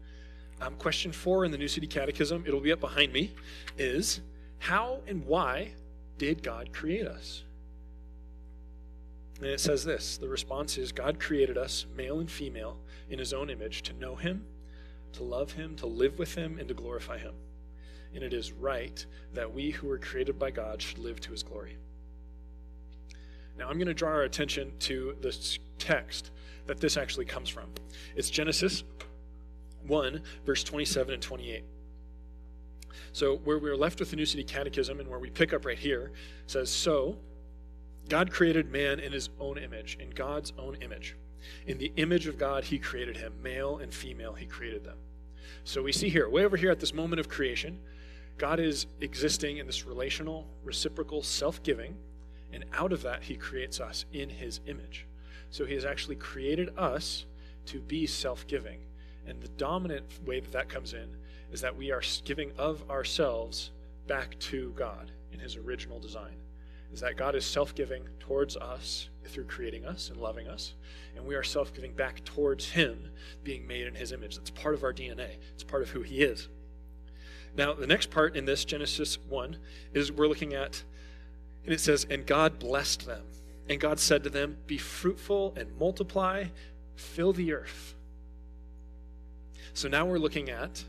Um, 0.61 0.75
question 0.75 1.11
four 1.11 1.43
in 1.43 1.51
the 1.51 1.57
New 1.57 1.67
City 1.67 1.87
Catechism, 1.87 2.45
it'll 2.47 2.61
be 2.61 2.71
up 2.71 2.79
behind 2.79 3.11
me, 3.11 3.33
is 3.77 4.21
how 4.59 5.01
and 5.07 5.25
why 5.25 5.73
did 6.17 6.41
God 6.43 6.71
create 6.71 7.05
us? 7.07 7.44
And 9.37 9.47
it 9.47 9.59
says 9.59 9.83
this 9.83 10.17
the 10.17 10.29
response 10.29 10.77
is 10.77 10.91
God 10.91 11.19
created 11.19 11.57
us, 11.57 11.85
male 11.95 12.19
and 12.19 12.29
female, 12.29 12.77
in 13.09 13.19
his 13.19 13.33
own 13.33 13.49
image, 13.49 13.81
to 13.83 13.93
know 13.93 14.15
him, 14.15 14.45
to 15.13 15.23
love 15.23 15.51
him, 15.51 15.75
to 15.77 15.85
live 15.85 16.17
with 16.17 16.35
him, 16.35 16.57
and 16.59 16.67
to 16.67 16.73
glorify 16.73 17.17
him. 17.17 17.33
And 18.13 18.23
it 18.23 18.33
is 18.33 18.53
right 18.53 19.05
that 19.33 19.53
we 19.53 19.71
who 19.71 19.87
were 19.87 19.97
created 19.97 20.39
by 20.39 20.51
God 20.51 20.81
should 20.81 20.99
live 20.99 21.19
to 21.21 21.31
his 21.31 21.43
glory. 21.43 21.77
Now, 23.57 23.69
I'm 23.69 23.77
going 23.77 23.87
to 23.87 23.93
draw 23.93 24.09
our 24.09 24.23
attention 24.23 24.73
to 24.79 25.15
the 25.21 25.35
text 25.79 26.31
that 26.67 26.79
this 26.79 26.97
actually 26.97 27.25
comes 27.25 27.49
from. 27.49 27.69
It's 28.15 28.29
Genesis 28.29 28.83
1, 29.87 30.21
verse 30.45 30.63
27 30.63 31.13
and 31.13 31.23
28. 31.23 31.63
So, 33.13 33.37
where 33.37 33.59
we're 33.59 33.77
left 33.77 33.99
with 33.99 34.09
the 34.09 34.15
New 34.15 34.25
City 34.25 34.43
Catechism 34.43 34.99
and 34.99 35.09
where 35.09 35.19
we 35.19 35.29
pick 35.29 35.53
up 35.53 35.65
right 35.65 35.77
here 35.77 36.11
says, 36.47 36.69
So, 36.69 37.17
God 38.09 38.31
created 38.31 38.71
man 38.71 38.99
in 38.99 39.11
his 39.11 39.29
own 39.39 39.57
image, 39.57 39.97
in 39.99 40.09
God's 40.11 40.53
own 40.57 40.75
image. 40.75 41.15
In 41.67 41.77
the 41.77 41.91
image 41.97 42.27
of 42.27 42.37
God, 42.37 42.63
he 42.63 42.79
created 42.79 43.17
him. 43.17 43.33
Male 43.41 43.77
and 43.77 43.93
female, 43.93 44.33
he 44.33 44.45
created 44.45 44.83
them. 44.83 44.97
So, 45.63 45.81
we 45.81 45.91
see 45.91 46.09
here, 46.09 46.29
way 46.29 46.45
over 46.45 46.57
here 46.57 46.71
at 46.71 46.79
this 46.79 46.93
moment 46.93 47.19
of 47.19 47.29
creation, 47.29 47.79
God 48.37 48.59
is 48.59 48.87
existing 49.01 49.57
in 49.57 49.65
this 49.65 49.85
relational, 49.85 50.47
reciprocal, 50.63 51.23
self 51.23 51.61
giving 51.63 51.95
and 52.55 52.63
out 52.73 52.93
of 52.93 53.01
that, 53.01 53.23
he 53.23 53.35
creates 53.35 53.81
us 53.81 54.05
in 54.13 54.29
his 54.29 54.61
image. 54.65 55.05
So 55.49 55.65
he 55.65 55.73
has 55.73 55.83
actually 55.83 56.15
created 56.15 56.69
us 56.77 57.25
to 57.67 57.81
be 57.81 58.07
self 58.07 58.47
giving. 58.47 58.79
And 59.27 59.41
the 59.41 59.49
dominant 59.49 60.05
way 60.25 60.39
that 60.39 60.53
that 60.53 60.69
comes 60.69 60.93
in 60.93 61.17
is 61.51 61.59
that 61.61 61.75
we 61.75 61.91
are 61.91 62.01
giving 62.23 62.53
of 62.57 62.89
ourselves 62.89 63.71
back 64.07 64.39
to 64.39 64.71
God 64.77 65.11
in 65.33 65.39
his 65.39 65.57
original 65.57 65.99
design. 65.99 66.35
Is 66.95 67.01
that 67.01 67.17
God 67.17 67.35
is 67.35 67.45
self 67.45 67.75
giving 67.75 68.03
towards 68.21 68.55
us 68.55 69.09
through 69.25 69.43
creating 69.43 69.83
us 69.85 70.09
and 70.09 70.17
loving 70.17 70.47
us, 70.47 70.75
and 71.17 71.25
we 71.25 71.35
are 71.35 71.43
self 71.43 71.73
giving 71.73 71.91
back 71.91 72.23
towards 72.23 72.69
him, 72.69 73.09
being 73.43 73.67
made 73.67 73.85
in 73.85 73.93
his 73.93 74.13
image. 74.13 74.37
That's 74.37 74.49
part 74.49 74.75
of 74.75 74.83
our 74.85 74.93
DNA, 74.93 75.31
it's 75.53 75.63
part 75.65 75.81
of 75.81 75.89
who 75.89 76.03
he 76.03 76.21
is. 76.21 76.47
Now, 77.57 77.73
the 77.73 77.85
next 77.85 78.11
part 78.11 78.37
in 78.37 78.45
this, 78.45 78.63
Genesis 78.63 79.17
1, 79.27 79.57
is 79.93 80.09
we're 80.09 80.27
looking 80.27 80.53
at 80.53 80.85
and 81.65 81.73
it 81.73 81.81
says, 81.81 82.07
And 82.09 82.25
God 82.25 82.59
blessed 82.59 83.05
them. 83.05 83.23
And 83.67 83.77
God 83.77 83.99
said 83.99 84.23
to 84.23 84.29
them, 84.29 84.55
Be 84.65 84.77
fruitful 84.77 85.53
and 85.57 85.77
multiply, 85.77 86.45
fill 86.95 87.33
the 87.33 87.51
earth. 87.51 87.93
So 89.73 89.89
now 89.89 90.05
we're 90.05 90.17
looking 90.17 90.49
at, 90.49 90.81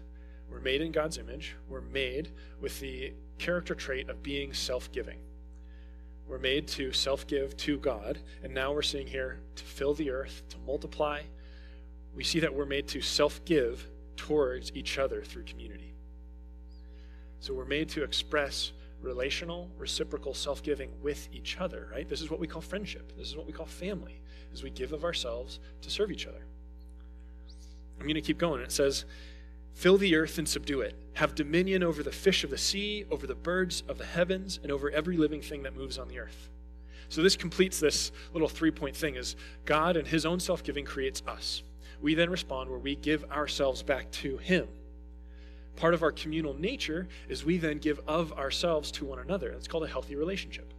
we're 0.49 0.61
made 0.61 0.83
in 0.83 0.93
God's 0.93 1.19
image. 1.19 1.57
We're 1.69 1.81
made 1.81 2.31
with 2.61 2.79
the 2.79 3.13
character 3.39 3.75
trait 3.75 4.09
of 4.09 4.23
being 4.23 4.53
self 4.53 4.93
giving. 4.93 5.19
We're 6.29 6.39
made 6.39 6.67
to 6.69 6.93
self 6.93 7.27
give 7.27 7.57
to 7.59 7.79
God. 7.79 8.19
And 8.43 8.53
now 8.53 8.73
we're 8.73 8.83
seeing 8.83 9.07
here 9.07 9.41
to 9.55 9.65
fill 9.65 9.95
the 9.95 10.11
earth, 10.11 10.43
to 10.51 10.59
multiply. 10.67 11.23
We 12.15 12.25
see 12.25 12.41
that 12.41 12.55
we're 12.55 12.67
made 12.67 12.89
to 12.89 13.01
self 13.01 13.45
give 13.45 13.87
towards 14.17 14.73
each 14.75 14.99
other 14.99 15.23
through 15.23 15.45
community. 15.45 15.95
So 17.41 17.55
we're 17.55 17.65
made 17.65 17.89
to 17.91 18.03
express 18.03 18.73
relational, 19.01 19.71
reciprocal 19.79 20.35
self 20.35 20.63
giving 20.63 20.91
with 21.03 21.29
each 21.33 21.59
other, 21.61 21.89
right? 21.93 22.09
This 22.09 22.21
is 22.21 22.31
what 22.31 22.41
we 22.41 22.47
call 22.47 22.63
friendship. 22.63 23.13
This 23.17 23.29
is 23.29 23.37
what 23.37 23.47
we 23.47 23.53
call 23.53 23.67
family, 23.67 24.21
as 24.53 24.63
we 24.63 24.71
give 24.71 24.93
of 24.93 25.05
ourselves 25.05 25.61
to 25.83 25.91
serve 25.91 26.11
each 26.11 26.27
other. 26.27 26.45
I'm 27.99 28.07
going 28.07 28.15
to 28.15 28.21
keep 28.21 28.39
going. 28.39 28.61
It 28.63 28.73
says, 28.73 29.05
Fill 29.75 29.99
the 29.99 30.17
earth 30.17 30.39
and 30.39 30.49
subdue 30.49 30.81
it. 30.81 30.95
Have 31.17 31.35
dominion 31.35 31.83
over 31.83 32.03
the 32.03 32.13
fish 32.13 32.45
of 32.45 32.51
the 32.51 32.59
sea, 32.59 33.05
over 33.11 33.27
the 33.27 33.35
birds 33.35 33.83
of 33.89 33.99
the 33.99 34.05
heavens, 34.05 34.61
and 34.63 34.71
over 34.71 34.91
every 34.91 35.17
living 35.17 35.41
thing 35.41 35.63
that 35.65 35.77
moves 35.77 35.99
on 35.99 36.09
the 36.09 36.19
earth. 36.19 36.49
So 37.09 37.23
this 37.23 37.37
completes 37.37 37.81
this 37.81 38.13
little 38.33 38.49
three 38.49 38.71
point 38.71 38.97
thing 38.97 39.17
is 39.17 39.37
God 39.65 39.97
and 39.97 40.07
his 40.07 40.27
own 40.27 40.41
self 40.41 40.63
giving 40.63 40.85
creates 40.85 41.23
us. 41.27 41.63
We 42.03 42.15
then 42.15 42.31
respond 42.31 42.69
where 42.69 42.79
we 42.79 42.97
give 42.97 43.25
ourselves 43.31 43.83
back 43.83 44.11
to 44.13 44.37
him. 44.39 44.69
Part 45.77 45.95
of 45.95 46.03
our 46.03 46.13
communal 46.13 46.55
nature 46.55 47.07
is 47.29 47.45
we 47.45 47.59
then 47.59 47.79
give 47.79 48.01
of 48.07 48.33
ourselves 48.33 48.91
to 48.93 49.05
one 49.05 49.19
another. 49.19 49.51
That's 49.51 49.69
called 49.69 49.85
a 49.85 49.89
healthy 49.89 50.17
relationship. 50.17 50.73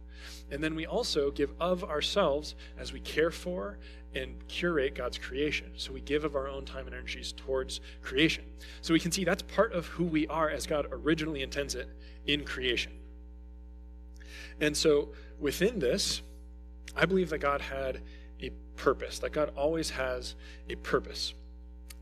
And 0.50 0.62
then 0.62 0.74
we 0.74 0.86
also 0.86 1.30
give 1.30 1.52
of 1.60 1.84
ourselves 1.84 2.54
as 2.78 2.92
we 2.92 3.00
care 3.00 3.30
for 3.30 3.78
and 4.14 4.34
curate 4.48 4.94
God's 4.94 5.18
creation. 5.18 5.70
So 5.76 5.92
we 5.92 6.00
give 6.00 6.24
of 6.24 6.34
our 6.34 6.48
own 6.48 6.64
time 6.64 6.86
and 6.86 6.94
energies 6.94 7.32
towards 7.32 7.80
creation. 8.02 8.44
So 8.80 8.92
we 8.92 9.00
can 9.00 9.12
see 9.12 9.24
that's 9.24 9.42
part 9.42 9.72
of 9.72 9.86
who 9.86 10.04
we 10.04 10.26
are 10.28 10.48
as 10.48 10.66
God 10.66 10.86
originally 10.90 11.42
intends 11.42 11.74
it 11.74 11.88
in 12.26 12.44
creation. 12.44 12.92
And 14.60 14.76
so 14.76 15.10
within 15.38 15.78
this, 15.78 16.22
I 16.96 17.06
believe 17.06 17.30
that 17.30 17.38
God 17.38 17.60
had 17.60 18.00
a 18.40 18.50
purpose, 18.76 19.18
that 19.20 19.32
God 19.32 19.52
always 19.56 19.90
has 19.90 20.34
a 20.68 20.74
purpose. 20.76 21.34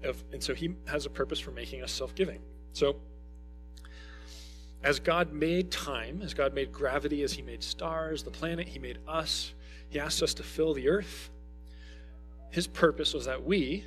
Of, 0.05 0.23
and 0.33 0.43
so 0.43 0.55
he 0.55 0.75
has 0.87 1.07
a 1.07 1.11
purpose 1.11 1.41
for 1.41 1.51
making 1.51 1.83
us 1.83 1.91
self 1.93 2.15
giving. 2.15 2.41
So, 2.73 2.97
as 4.83 5.01
God 5.01 5.33
made 5.33 5.71
time, 5.71 6.21
as 6.23 6.35
God 6.35 6.55
made 6.55 6.71
gravity, 6.71 7.23
as 7.23 7.33
he 7.33 7.43
made 7.43 7.63
stars, 7.63 8.23
the 8.23 8.31
planet, 8.31 8.69
he 8.69 8.79
made 8.79 8.99
us, 9.09 9.55
he 9.89 9.99
asked 9.99 10.23
us 10.23 10.35
to 10.35 10.43
fill 10.43 10.75
the 10.75 10.89
earth. 10.89 11.31
His 12.51 12.67
purpose 12.67 13.15
was 13.15 13.27
that 13.27 13.45
we, 13.45 13.85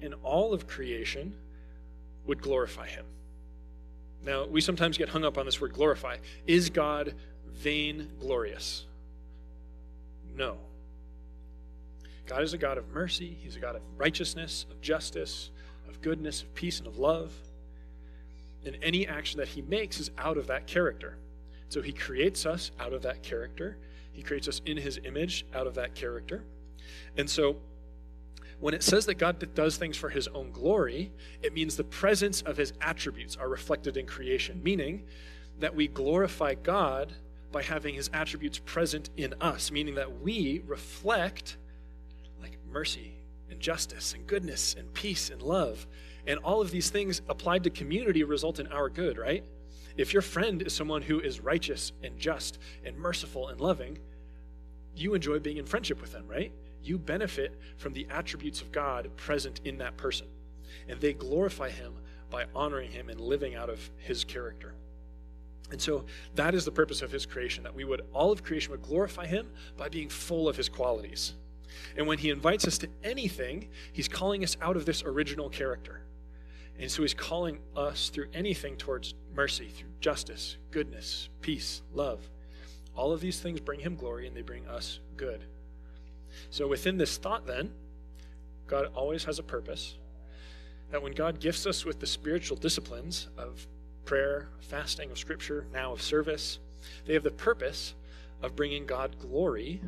in 0.00 0.14
all 0.14 0.52
of 0.52 0.66
creation, 0.66 1.34
would 2.26 2.42
glorify 2.42 2.86
him. 2.86 3.04
Now, 4.24 4.44
we 4.46 4.60
sometimes 4.60 4.98
get 4.98 5.08
hung 5.08 5.24
up 5.24 5.38
on 5.38 5.46
this 5.46 5.60
word 5.60 5.72
glorify. 5.72 6.16
Is 6.46 6.70
God 6.70 7.14
vain 7.46 8.10
glorious? 8.18 8.84
No. 10.34 10.58
God 12.26 12.42
is 12.42 12.52
a 12.52 12.58
God 12.58 12.76
of 12.76 12.88
mercy, 12.92 13.36
He's 13.40 13.56
a 13.56 13.60
God 13.60 13.76
of 13.76 13.82
righteousness, 13.96 14.66
of 14.70 14.80
justice, 14.80 15.50
of 15.88 16.02
goodness, 16.02 16.42
of 16.42 16.52
peace, 16.54 16.78
and 16.78 16.88
of 16.88 16.98
love. 16.98 17.32
And 18.64 18.76
any 18.82 19.06
action 19.06 19.38
that 19.38 19.48
He 19.48 19.62
makes 19.62 20.00
is 20.00 20.10
out 20.18 20.36
of 20.36 20.48
that 20.48 20.66
character. 20.66 21.18
So 21.68 21.80
He 21.80 21.92
creates 21.92 22.44
us 22.46 22.72
out 22.80 22.92
of 22.92 23.02
that 23.02 23.22
character. 23.22 23.78
He 24.12 24.22
creates 24.22 24.48
us 24.48 24.60
in 24.66 24.76
His 24.76 24.98
image 25.04 25.46
out 25.54 25.68
of 25.68 25.74
that 25.76 25.94
character. 25.94 26.42
And 27.16 27.30
so 27.30 27.56
when 28.60 28.74
it 28.74 28.82
says 28.82 29.06
that 29.06 29.14
God 29.14 29.54
does 29.54 29.76
things 29.76 29.96
for 29.96 30.08
His 30.08 30.28
own 30.28 30.50
glory, 30.50 31.12
it 31.42 31.52
means 31.52 31.76
the 31.76 31.84
presence 31.84 32.42
of 32.42 32.56
His 32.56 32.72
attributes 32.80 33.36
are 33.36 33.48
reflected 33.48 33.96
in 33.96 34.06
creation, 34.06 34.62
meaning 34.62 35.04
that 35.58 35.74
we 35.74 35.88
glorify 35.88 36.54
God 36.54 37.12
by 37.52 37.62
having 37.62 37.94
his 37.94 38.10
attributes 38.12 38.58
present 38.58 39.10
in 39.16 39.34
us, 39.40 39.70
meaning 39.70 39.94
that 39.94 40.20
we 40.20 40.62
reflect 40.66 41.56
like 42.40 42.58
mercy 42.70 43.14
and 43.50 43.60
justice 43.60 44.12
and 44.12 44.26
goodness 44.26 44.74
and 44.78 44.92
peace 44.92 45.30
and 45.30 45.40
love. 45.40 45.86
And 46.26 46.38
all 46.40 46.60
of 46.60 46.70
these 46.70 46.90
things 46.90 47.22
applied 47.28 47.64
to 47.64 47.70
community 47.70 48.24
result 48.24 48.58
in 48.58 48.66
our 48.68 48.90
good, 48.90 49.16
right? 49.16 49.44
If 49.96 50.12
your 50.12 50.22
friend 50.22 50.60
is 50.60 50.74
someone 50.74 51.02
who 51.02 51.20
is 51.20 51.40
righteous 51.40 51.92
and 52.02 52.18
just 52.18 52.58
and 52.84 52.96
merciful 52.98 53.48
and 53.48 53.60
loving, 53.60 53.98
you 54.94 55.14
enjoy 55.14 55.38
being 55.38 55.56
in 55.56 55.66
friendship 55.66 56.00
with 56.00 56.12
them, 56.12 56.26
right? 56.28 56.52
You 56.86 56.98
benefit 56.98 57.58
from 57.76 57.92
the 57.92 58.06
attributes 58.10 58.60
of 58.60 58.70
God 58.70 59.10
present 59.16 59.60
in 59.64 59.78
that 59.78 59.96
person. 59.96 60.28
And 60.88 61.00
they 61.00 61.12
glorify 61.12 61.70
him 61.70 61.94
by 62.30 62.46
honoring 62.54 62.92
him 62.92 63.08
and 63.08 63.20
living 63.20 63.56
out 63.56 63.68
of 63.68 63.90
his 63.98 64.22
character. 64.24 64.74
And 65.72 65.80
so 65.80 66.04
that 66.36 66.54
is 66.54 66.64
the 66.64 66.70
purpose 66.70 67.02
of 67.02 67.10
his 67.10 67.26
creation, 67.26 67.64
that 67.64 67.74
we 67.74 67.84
would, 67.84 68.02
all 68.12 68.30
of 68.30 68.44
creation 68.44 68.70
would 68.70 68.82
glorify 68.82 69.26
him 69.26 69.50
by 69.76 69.88
being 69.88 70.08
full 70.08 70.48
of 70.48 70.56
his 70.56 70.68
qualities. 70.68 71.34
And 71.96 72.06
when 72.06 72.18
he 72.18 72.30
invites 72.30 72.66
us 72.68 72.78
to 72.78 72.88
anything, 73.02 73.68
he's 73.92 74.06
calling 74.06 74.44
us 74.44 74.56
out 74.62 74.76
of 74.76 74.86
this 74.86 75.02
original 75.02 75.48
character. 75.48 76.02
And 76.78 76.88
so 76.88 77.02
he's 77.02 77.14
calling 77.14 77.58
us 77.74 78.10
through 78.10 78.28
anything 78.32 78.76
towards 78.76 79.14
mercy, 79.34 79.68
through 79.68 79.88
justice, 80.00 80.56
goodness, 80.70 81.30
peace, 81.40 81.82
love. 81.92 82.20
All 82.94 83.12
of 83.12 83.20
these 83.20 83.40
things 83.40 83.58
bring 83.58 83.80
him 83.80 83.96
glory 83.96 84.28
and 84.28 84.36
they 84.36 84.42
bring 84.42 84.68
us 84.68 85.00
good. 85.16 85.42
So 86.50 86.66
within 86.66 86.96
this 86.96 87.16
thought, 87.16 87.46
then, 87.46 87.72
God 88.66 88.90
always 88.94 89.24
has 89.24 89.38
a 89.38 89.42
purpose. 89.42 89.96
That 90.90 91.02
when 91.02 91.12
God 91.12 91.40
gifts 91.40 91.66
us 91.66 91.84
with 91.84 92.00
the 92.00 92.06
spiritual 92.06 92.56
disciplines 92.56 93.28
of 93.36 93.66
prayer, 94.06 94.48
fasting, 94.60 95.10
of 95.10 95.18
scripture, 95.18 95.66
now 95.72 95.92
of 95.92 96.00
service. 96.00 96.58
They 97.04 97.12
have 97.12 97.24
the 97.24 97.30
purpose 97.30 97.94
of 98.40 98.56
bringing 98.56 98.86
God 98.86 99.18
glory 99.18 99.82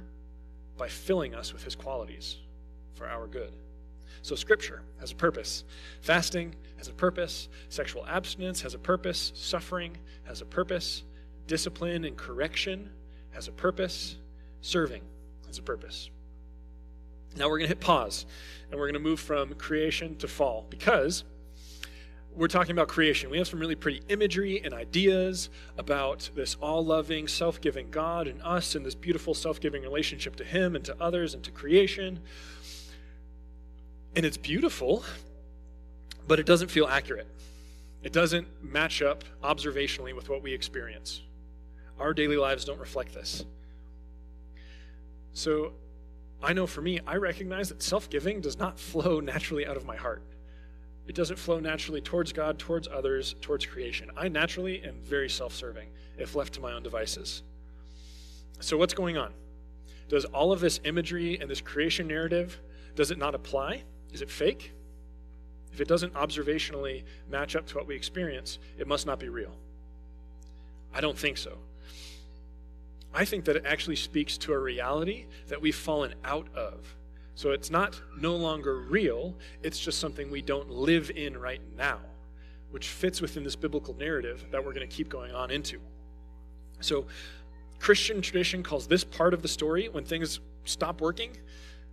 by 0.76 0.88
filling 0.88 1.34
us 1.34 1.52
with 1.52 1.64
his 1.64 1.74
qualities 1.74 2.36
for 2.94 3.08
our 3.08 3.26
good. 3.26 3.52
So, 4.22 4.34
scripture 4.34 4.82
has 5.00 5.12
a 5.12 5.14
purpose. 5.14 5.64
Fasting 6.02 6.54
has 6.76 6.88
a 6.88 6.92
purpose. 6.92 7.48
Sexual 7.68 8.04
abstinence 8.06 8.60
has 8.62 8.74
a 8.74 8.78
purpose. 8.78 9.32
Suffering 9.34 9.96
has 10.24 10.42
a 10.42 10.44
purpose. 10.44 11.04
Discipline 11.46 12.04
and 12.04 12.16
correction 12.16 12.90
has 13.30 13.48
a 13.48 13.52
purpose. 13.52 14.16
Serving 14.60 15.02
has 15.46 15.58
a 15.58 15.62
purpose. 15.62 16.10
Now, 17.36 17.48
we're 17.48 17.58
going 17.58 17.68
to 17.68 17.74
hit 17.74 17.80
pause 17.80 18.26
and 18.70 18.78
we're 18.78 18.86
going 18.86 18.94
to 18.94 19.08
move 19.08 19.20
from 19.20 19.54
creation 19.54 20.16
to 20.16 20.28
fall 20.28 20.66
because 20.68 21.24
we're 22.34 22.48
talking 22.48 22.72
about 22.72 22.88
creation. 22.88 23.30
We 23.30 23.38
have 23.38 23.48
some 23.48 23.58
really 23.58 23.74
pretty 23.74 24.02
imagery 24.08 24.62
and 24.64 24.72
ideas 24.72 25.50
about 25.76 26.30
this 26.34 26.54
all 26.60 26.84
loving, 26.84 27.26
self 27.26 27.60
giving 27.60 27.90
God 27.90 28.28
and 28.28 28.40
us 28.42 28.74
and 28.74 28.86
this 28.86 28.94
beautiful 28.94 29.34
self 29.34 29.60
giving 29.60 29.82
relationship 29.82 30.36
to 30.36 30.44
Him 30.44 30.76
and 30.76 30.84
to 30.84 30.96
others 31.00 31.34
and 31.34 31.42
to 31.44 31.50
creation. 31.50 32.20
And 34.14 34.24
it's 34.24 34.36
beautiful, 34.36 35.04
but 36.26 36.38
it 36.38 36.46
doesn't 36.46 36.68
feel 36.68 36.86
accurate. 36.86 37.26
It 38.02 38.12
doesn't 38.12 38.46
match 38.62 39.02
up 39.02 39.24
observationally 39.42 40.14
with 40.14 40.28
what 40.28 40.42
we 40.42 40.52
experience. 40.52 41.22
Our 41.98 42.14
daily 42.14 42.36
lives 42.36 42.64
don't 42.64 42.78
reflect 42.78 43.12
this. 43.12 43.44
So 45.32 45.72
I 46.42 46.52
know 46.52 46.66
for 46.66 46.80
me, 46.80 47.00
I 47.06 47.16
recognize 47.16 47.68
that 47.68 47.82
self 47.82 48.08
giving 48.08 48.40
does 48.40 48.58
not 48.58 48.78
flow 48.78 49.20
naturally 49.20 49.66
out 49.66 49.76
of 49.76 49.86
my 49.86 49.96
heart. 49.96 50.22
It 51.06 51.14
doesn't 51.14 51.38
flow 51.38 51.58
naturally 51.58 52.00
towards 52.00 52.32
God, 52.32 52.58
towards 52.58 52.86
others, 52.86 53.34
towards 53.40 53.64
creation. 53.64 54.10
I 54.16 54.28
naturally 54.28 54.82
am 54.84 55.00
very 55.02 55.28
self 55.28 55.54
serving 55.54 55.88
if 56.18 56.34
left 56.34 56.52
to 56.54 56.60
my 56.60 56.72
own 56.72 56.82
devices. 56.82 57.42
So, 58.60 58.76
what's 58.76 58.94
going 58.94 59.16
on? 59.16 59.32
Does 60.08 60.24
all 60.26 60.52
of 60.52 60.60
this 60.60 60.80
imagery 60.84 61.38
and 61.40 61.50
this 61.50 61.60
creation 61.60 62.06
narrative, 62.06 62.60
does 62.94 63.10
it 63.10 63.18
not 63.18 63.34
apply? 63.34 63.84
Is 64.12 64.22
it 64.22 64.30
fake? 64.30 64.72
If 65.72 65.80
it 65.80 65.88
doesn't 65.88 66.14
observationally 66.14 67.04
match 67.30 67.56
up 67.56 67.66
to 67.68 67.76
what 67.76 67.86
we 67.86 67.94
experience, 67.94 68.58
it 68.78 68.86
must 68.86 69.06
not 69.06 69.18
be 69.18 69.28
real. 69.28 69.54
I 70.94 71.00
don't 71.00 71.18
think 71.18 71.36
so. 71.36 71.58
I 73.18 73.24
think 73.24 73.44
that 73.46 73.56
it 73.56 73.64
actually 73.66 73.96
speaks 73.96 74.38
to 74.38 74.52
a 74.52 74.58
reality 74.58 75.26
that 75.48 75.60
we've 75.60 75.74
fallen 75.74 76.14
out 76.24 76.46
of 76.54 76.94
so 77.38 77.52
it's 77.52 77.70
not 77.70 78.02
no 78.18 78.34
longer 78.34 78.80
real, 78.80 79.36
it's 79.62 79.78
just 79.78 80.00
something 80.00 80.28
we 80.28 80.42
don't 80.42 80.68
live 80.68 81.08
in 81.14 81.36
right 81.36 81.60
now, 81.76 82.00
which 82.72 82.88
fits 82.88 83.20
within 83.20 83.44
this 83.44 83.54
biblical 83.54 83.94
narrative 83.94 84.44
that 84.50 84.64
we're 84.64 84.72
going 84.72 84.88
to 84.88 84.92
keep 84.92 85.08
going 85.08 85.30
on 85.30 85.52
into. 85.52 85.78
So 86.80 87.06
Christian 87.78 88.20
tradition 88.22 88.64
calls 88.64 88.88
this 88.88 89.04
part 89.04 89.34
of 89.34 89.42
the 89.42 89.46
story, 89.46 89.88
when 89.88 90.04
things 90.04 90.40
stop 90.64 91.00
working, 91.00 91.36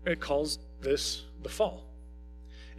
it 0.04 0.20
calls 0.20 0.58
this 0.82 1.26
the 1.44 1.50
fall. 1.50 1.86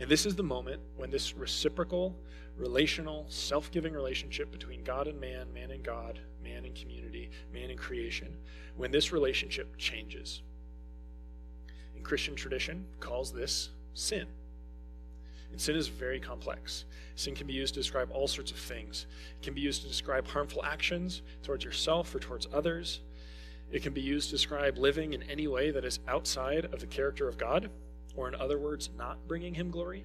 And 0.00 0.10
this 0.10 0.26
is 0.26 0.34
the 0.34 0.42
moment 0.42 0.82
when 0.96 1.08
this 1.08 1.36
reciprocal, 1.36 2.16
relational, 2.56 3.26
self 3.28 3.70
giving 3.70 3.92
relationship 3.92 4.50
between 4.50 4.82
God 4.82 5.06
and 5.06 5.20
man, 5.20 5.52
man 5.54 5.70
and 5.70 5.84
God, 5.84 6.18
man 6.46 6.64
and 6.64 6.74
community, 6.74 7.30
man 7.52 7.70
and 7.70 7.78
creation, 7.78 8.36
when 8.76 8.90
this 8.90 9.12
relationship 9.12 9.76
changes. 9.76 10.42
And 11.94 12.04
Christian 12.04 12.34
tradition 12.34 12.86
calls 13.00 13.32
this 13.32 13.70
sin. 13.94 14.26
And 15.50 15.60
sin 15.60 15.76
is 15.76 15.88
very 15.88 16.20
complex. 16.20 16.84
Sin 17.14 17.34
can 17.34 17.46
be 17.46 17.52
used 17.52 17.74
to 17.74 17.80
describe 17.80 18.10
all 18.10 18.28
sorts 18.28 18.50
of 18.50 18.58
things. 18.58 19.06
It 19.40 19.44
can 19.44 19.54
be 19.54 19.60
used 19.60 19.82
to 19.82 19.88
describe 19.88 20.26
harmful 20.26 20.64
actions 20.64 21.22
towards 21.42 21.64
yourself 21.64 22.14
or 22.14 22.18
towards 22.18 22.46
others. 22.52 23.00
It 23.72 23.82
can 23.82 23.92
be 23.92 24.00
used 24.00 24.30
to 24.30 24.36
describe 24.36 24.78
living 24.78 25.12
in 25.12 25.22
any 25.24 25.46
way 25.48 25.70
that 25.70 25.84
is 25.84 25.98
outside 26.06 26.66
of 26.66 26.80
the 26.80 26.86
character 26.86 27.28
of 27.28 27.38
God, 27.38 27.70
or 28.14 28.28
in 28.28 28.34
other 28.34 28.58
words, 28.58 28.90
not 28.96 29.26
bringing 29.26 29.54
Him 29.54 29.70
glory. 29.70 30.04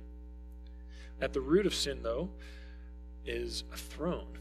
At 1.20 1.34
the 1.34 1.42
root 1.42 1.66
of 1.66 1.76
sin, 1.76 2.02
though, 2.02 2.30
is 3.26 3.64
a 3.74 3.78
throne. 3.78 4.38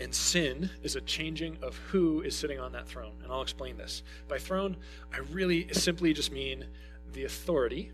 And 0.00 0.14
sin 0.14 0.70
is 0.82 0.96
a 0.96 1.00
changing 1.02 1.58
of 1.62 1.76
who 1.76 2.22
is 2.22 2.34
sitting 2.34 2.58
on 2.58 2.72
that 2.72 2.88
throne. 2.88 3.12
And 3.22 3.30
I'll 3.30 3.42
explain 3.42 3.76
this. 3.76 4.02
By 4.28 4.38
throne, 4.38 4.78
I 5.12 5.18
really 5.18 5.68
simply 5.72 6.14
just 6.14 6.32
mean 6.32 6.64
the 7.12 7.24
authority, 7.24 7.92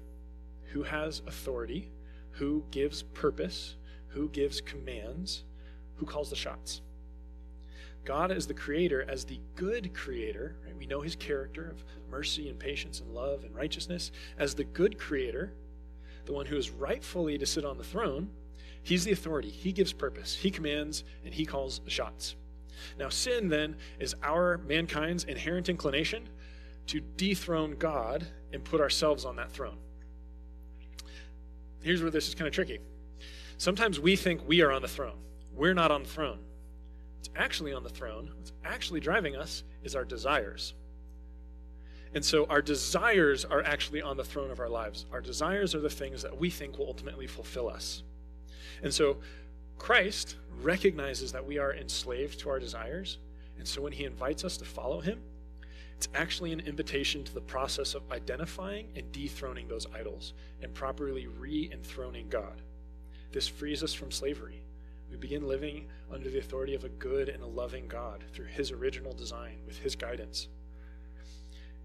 who 0.73 0.85
has 0.85 1.21
authority, 1.27 1.91
who 2.31 2.65
gives 2.71 3.03
purpose, 3.03 3.77
who 4.09 4.29
gives 4.29 4.61
commands, 4.61 5.43
who 5.97 6.07
calls 6.07 6.31
the 6.31 6.37
shots. 6.37 6.81
God 8.05 8.31
as 8.31 8.47
the 8.47 8.55
creator, 8.55 9.05
as 9.09 9.25
the 9.25 9.41
good 9.57 9.93
creator, 9.93 10.57
right? 10.65 10.77
we 10.77 10.87
know 10.87 11.01
his 11.01 11.17
character 11.17 11.69
of 11.69 11.85
mercy 12.09 12.49
and 12.49 12.59
patience 12.59 13.01
and 13.01 13.13
love 13.13 13.43
and 13.43 13.55
righteousness, 13.55 14.13
as 14.39 14.55
the 14.55 14.65
good 14.65 14.97
creator, 14.97 15.53
the 16.25 16.33
one 16.33 16.47
who 16.47 16.57
is 16.57 16.71
rightfully 16.71 17.37
to 17.37 17.47
sit 17.47 17.65
on 17.65 17.79
the 17.79 17.85
throne, 17.85 18.31
he's 18.87 19.05
the 19.05 19.11
authority. 19.11 19.51
He 19.51 19.73
gives 19.73 19.93
purpose, 19.93 20.37
he 20.37 20.51
commands, 20.51 21.03
and 21.25 21.35
he 21.35 21.45
calls 21.45 21.81
the 21.81 21.91
shots. 21.91 22.37
Now, 22.99 23.09
sin 23.09 23.49
then 23.49 23.77
is 23.99 24.15
our 24.23 24.59
mankind's 24.59 25.25
inherent 25.25 25.69
inclination 25.69 26.29
to 26.87 27.01
dethrone 27.01 27.77
God 27.77 28.27
and 28.53 28.63
put 28.63 28.81
ourselves 28.81 29.25
on 29.25 29.37
that 29.37 29.51
throne. 29.51 29.79
Here's 31.83 32.01
where 32.01 32.13
this 32.13 32.29
is 32.29 32.35
kind 32.35 32.47
of 32.47 32.55
tricky. 32.55 32.79
Sometimes 33.59 33.99
we 33.99 34.15
think 34.15 34.47
we 34.47 34.61
are 34.61 34.71
on 34.71 34.83
the 34.83 34.89
throne. 34.89 35.19
We're 35.53 35.75
not 35.75 35.91
on 35.91 36.05
the 36.05 36.09
throne. 36.09 36.39
It's 37.19 37.31
actually 37.35 37.73
on 37.73 37.83
the 37.83 37.89
throne, 37.89 38.31
what's 38.37 38.53
actually 38.65 39.01
driving 39.01 39.35
us, 39.35 39.65
is 39.83 39.97
our 39.97 40.05
desires. 40.05 40.75
And 42.15 42.25
so 42.25 42.47
our 42.47 42.63
desires 42.63 43.45
are 43.45 43.63
actually 43.63 44.01
on 44.01 44.17
the 44.17 44.25
throne 44.25 44.51
of 44.51 44.61
our 44.61 44.69
lives. 44.69 45.07
Our 45.11 45.21
desires 45.21 45.75
are 45.75 45.81
the 45.81 45.91
things 45.91 46.23
that 46.23 46.39
we 46.39 46.51
think 46.51 46.79
will 46.79 46.87
ultimately 46.87 47.27
fulfill 47.27 47.69
us. 47.69 48.05
And 48.83 48.93
so 48.93 49.19
Christ 49.79 50.37
recognizes 50.63 51.33
that 51.33 51.47
we 51.47 51.59
are 51.59 51.75
enslaved 51.75 52.41
to 52.41 52.51
our 52.51 52.59
desires. 52.59 53.19
And 53.59 53.67
so 53.67 53.83
when 53.83 53.93
he 53.93 54.05
invites 54.05 54.45
us 54.45 54.57
to 54.59 54.65
follow 54.65 55.01
him, 55.01 55.21
it's 55.97 56.09
actually 56.15 56.53
an 56.53 56.61
invitation 56.61 57.25
to 57.25 57.33
the 57.33 57.41
process 57.41 57.95
of 57.95 58.03
identifying 58.13 58.89
and 58.97 59.11
dethroning 59.13 59.67
those 59.67 59.87
idols 59.95 60.35
and 60.63 60.75
properly 60.75 61.27
re 61.27 61.71
enthroning 61.73 62.29
God. 62.29 62.61
This 63.33 63.49
frees 63.49 63.83
us 63.83 63.95
from 63.95 64.11
slavery. 64.11 64.63
We 65.11 65.17
begin 65.17 65.47
living 65.47 65.87
under 66.13 66.29
the 66.29 66.39
authority 66.39 66.75
of 66.75 66.85
a 66.85 66.89
good 66.91 67.29
and 67.29 67.43
a 67.43 67.47
loving 67.47 67.87
God 67.87 68.25
through 68.33 68.47
his 68.47 68.73
original 68.73 69.13
design 69.13 69.59
with 69.67 69.79
his 69.79 69.97
guidance. 69.97 70.49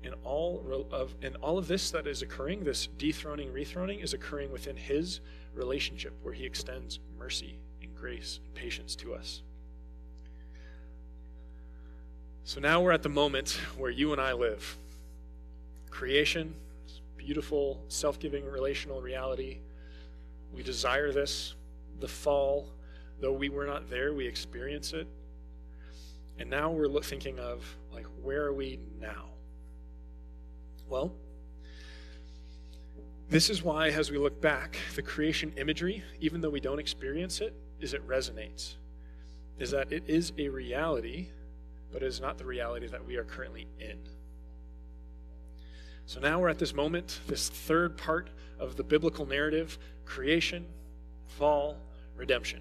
And 0.03 0.15
all 0.23 0.63
of 0.91 1.15
and 1.21 1.35
all 1.37 1.57
of 1.57 1.67
this 1.67 1.91
that 1.91 2.07
is 2.07 2.21
occurring, 2.21 2.63
this 2.63 2.87
dethroning, 2.97 3.49
rethroning, 3.53 4.03
is 4.03 4.13
occurring 4.13 4.51
within 4.51 4.75
his 4.75 5.21
relationship 5.53 6.13
where 6.21 6.33
he 6.33 6.45
extends 6.45 6.99
mercy 7.17 7.59
and 7.81 7.95
grace 7.95 8.39
and 8.45 8.53
patience 8.55 8.95
to 8.97 9.13
us. 9.13 9.41
So 12.43 12.59
now 12.59 12.81
we're 12.81 12.91
at 12.91 13.03
the 13.03 13.09
moment 13.09 13.59
where 13.77 13.91
you 13.91 14.11
and 14.11 14.21
I 14.21 14.33
live. 14.33 14.77
Creation, 15.89 16.55
beautiful, 17.15 17.83
self 17.87 18.19
giving 18.19 18.45
relational 18.45 19.01
reality. 19.01 19.59
We 20.53 20.63
desire 20.63 21.11
this. 21.11 21.55
The 21.99 22.07
fall, 22.07 22.67
though 23.19 23.33
we 23.33 23.49
were 23.49 23.65
not 23.65 23.89
there, 23.89 24.13
we 24.13 24.25
experience 24.25 24.93
it. 24.93 25.07
And 26.39 26.49
now 26.49 26.71
we're 26.71 27.01
thinking 27.01 27.39
of, 27.39 27.63
like, 27.93 28.07
where 28.23 28.45
are 28.45 28.53
we 28.53 28.79
now? 28.99 29.29
Well, 30.89 31.13
this 33.31 33.49
is 33.49 33.63
why, 33.63 33.87
as 33.87 34.11
we 34.11 34.17
look 34.17 34.41
back, 34.41 34.77
the 34.95 35.01
creation 35.01 35.53
imagery, 35.55 36.03
even 36.19 36.41
though 36.41 36.49
we 36.49 36.59
don't 36.59 36.79
experience 36.79 37.39
it, 37.39 37.53
is 37.79 37.93
it 37.93 38.05
resonates. 38.05 38.75
Is 39.57 39.71
that 39.71 39.93
it 39.93 40.03
is 40.05 40.33
a 40.37 40.49
reality, 40.49 41.29
but 41.93 42.03
it 42.03 42.07
is 42.07 42.19
not 42.19 42.37
the 42.37 42.43
reality 42.43 42.87
that 42.87 43.05
we 43.05 43.15
are 43.15 43.23
currently 43.23 43.67
in. 43.79 43.97
So 46.07 46.19
now 46.19 46.41
we're 46.41 46.49
at 46.49 46.59
this 46.59 46.73
moment, 46.73 47.21
this 47.27 47.47
third 47.47 47.97
part 47.97 48.29
of 48.59 48.75
the 48.75 48.83
biblical 48.83 49.25
narrative 49.25 49.79
creation, 50.03 50.65
fall, 51.25 51.77
redemption. 52.17 52.59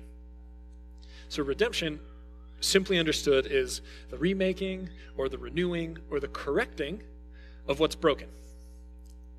So, 1.28 1.42
redemption, 1.42 1.98
simply 2.60 2.96
understood, 3.00 3.48
is 3.50 3.82
the 4.08 4.18
remaking 4.18 4.88
or 5.16 5.28
the 5.28 5.38
renewing 5.38 5.98
or 6.12 6.20
the 6.20 6.28
correcting 6.28 7.02
of 7.66 7.80
what's 7.80 7.96
broken. 7.96 8.28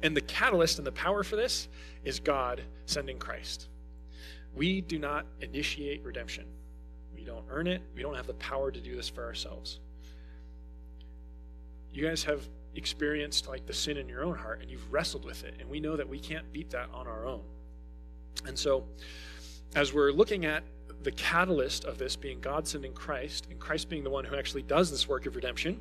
And 0.03 0.15
the 0.15 0.21
catalyst 0.21 0.77
and 0.77 0.87
the 0.87 0.91
power 0.91 1.23
for 1.23 1.35
this 1.35 1.67
is 2.03 2.19
God 2.19 2.63
sending 2.85 3.19
Christ. 3.19 3.67
We 4.53 4.81
do 4.81 4.99
not 4.99 5.25
initiate 5.41 6.03
redemption. 6.03 6.45
We 7.15 7.23
don't 7.23 7.45
earn 7.49 7.67
it. 7.67 7.81
We 7.95 8.01
don't 8.01 8.15
have 8.15 8.27
the 8.27 8.33
power 8.35 8.71
to 8.71 8.81
do 8.81 8.95
this 8.95 9.07
for 9.07 9.23
ourselves. 9.23 9.79
You 11.93 12.05
guys 12.05 12.23
have 12.23 12.47
experienced 12.75 13.47
like 13.47 13.65
the 13.65 13.73
sin 13.73 13.97
in 13.97 14.07
your 14.07 14.23
own 14.23 14.35
heart 14.35 14.61
and 14.61 14.69
you've 14.69 14.91
wrestled 14.91 15.25
with 15.25 15.43
it. 15.43 15.55
And 15.59 15.69
we 15.69 15.79
know 15.79 15.95
that 15.95 16.07
we 16.07 16.19
can't 16.19 16.51
beat 16.51 16.69
that 16.71 16.89
on 16.93 17.07
our 17.07 17.25
own. 17.25 17.41
And 18.45 18.57
so, 18.57 18.85
as 19.75 19.93
we're 19.93 20.11
looking 20.11 20.45
at 20.45 20.63
the 21.03 21.11
catalyst 21.11 21.85
of 21.85 21.97
this 21.97 22.15
being 22.15 22.39
God 22.39 22.67
sending 22.67 22.93
Christ 22.93 23.47
and 23.49 23.59
Christ 23.59 23.89
being 23.89 24.03
the 24.03 24.09
one 24.09 24.23
who 24.23 24.35
actually 24.35 24.61
does 24.63 24.91
this 24.91 25.07
work 25.07 25.25
of 25.25 25.35
redemption, 25.35 25.79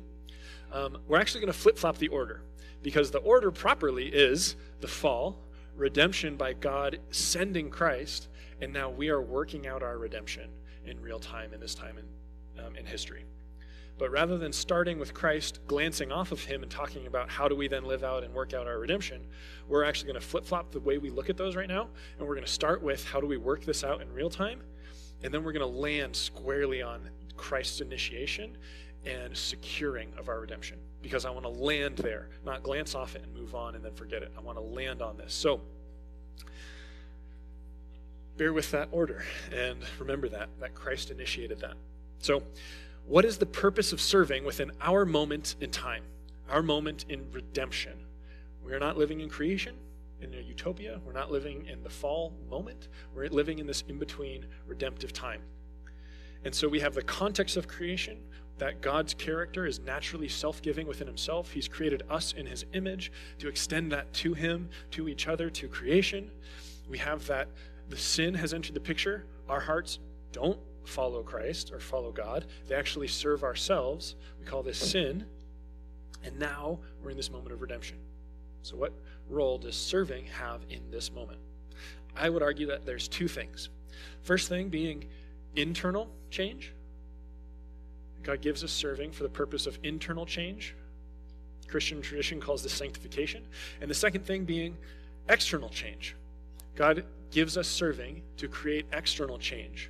um, 0.71 0.97
we're 1.07 1.19
actually 1.19 1.41
going 1.41 1.53
to 1.53 1.59
flip 1.59 1.77
flop 1.77 1.97
the 1.97 2.07
order 2.07 2.41
because 2.81 3.11
the 3.11 3.19
order 3.19 3.51
properly 3.51 4.07
is 4.07 4.55
the 4.79 4.87
fall, 4.87 5.37
redemption 5.75 6.35
by 6.35 6.53
God 6.53 6.99
sending 7.11 7.69
Christ, 7.69 8.27
and 8.61 8.73
now 8.73 8.89
we 8.89 9.09
are 9.09 9.21
working 9.21 9.67
out 9.67 9.83
our 9.83 9.97
redemption 9.97 10.49
in 10.85 10.99
real 11.01 11.19
time 11.19 11.53
in 11.53 11.59
this 11.59 11.75
time 11.75 11.97
in, 11.97 12.65
um, 12.65 12.75
in 12.75 12.85
history. 12.85 13.25
But 13.97 14.09
rather 14.09 14.37
than 14.37 14.51
starting 14.51 14.97
with 14.97 15.13
Christ, 15.13 15.59
glancing 15.67 16.11
off 16.11 16.31
of 16.31 16.43
him 16.43 16.63
and 16.63 16.71
talking 16.71 17.05
about 17.05 17.29
how 17.29 17.47
do 17.47 17.55
we 17.55 17.67
then 17.67 17.85
live 17.85 18.03
out 18.03 18.23
and 18.23 18.33
work 18.33 18.51
out 18.51 18.65
our 18.65 18.79
redemption, 18.79 19.21
we're 19.67 19.83
actually 19.83 20.07
going 20.07 20.19
to 20.19 20.25
flip 20.25 20.43
flop 20.43 20.71
the 20.71 20.79
way 20.79 20.97
we 20.97 21.11
look 21.11 21.29
at 21.29 21.37
those 21.37 21.55
right 21.55 21.67
now. 21.67 21.87
And 22.17 22.27
we're 22.27 22.33
going 22.33 22.45
to 22.45 22.51
start 22.51 22.81
with 22.81 23.05
how 23.05 23.21
do 23.21 23.27
we 23.27 23.37
work 23.37 23.63
this 23.63 23.83
out 23.83 24.01
in 24.01 24.11
real 24.11 24.29
time. 24.29 24.61
And 25.23 25.31
then 25.31 25.43
we're 25.43 25.51
going 25.51 25.71
to 25.71 25.79
land 25.79 26.15
squarely 26.15 26.81
on 26.81 27.11
Christ's 27.37 27.81
initiation 27.81 28.57
and 29.05 29.35
securing 29.35 30.13
of 30.17 30.29
our 30.29 30.39
redemption 30.39 30.77
because 31.01 31.25
I 31.25 31.31
want 31.31 31.43
to 31.43 31.49
land 31.49 31.97
there, 31.97 32.27
not 32.45 32.63
glance 32.63 32.93
off 32.93 33.15
it 33.15 33.23
and 33.23 33.33
move 33.33 33.55
on 33.55 33.75
and 33.75 33.83
then 33.83 33.93
forget 33.93 34.21
it. 34.21 34.31
I 34.37 34.41
want 34.41 34.57
to 34.57 34.63
land 34.63 35.01
on 35.01 35.17
this. 35.17 35.33
So, 35.33 35.61
bear 38.37 38.53
with 38.53 38.71
that 38.71 38.89
order 38.91 39.23
and 39.53 39.79
remember 39.99 40.29
that, 40.29 40.49
that 40.59 40.75
Christ 40.75 41.11
initiated 41.11 41.59
that. 41.61 41.73
So, 42.19 42.43
what 43.07 43.25
is 43.25 43.37
the 43.37 43.45
purpose 43.45 43.91
of 43.93 43.99
serving 43.99 44.45
within 44.45 44.71
our 44.81 45.05
moment 45.05 45.55
in 45.59 45.71
time, 45.71 46.03
our 46.49 46.61
moment 46.61 47.05
in 47.09 47.25
redemption? 47.31 47.93
We 48.63 48.73
are 48.73 48.79
not 48.79 48.97
living 48.97 49.21
in 49.21 49.29
creation, 49.29 49.75
in 50.21 50.33
a 50.35 50.41
utopia. 50.41 50.99
We're 51.03 51.13
not 51.13 51.31
living 51.31 51.65
in 51.65 51.81
the 51.83 51.89
fall 51.89 52.33
moment. 52.49 52.89
We're 53.15 53.27
living 53.27 53.59
in 53.59 53.65
this 53.65 53.83
in 53.87 53.97
between 53.97 54.45
redemptive 54.67 55.13
time. 55.13 55.41
And 56.45 56.53
so 56.53 56.67
we 56.67 56.79
have 56.79 56.93
the 56.93 57.03
context 57.03 57.57
of 57.57 57.67
creation, 57.67 58.17
that 58.61 58.79
God's 58.79 59.15
character 59.15 59.65
is 59.65 59.79
naturally 59.79 60.29
self 60.29 60.61
giving 60.61 60.85
within 60.85 61.07
himself. 61.07 61.49
He's 61.49 61.67
created 61.67 62.03
us 62.11 62.33
in 62.33 62.45
his 62.45 62.63
image 62.73 63.11
to 63.39 63.47
extend 63.47 63.91
that 63.91 64.13
to 64.13 64.35
him, 64.35 64.69
to 64.91 65.09
each 65.09 65.27
other, 65.27 65.49
to 65.49 65.67
creation. 65.67 66.29
We 66.87 66.99
have 66.99 67.25
that 67.25 67.47
the 67.89 67.97
sin 67.97 68.35
has 68.35 68.53
entered 68.53 68.75
the 68.75 68.79
picture. 68.79 69.25
Our 69.49 69.61
hearts 69.61 69.97
don't 70.31 70.59
follow 70.83 71.23
Christ 71.23 71.71
or 71.73 71.79
follow 71.79 72.11
God, 72.11 72.45
they 72.67 72.75
actually 72.75 73.07
serve 73.07 73.43
ourselves. 73.43 74.13
We 74.39 74.45
call 74.45 74.61
this 74.61 74.77
sin. 74.77 75.25
And 76.23 76.37
now 76.37 76.77
we're 77.03 77.09
in 77.09 77.17
this 77.17 77.31
moment 77.31 77.53
of 77.53 77.63
redemption. 77.63 77.97
So, 78.61 78.75
what 78.75 78.93
role 79.27 79.57
does 79.57 79.75
serving 79.75 80.25
have 80.25 80.61
in 80.69 80.81
this 80.91 81.11
moment? 81.11 81.39
I 82.15 82.29
would 82.29 82.43
argue 82.43 82.67
that 82.67 82.85
there's 82.85 83.07
two 83.07 83.27
things. 83.27 83.69
First 84.21 84.49
thing 84.49 84.69
being 84.69 85.07
internal 85.55 86.11
change, 86.29 86.73
God 88.23 88.41
gives 88.41 88.63
us 88.63 88.71
serving 88.71 89.11
for 89.11 89.23
the 89.23 89.29
purpose 89.29 89.67
of 89.67 89.79
internal 89.83 90.25
change. 90.25 90.75
Christian 91.67 92.01
tradition 92.01 92.39
calls 92.39 92.63
this 92.63 92.73
sanctification. 92.73 93.43
And 93.79 93.89
the 93.89 93.95
second 93.95 94.25
thing 94.25 94.45
being 94.45 94.77
external 95.29 95.69
change. 95.69 96.15
God 96.75 97.05
gives 97.31 97.57
us 97.57 97.67
serving 97.67 98.21
to 98.37 98.47
create 98.47 98.85
external 98.91 99.37
change, 99.37 99.89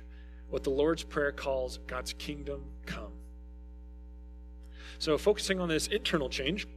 what 0.50 0.62
the 0.62 0.70
Lord's 0.70 1.02
Prayer 1.02 1.32
calls 1.32 1.78
God's 1.86 2.12
kingdom 2.14 2.62
come. 2.86 3.12
So, 4.98 5.18
focusing 5.18 5.58
on 5.58 5.68
this 5.68 5.88
internal 5.88 6.28
change, 6.28 6.68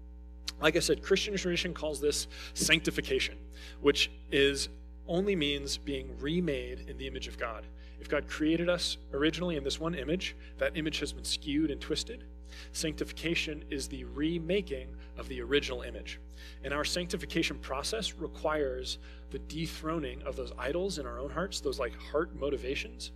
like 0.60 0.76
I 0.76 0.80
said, 0.80 1.02
Christian 1.02 1.36
tradition 1.36 1.72
calls 1.72 2.00
this 2.00 2.26
sanctification, 2.54 3.36
which 3.80 4.10
is 4.32 4.68
only 5.06 5.36
means 5.36 5.78
being 5.78 6.16
remade 6.18 6.86
in 6.88 6.98
the 6.98 7.06
image 7.06 7.28
of 7.28 7.38
God. 7.38 7.64
If 8.00 8.08
God 8.08 8.26
created 8.28 8.68
us 8.68 8.96
originally 9.12 9.56
in 9.56 9.64
this 9.64 9.78
one 9.78 9.94
image, 9.94 10.34
that 10.58 10.76
image 10.76 11.00
has 11.00 11.12
been 11.12 11.24
skewed 11.24 11.70
and 11.70 11.80
twisted. 11.80 12.24
Sanctification 12.72 13.64
is 13.70 13.88
the 13.88 14.04
remaking 14.04 14.88
of 15.18 15.28
the 15.28 15.40
original 15.42 15.82
image. 15.82 16.18
And 16.64 16.72
our 16.72 16.84
sanctification 16.84 17.58
process 17.58 18.14
requires 18.14 18.98
the 19.30 19.38
dethroning 19.38 20.22
of 20.22 20.36
those 20.36 20.52
idols 20.58 20.98
in 20.98 21.06
our 21.06 21.18
own 21.18 21.30
hearts, 21.30 21.60
those 21.60 21.78
like 21.78 21.94
heart 22.10 22.34
motivations, 22.34 23.12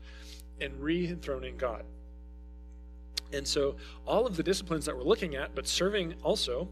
and 0.60 0.78
re-enthroning 0.80 1.56
God. 1.56 1.84
And 3.32 3.48
so 3.48 3.76
all 4.06 4.26
of 4.26 4.36
the 4.36 4.42
disciplines 4.42 4.84
that 4.84 4.96
we're 4.96 5.02
looking 5.02 5.34
at, 5.34 5.54
but 5.54 5.66
serving 5.66 6.14
also, 6.22 6.68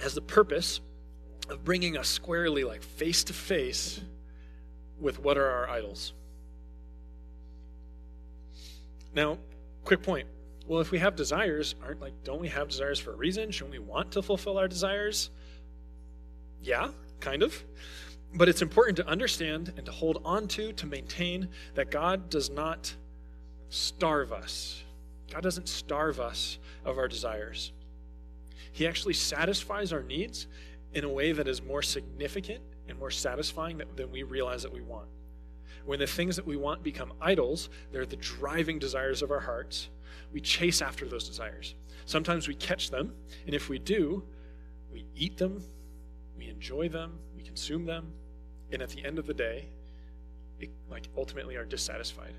has 0.00 0.14
the 0.14 0.22
purpose 0.22 0.80
of 1.48 1.62
bringing 1.64 1.96
us 1.96 2.08
squarely, 2.08 2.64
like 2.64 2.82
face 2.82 3.22
to 3.24 3.32
face 3.32 4.00
with 5.02 5.18
what 5.18 5.36
are 5.36 5.50
our 5.50 5.68
idols. 5.68 6.14
Now, 9.14 9.38
quick 9.84 10.02
point. 10.02 10.26
Well, 10.66 10.80
if 10.80 10.90
we 10.90 10.98
have 11.00 11.16
desires, 11.16 11.74
aren't 11.84 12.00
like 12.00 12.14
don't 12.24 12.40
we 12.40 12.48
have 12.48 12.68
desires 12.68 12.98
for 12.98 13.12
a 13.12 13.16
reason? 13.16 13.50
Shouldn't 13.50 13.72
we 13.72 13.78
want 13.78 14.12
to 14.12 14.22
fulfill 14.22 14.58
our 14.58 14.68
desires? 14.68 15.30
Yeah, 16.62 16.90
kind 17.20 17.42
of. 17.42 17.62
But 18.34 18.48
it's 18.48 18.62
important 18.62 18.96
to 18.98 19.06
understand 19.06 19.74
and 19.76 19.84
to 19.84 19.92
hold 19.92 20.22
on 20.24 20.48
to, 20.48 20.72
to 20.72 20.86
maintain 20.86 21.48
that 21.74 21.90
God 21.90 22.30
does 22.30 22.48
not 22.48 22.94
starve 23.68 24.32
us. 24.32 24.82
God 25.30 25.42
doesn't 25.42 25.68
starve 25.68 26.20
us 26.20 26.58
of 26.84 26.96
our 26.96 27.08
desires. 27.08 27.72
He 28.70 28.86
actually 28.86 29.14
satisfies 29.14 29.92
our 29.92 30.02
needs 30.02 30.46
in 30.94 31.04
a 31.04 31.08
way 31.08 31.32
that 31.32 31.48
is 31.48 31.62
more 31.62 31.82
significant 31.82 32.62
and 32.92 33.00
more 33.00 33.10
satisfying 33.10 33.80
than 33.96 34.12
we 34.12 34.22
realize 34.22 34.62
that 34.62 34.72
we 34.72 34.82
want. 34.82 35.08
When 35.86 35.98
the 35.98 36.06
things 36.06 36.36
that 36.36 36.46
we 36.46 36.58
want 36.58 36.82
become 36.82 37.14
idols, 37.22 37.70
they're 37.90 38.04
the 38.04 38.16
driving 38.16 38.78
desires 38.78 39.22
of 39.22 39.30
our 39.30 39.40
hearts. 39.40 39.88
We 40.30 40.42
chase 40.42 40.82
after 40.82 41.06
those 41.06 41.26
desires. 41.26 41.74
Sometimes 42.04 42.48
we 42.48 42.54
catch 42.54 42.90
them, 42.90 43.14
and 43.46 43.54
if 43.54 43.70
we 43.70 43.78
do, 43.78 44.22
we 44.92 45.06
eat 45.16 45.38
them, 45.38 45.64
we 46.36 46.48
enjoy 46.48 46.90
them, 46.90 47.18
we 47.34 47.42
consume 47.42 47.86
them, 47.86 48.12
and 48.70 48.82
at 48.82 48.90
the 48.90 49.02
end 49.02 49.18
of 49.18 49.26
the 49.26 49.34
day, 49.34 49.70
it, 50.60 50.70
like 50.90 51.08
ultimately 51.16 51.56
are 51.56 51.64
dissatisfied 51.64 52.34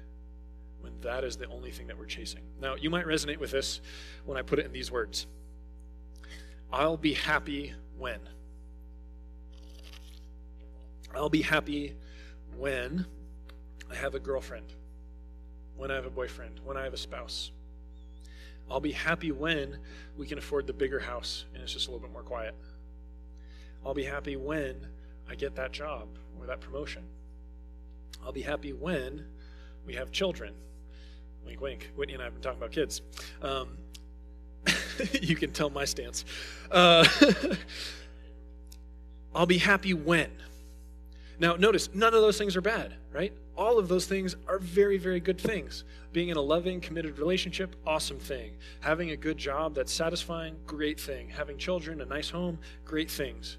when 0.81 0.93
that 1.01 1.23
is 1.23 1.35
the 1.35 1.47
only 1.47 1.71
thing 1.71 1.87
that 1.87 1.97
we're 1.97 2.05
chasing. 2.05 2.43
Now, 2.61 2.75
you 2.75 2.91
might 2.91 3.07
resonate 3.07 3.37
with 3.37 3.49
this 3.49 3.81
when 4.25 4.37
I 4.37 4.43
put 4.43 4.59
it 4.59 4.67
in 4.67 4.71
these 4.71 4.91
words. 4.91 5.25
I'll 6.71 6.97
be 6.97 7.13
happy 7.13 7.73
when. 7.97 8.19
I'll 11.15 11.29
be 11.29 11.41
happy 11.41 11.95
when 12.57 13.05
I 13.91 13.95
have 13.95 14.15
a 14.15 14.19
girlfriend, 14.19 14.73
when 15.75 15.91
I 15.91 15.95
have 15.95 16.05
a 16.05 16.09
boyfriend, 16.09 16.59
when 16.63 16.77
I 16.77 16.83
have 16.83 16.93
a 16.93 16.97
spouse. 16.97 17.51
I'll 18.69 18.79
be 18.79 18.91
happy 18.91 19.31
when 19.31 19.77
we 20.17 20.25
can 20.25 20.37
afford 20.37 20.67
the 20.67 20.73
bigger 20.73 20.99
house 20.99 21.45
and 21.53 21.61
it's 21.61 21.73
just 21.73 21.87
a 21.87 21.91
little 21.91 22.05
bit 22.05 22.13
more 22.13 22.23
quiet. 22.23 22.55
I'll 23.85 23.93
be 23.93 24.05
happy 24.05 24.35
when 24.35 24.87
I 25.29 25.35
get 25.35 25.55
that 25.55 25.71
job 25.71 26.07
or 26.39 26.47
that 26.47 26.61
promotion. 26.61 27.03
I'll 28.23 28.31
be 28.31 28.41
happy 28.41 28.73
when 28.73 29.25
we 29.85 29.93
have 29.95 30.11
children. 30.11 30.53
Wink, 31.45 31.59
wink. 31.59 31.89
Whitney 31.95 32.13
and 32.13 32.21
I 32.21 32.25
have 32.25 32.33
been 32.33 32.41
talking 32.41 32.57
about 32.57 32.71
kids. 32.71 33.01
Um, 33.41 33.77
you 35.21 35.35
can 35.35 35.51
tell 35.51 35.69
my 35.69 35.85
stance. 35.85 36.23
Uh, 36.71 37.05
I'll 39.35 39.45
be 39.45 39.57
happy 39.57 39.93
when. 39.93 40.31
Now, 41.43 41.57
notice, 41.57 41.89
none 41.93 42.13
of 42.13 42.21
those 42.21 42.37
things 42.37 42.55
are 42.55 42.61
bad, 42.61 42.93
right? 43.11 43.33
All 43.57 43.77
of 43.77 43.89
those 43.89 44.05
things 44.05 44.33
are 44.47 44.59
very, 44.59 44.97
very 44.97 45.19
good 45.19 45.37
things. 45.37 45.83
Being 46.13 46.29
in 46.29 46.37
a 46.37 46.41
loving, 46.41 46.79
committed 46.79 47.19
relationship, 47.19 47.75
awesome 47.85 48.17
thing. 48.17 48.53
Having 48.79 49.11
a 49.11 49.17
good 49.17 49.37
job 49.37 49.75
that's 49.75 49.91
satisfying, 49.91 50.55
great 50.65 50.97
thing. 50.97 51.27
Having 51.27 51.57
children, 51.57 51.99
a 51.99 52.05
nice 52.05 52.29
home, 52.29 52.59
great 52.85 53.11
things. 53.11 53.57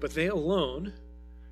But 0.00 0.12
they 0.12 0.26
alone 0.26 0.92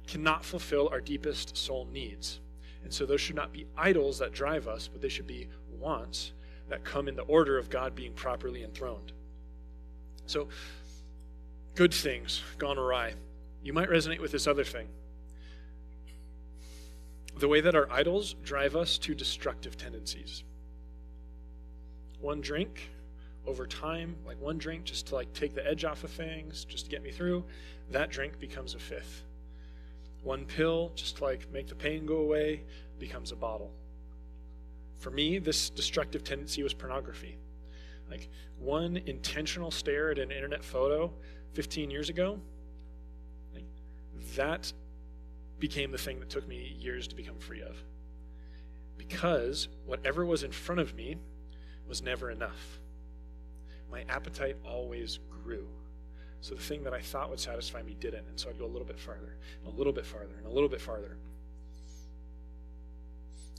cannot 0.08 0.44
fulfill 0.44 0.88
our 0.88 1.00
deepest 1.00 1.56
soul 1.56 1.86
needs. 1.92 2.40
And 2.82 2.92
so 2.92 3.06
those 3.06 3.20
should 3.20 3.36
not 3.36 3.52
be 3.52 3.68
idols 3.76 4.18
that 4.18 4.32
drive 4.32 4.66
us, 4.66 4.88
but 4.88 5.00
they 5.00 5.08
should 5.08 5.28
be 5.28 5.46
wants 5.78 6.32
that 6.70 6.82
come 6.82 7.06
in 7.06 7.14
the 7.14 7.22
order 7.22 7.56
of 7.56 7.70
God 7.70 7.94
being 7.94 8.14
properly 8.14 8.64
enthroned. 8.64 9.12
So, 10.26 10.48
good 11.76 11.94
things 11.94 12.42
gone 12.58 12.78
awry. 12.78 13.12
You 13.62 13.72
might 13.72 13.88
resonate 13.88 14.18
with 14.18 14.32
this 14.32 14.48
other 14.48 14.64
thing. 14.64 14.88
The 17.38 17.46
way 17.46 17.60
that 17.60 17.76
our 17.76 17.88
idols 17.90 18.34
drive 18.42 18.74
us 18.74 18.98
to 18.98 19.14
destructive 19.14 19.76
tendencies. 19.76 20.42
One 22.20 22.40
drink 22.40 22.90
over 23.46 23.64
time, 23.64 24.16
like 24.26 24.40
one 24.40 24.58
drink 24.58 24.84
just 24.84 25.06
to 25.08 25.14
like 25.14 25.32
take 25.34 25.54
the 25.54 25.64
edge 25.64 25.84
off 25.84 26.02
of 26.02 26.10
things, 26.10 26.64
just 26.64 26.86
to 26.86 26.90
get 26.90 27.00
me 27.00 27.12
through, 27.12 27.44
that 27.92 28.10
drink 28.10 28.40
becomes 28.40 28.74
a 28.74 28.78
fifth. 28.80 29.22
One 30.24 30.46
pill, 30.46 30.90
just 30.96 31.18
to 31.18 31.24
like 31.24 31.48
make 31.52 31.68
the 31.68 31.76
pain 31.76 32.06
go 32.06 32.16
away, 32.16 32.64
becomes 32.98 33.30
a 33.30 33.36
bottle. 33.36 33.72
For 34.98 35.10
me, 35.10 35.38
this 35.38 35.70
destructive 35.70 36.24
tendency 36.24 36.64
was 36.64 36.74
pornography. 36.74 37.38
Like 38.10 38.28
one 38.58 38.96
intentional 39.06 39.70
stare 39.70 40.10
at 40.10 40.18
an 40.18 40.32
internet 40.32 40.64
photo 40.64 41.12
15 41.52 41.88
years 41.88 42.08
ago, 42.08 42.40
like 43.54 43.66
that 44.34 44.72
became 45.58 45.90
the 45.90 45.98
thing 45.98 46.20
that 46.20 46.30
took 46.30 46.46
me 46.46 46.76
years 46.78 47.08
to 47.08 47.16
become 47.16 47.38
free 47.38 47.62
of. 47.62 47.76
Because 48.96 49.68
whatever 49.86 50.24
was 50.24 50.42
in 50.42 50.52
front 50.52 50.80
of 50.80 50.94
me 50.94 51.16
was 51.88 52.02
never 52.02 52.30
enough. 52.30 52.80
My 53.90 54.04
appetite 54.08 54.56
always 54.64 55.18
grew. 55.42 55.66
So 56.40 56.54
the 56.54 56.60
thing 56.62 56.84
that 56.84 56.92
I 56.92 57.00
thought 57.00 57.30
would 57.30 57.40
satisfy 57.40 57.82
me 57.82 57.96
didn't. 57.98 58.26
And 58.28 58.38
so 58.38 58.48
I'd 58.48 58.58
go 58.58 58.66
a 58.66 58.66
little 58.66 58.86
bit 58.86 58.98
farther, 58.98 59.36
and 59.64 59.72
a 59.72 59.76
little 59.76 59.92
bit 59.92 60.06
farther, 60.06 60.34
and 60.36 60.46
a 60.46 60.50
little 60.50 60.68
bit 60.68 60.80
farther. 60.80 61.16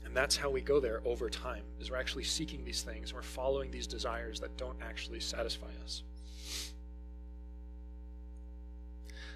And 0.04 0.16
that's 0.16 0.36
how 0.36 0.48
we 0.50 0.60
go 0.60 0.80
there 0.80 1.02
over 1.04 1.28
time, 1.28 1.62
is 1.78 1.90
we're 1.90 1.98
actually 1.98 2.24
seeking 2.24 2.64
these 2.64 2.82
things. 2.82 3.12
We're 3.12 3.22
following 3.22 3.70
these 3.70 3.86
desires 3.86 4.40
that 4.40 4.56
don't 4.56 4.76
actually 4.82 5.20
satisfy 5.20 5.68
us. 5.84 6.02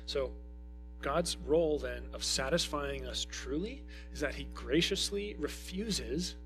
So 0.07 0.31
God's 1.03 1.37
role 1.47 1.79
then 1.79 2.05
of 2.15 2.25
satisfying 2.25 3.07
us 3.07 3.27
truly 3.31 3.83
is 4.13 4.21
that 4.21 4.35
he 4.35 4.45
graciously 4.55 5.37
refuses 5.39 6.37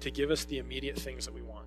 to 0.00 0.10
give 0.10 0.30
us 0.30 0.44
the 0.44 0.58
immediate 0.58 0.98
things 0.98 1.24
that 1.24 1.34
we 1.34 1.42
want. 1.42 1.66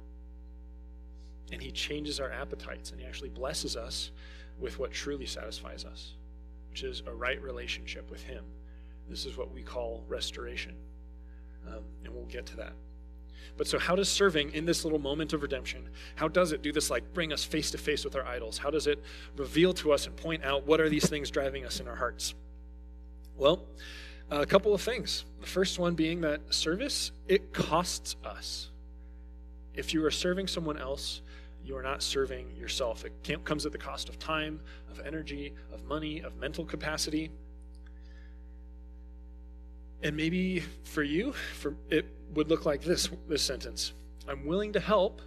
And 1.51 1.61
he 1.61 1.71
changes 1.71 2.19
our 2.19 2.31
appetites 2.31 2.91
and 2.91 2.99
he 2.99 3.05
actually 3.05 3.29
blesses 3.29 3.75
us 3.75 4.11
with 4.59 4.79
what 4.79 4.91
truly 4.91 5.25
satisfies 5.25 5.83
us, 5.83 6.13
which 6.69 6.83
is 6.83 7.03
a 7.07 7.13
right 7.13 7.41
relationship 7.41 8.09
with 8.09 8.23
him. 8.23 8.45
This 9.09 9.25
is 9.25 9.37
what 9.37 9.53
we 9.53 9.61
call 9.61 10.05
restoration. 10.07 10.75
Um, 11.67 11.83
and 12.05 12.13
we'll 12.13 12.25
get 12.25 12.45
to 12.47 12.57
that. 12.57 12.73
But 13.57 13.67
so, 13.67 13.79
how 13.79 13.95
does 13.95 14.09
serving 14.09 14.53
in 14.53 14.65
this 14.65 14.83
little 14.83 14.99
moment 14.99 15.33
of 15.33 15.41
redemption, 15.41 15.89
how 16.15 16.27
does 16.27 16.51
it 16.51 16.61
do 16.61 16.71
this, 16.71 16.89
like 16.89 17.13
bring 17.13 17.33
us 17.33 17.43
face 17.43 17.71
to 17.71 17.77
face 17.77 18.03
with 18.03 18.15
our 18.15 18.25
idols? 18.25 18.57
How 18.57 18.69
does 18.69 18.87
it 18.87 19.03
reveal 19.37 19.73
to 19.75 19.91
us 19.91 20.07
and 20.07 20.15
point 20.15 20.43
out 20.43 20.65
what 20.65 20.81
are 20.81 20.89
these 20.89 21.07
things 21.07 21.29
driving 21.29 21.65
us 21.65 21.79
in 21.79 21.87
our 21.87 21.95
hearts? 21.95 22.33
Well, 23.37 23.65
a 24.29 24.45
couple 24.45 24.73
of 24.73 24.81
things. 24.81 25.25
The 25.41 25.47
first 25.47 25.77
one 25.77 25.93
being 25.95 26.21
that 26.21 26.53
service, 26.53 27.11
it 27.27 27.53
costs 27.53 28.15
us. 28.23 28.69
If 29.73 29.93
you 29.93 30.05
are 30.05 30.11
serving 30.11 30.47
someone 30.47 30.77
else, 30.77 31.21
you 31.63 31.75
are 31.77 31.83
not 31.83 32.01
serving 32.01 32.55
yourself. 32.55 33.05
It 33.05 33.45
comes 33.45 33.65
at 33.65 33.71
the 33.71 33.77
cost 33.77 34.09
of 34.09 34.17
time, 34.19 34.59
of 34.89 34.99
energy, 35.05 35.53
of 35.73 35.83
money, 35.85 36.21
of 36.21 36.35
mental 36.37 36.65
capacity. 36.65 37.29
And 40.03 40.15
maybe 40.15 40.63
for 40.83 41.03
you, 41.03 41.33
for 41.59 41.75
it 41.89 42.05
would 42.33 42.49
look 42.49 42.65
like 42.65 42.81
this 42.81 43.09
this 43.27 43.41
sentence. 43.41 43.93
I'm 44.27 44.45
willing 44.45 44.73
to 44.73 44.79
help. 44.79 45.21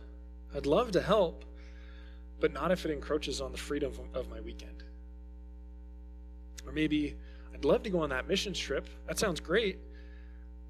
I'd 0.55 0.67
love 0.67 0.93
to 0.93 1.03
help, 1.03 1.45
but 2.40 2.53
not 2.53 2.71
if 2.71 2.85
it 2.85 2.90
encroaches 2.90 3.40
on 3.40 3.53
the 3.53 3.59
freedom 3.59 3.93
of 4.14 4.29
my 4.31 4.40
weekend. 4.40 4.85
Or 6.67 6.73
maybe 6.73 7.17
I'd 7.53 7.64
love 7.64 7.83
to 7.83 7.90
go 7.90 8.01
on 8.01 8.11
that 8.11 8.29
missions 8.29 8.59
trip. 8.59 8.88
That 9.07 9.19
sounds 9.19 9.40
great, 9.40 9.79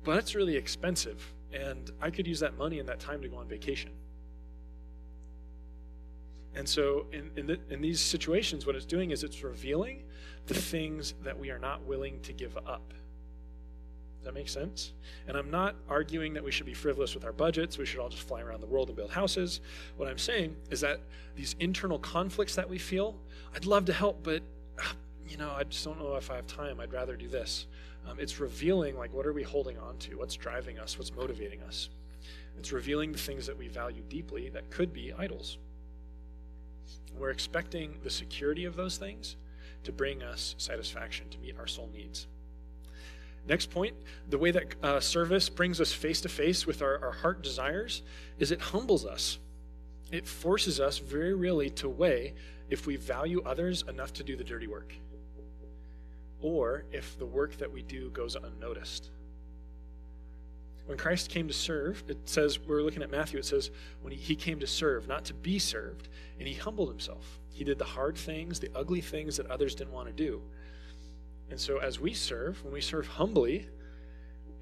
but 0.02 0.18
it's 0.18 0.34
really 0.34 0.56
expensive, 0.56 1.32
and 1.52 1.90
I 2.00 2.10
could 2.10 2.26
use 2.26 2.40
that 2.40 2.56
money 2.56 2.78
and 2.78 2.88
that 2.88 3.00
time 3.00 3.22
to 3.22 3.28
go 3.28 3.36
on 3.36 3.48
vacation. 3.48 3.90
And 6.56 6.68
so, 6.68 7.06
in, 7.12 7.30
in, 7.36 7.46
the, 7.48 7.58
in 7.68 7.80
these 7.80 8.00
situations, 8.00 8.64
what 8.64 8.76
it's 8.76 8.86
doing 8.86 9.10
is 9.10 9.24
it's 9.24 9.42
revealing 9.42 10.04
the 10.46 10.54
things 10.54 11.14
that 11.24 11.36
we 11.36 11.50
are 11.50 11.58
not 11.58 11.82
willing 11.82 12.20
to 12.22 12.32
give 12.32 12.56
up. 12.58 12.94
That 14.24 14.32
make 14.32 14.48
sense? 14.48 14.94
And 15.28 15.36
I'm 15.36 15.50
not 15.50 15.76
arguing 15.88 16.32
that 16.32 16.42
we 16.42 16.50
should 16.50 16.64
be 16.64 16.72
frivolous 16.72 17.14
with 17.14 17.26
our 17.26 17.32
budgets. 17.32 17.76
We 17.76 17.84
should 17.84 18.00
all 18.00 18.08
just 18.08 18.22
fly 18.22 18.40
around 18.40 18.62
the 18.62 18.66
world 18.66 18.88
and 18.88 18.96
build 18.96 19.10
houses. 19.10 19.60
What 19.98 20.08
I'm 20.08 20.18
saying 20.18 20.56
is 20.70 20.80
that 20.80 21.00
these 21.36 21.54
internal 21.60 21.98
conflicts 21.98 22.54
that 22.54 22.68
we 22.68 22.78
feel, 22.78 23.16
I'd 23.54 23.66
love 23.66 23.84
to 23.84 23.92
help, 23.92 24.22
but 24.22 24.42
you 25.28 25.36
know, 25.36 25.52
I 25.54 25.64
just 25.64 25.84
don't 25.84 25.98
know 25.98 26.16
if 26.16 26.30
I 26.30 26.36
have 26.36 26.46
time. 26.46 26.80
I'd 26.80 26.92
rather 26.92 27.16
do 27.16 27.28
this. 27.28 27.66
Um, 28.06 28.18
it's 28.18 28.40
revealing 28.40 28.96
like 28.96 29.12
what 29.12 29.26
are 29.26 29.32
we 29.32 29.42
holding 29.42 29.78
on 29.78 29.98
to? 29.98 30.18
What's 30.18 30.36
driving 30.36 30.78
us? 30.78 30.96
What's 30.98 31.14
motivating 31.14 31.62
us? 31.62 31.90
It's 32.58 32.72
revealing 32.72 33.12
the 33.12 33.18
things 33.18 33.46
that 33.46 33.58
we 33.58 33.68
value 33.68 34.02
deeply 34.08 34.48
that 34.50 34.70
could 34.70 34.92
be 34.92 35.12
idols. 35.18 35.58
We're 37.18 37.30
expecting 37.30 37.98
the 38.02 38.10
security 38.10 38.64
of 38.64 38.74
those 38.74 38.96
things 38.96 39.36
to 39.84 39.92
bring 39.92 40.22
us 40.22 40.54
satisfaction, 40.56 41.28
to 41.30 41.38
meet 41.38 41.58
our 41.58 41.66
soul 41.66 41.90
needs. 41.92 42.26
Next 43.46 43.70
point 43.70 43.94
the 44.28 44.38
way 44.38 44.50
that 44.50 44.74
uh, 44.82 45.00
service 45.00 45.48
brings 45.48 45.80
us 45.80 45.92
face 45.92 46.20
to 46.22 46.28
face 46.28 46.66
with 46.66 46.82
our, 46.82 47.02
our 47.04 47.12
heart 47.12 47.42
desires 47.42 48.02
is 48.38 48.50
it 48.50 48.60
humbles 48.60 49.04
us. 49.04 49.38
It 50.10 50.26
forces 50.26 50.80
us 50.80 50.98
very 50.98 51.34
really 51.34 51.70
to 51.70 51.88
weigh 51.88 52.34
if 52.70 52.86
we 52.86 52.96
value 52.96 53.42
others 53.44 53.84
enough 53.88 54.12
to 54.14 54.22
do 54.22 54.36
the 54.36 54.44
dirty 54.44 54.66
work 54.66 54.94
or 56.44 56.84
if 56.92 57.18
the 57.18 57.24
work 57.24 57.56
that 57.56 57.72
we 57.72 57.82
do 57.82 58.10
goes 58.10 58.36
unnoticed. 58.36 59.08
When 60.84 60.98
Christ 60.98 61.30
came 61.30 61.48
to 61.48 61.54
serve, 61.54 62.04
it 62.06 62.18
says, 62.26 62.58
we're 62.60 62.82
looking 62.82 63.02
at 63.02 63.10
Matthew, 63.10 63.38
it 63.38 63.46
says, 63.46 63.70
when 64.02 64.12
he, 64.12 64.18
he 64.18 64.36
came 64.36 64.60
to 64.60 64.66
serve, 64.66 65.08
not 65.08 65.24
to 65.24 65.34
be 65.34 65.58
served, 65.58 66.08
and 66.38 66.46
he 66.46 66.52
humbled 66.52 66.90
himself. 66.90 67.40
He 67.50 67.64
did 67.64 67.78
the 67.78 67.84
hard 67.84 68.18
things, 68.18 68.60
the 68.60 68.68
ugly 68.74 69.00
things 69.00 69.38
that 69.38 69.46
others 69.46 69.74
didn't 69.74 69.94
want 69.94 70.08
to 70.08 70.12
do. 70.12 70.42
And 71.50 71.60
so 71.60 71.78
as 71.78 72.00
we 72.00 72.14
serve, 72.14 72.62
when 72.64 72.72
we 72.72 72.80
serve 72.80 73.06
humbly, 73.06 73.68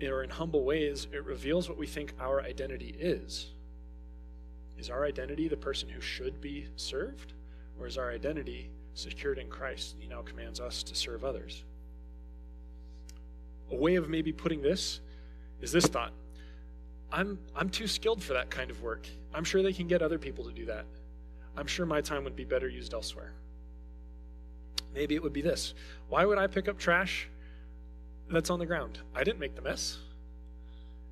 or 0.03 0.25
in 0.25 0.31
humble 0.31 0.65
ways, 0.65 1.07
it 1.13 1.25
reveals 1.25 1.69
what 1.69 1.79
we 1.79 1.87
think 1.87 2.13
our 2.19 2.43
identity 2.43 2.95
is. 2.99 3.51
Is 4.77 4.91
our 4.91 5.05
identity 5.05 5.49
the 5.49 5.57
person 5.57 5.89
who 5.89 6.01
should 6.01 6.41
be 6.41 6.67
served? 6.77 7.35
Or 7.79 7.87
is 7.87 7.99
our 7.99 8.11
identity 8.11 8.71
secured 8.95 9.39
in 9.39 9.49
Christ? 9.49 9.95
He 9.99 10.09
now 10.09 10.23
commands 10.23 10.61
us 10.61 10.83
to 10.85 10.95
serve 10.95 11.25
others. 11.25 11.65
A 13.71 13.77
way 13.77 13.95
of 13.95 14.09
maybe 14.09 14.33
putting 14.33 14.61
this 14.61 15.01
is 15.61 15.73
this 15.73 15.87
thought 15.87 16.13
I'm, 17.13 17.39
I'm 17.55 17.69
too 17.69 17.87
skilled 17.87 18.23
for 18.23 18.33
that 18.33 18.51
kind 18.51 18.71
of 18.71 18.83
work. 18.83 19.07
I'm 19.35 19.45
sure 19.45 19.63
they 19.63 19.73
can 19.73 19.87
get 19.87 20.01
other 20.01 20.19
people 20.19 20.45
to 20.45 20.53
do 20.53 20.65
that. 20.67 20.87
I'm 21.57 21.67
sure 21.67 21.85
my 21.85 22.01
time 22.01 22.25
would 22.25 22.35
be 22.35 22.45
better 22.45 22.69
used 22.69 22.95
elsewhere. 22.95 23.35
Maybe 24.95 25.15
it 25.15 25.23
would 25.23 25.33
be 25.33 25.43
this 25.43 25.75
Why 26.09 26.25
would 26.25 26.39
I 26.39 26.47
pick 26.47 26.69
up 26.69 26.79
trash 26.79 27.29
that's 28.31 28.51
on 28.51 28.59
the 28.59 28.67
ground? 28.67 28.99
I 29.15 29.25
didn't 29.25 29.41
make 29.41 29.55
the 29.55 29.63
mess. 29.63 29.99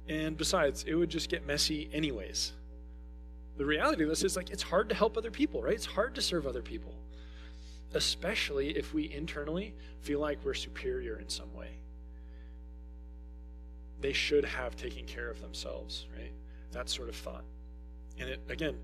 And 0.09 0.37
besides, 0.37 0.85
it 0.87 0.95
would 0.95 1.11
just 1.11 1.29
get 1.29 1.47
messy 1.47 1.89
anyways. 1.93 2.53
The 3.57 3.67
reality 3.67 4.03
of 4.03 4.09
this 4.09 4.25
is 4.25 4.37
like 4.37 4.51
it's 4.51 4.63
hard 4.63 4.89
to 4.89 4.95
help 4.95 5.17
other 5.17 5.31
people, 5.31 5.63
right? 5.63 5.75
It's 5.75 5.87
hard 5.87 6.15
to 6.15 6.23
serve 6.23 6.47
other 6.47 6.63
people, 6.63 6.95
especially 7.95 8.71
if 8.77 8.95
we 8.95 9.13
internally 9.13 9.75
feel 10.01 10.19
like 10.19 10.39
we're 10.45 10.55
superior 10.55 11.19
in 11.19 11.29
some 11.29 11.53
way 11.55 11.81
they 14.01 14.13
should 14.13 14.45
have 14.45 14.77
taken 14.77 15.05
care 15.05 15.31
of 15.31 15.41
themselves, 15.41 16.07
right? 16.17 16.33
That 16.73 16.89
sort 16.89 17.09
of 17.09 17.17
thought. 17.17 17.45
And 18.19 18.31
it, 18.31 18.41
again, 18.49 18.77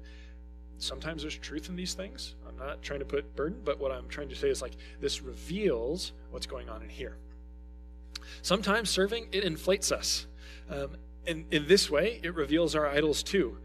sometimes 0.79 1.23
there's 1.23 1.37
truth 1.37 1.69
in 1.69 1.77
these 1.77 1.95
things. 1.95 2.35
I'm 2.49 2.57
not 2.57 2.83
trying 2.83 3.01
to 3.01 3.05
put 3.05 3.35
burden, 3.37 3.61
but 3.65 3.79
what 3.81 3.93
I'm 3.93 4.09
trying 4.09 4.29
to 4.29 4.35
say 4.35 4.49
is 4.49 4.63
like 4.63 4.77
this 5.01 5.23
reveals 5.23 6.13
what's 6.31 6.47
going 6.47 6.69
on 6.69 6.83
in 6.83 6.89
here. 6.89 7.17
Sometimes 8.43 8.91
serving, 8.91 9.29
it 9.33 9.45
inflates 9.45 9.93
us. 9.93 10.27
Um, 10.71 10.97
and 11.27 11.47
in 11.51 11.67
this 11.67 11.91
way, 11.91 12.21
it 12.23 12.35
reveals 12.35 12.75
our 12.75 12.87
idols 12.87 13.23
too. 13.23 13.59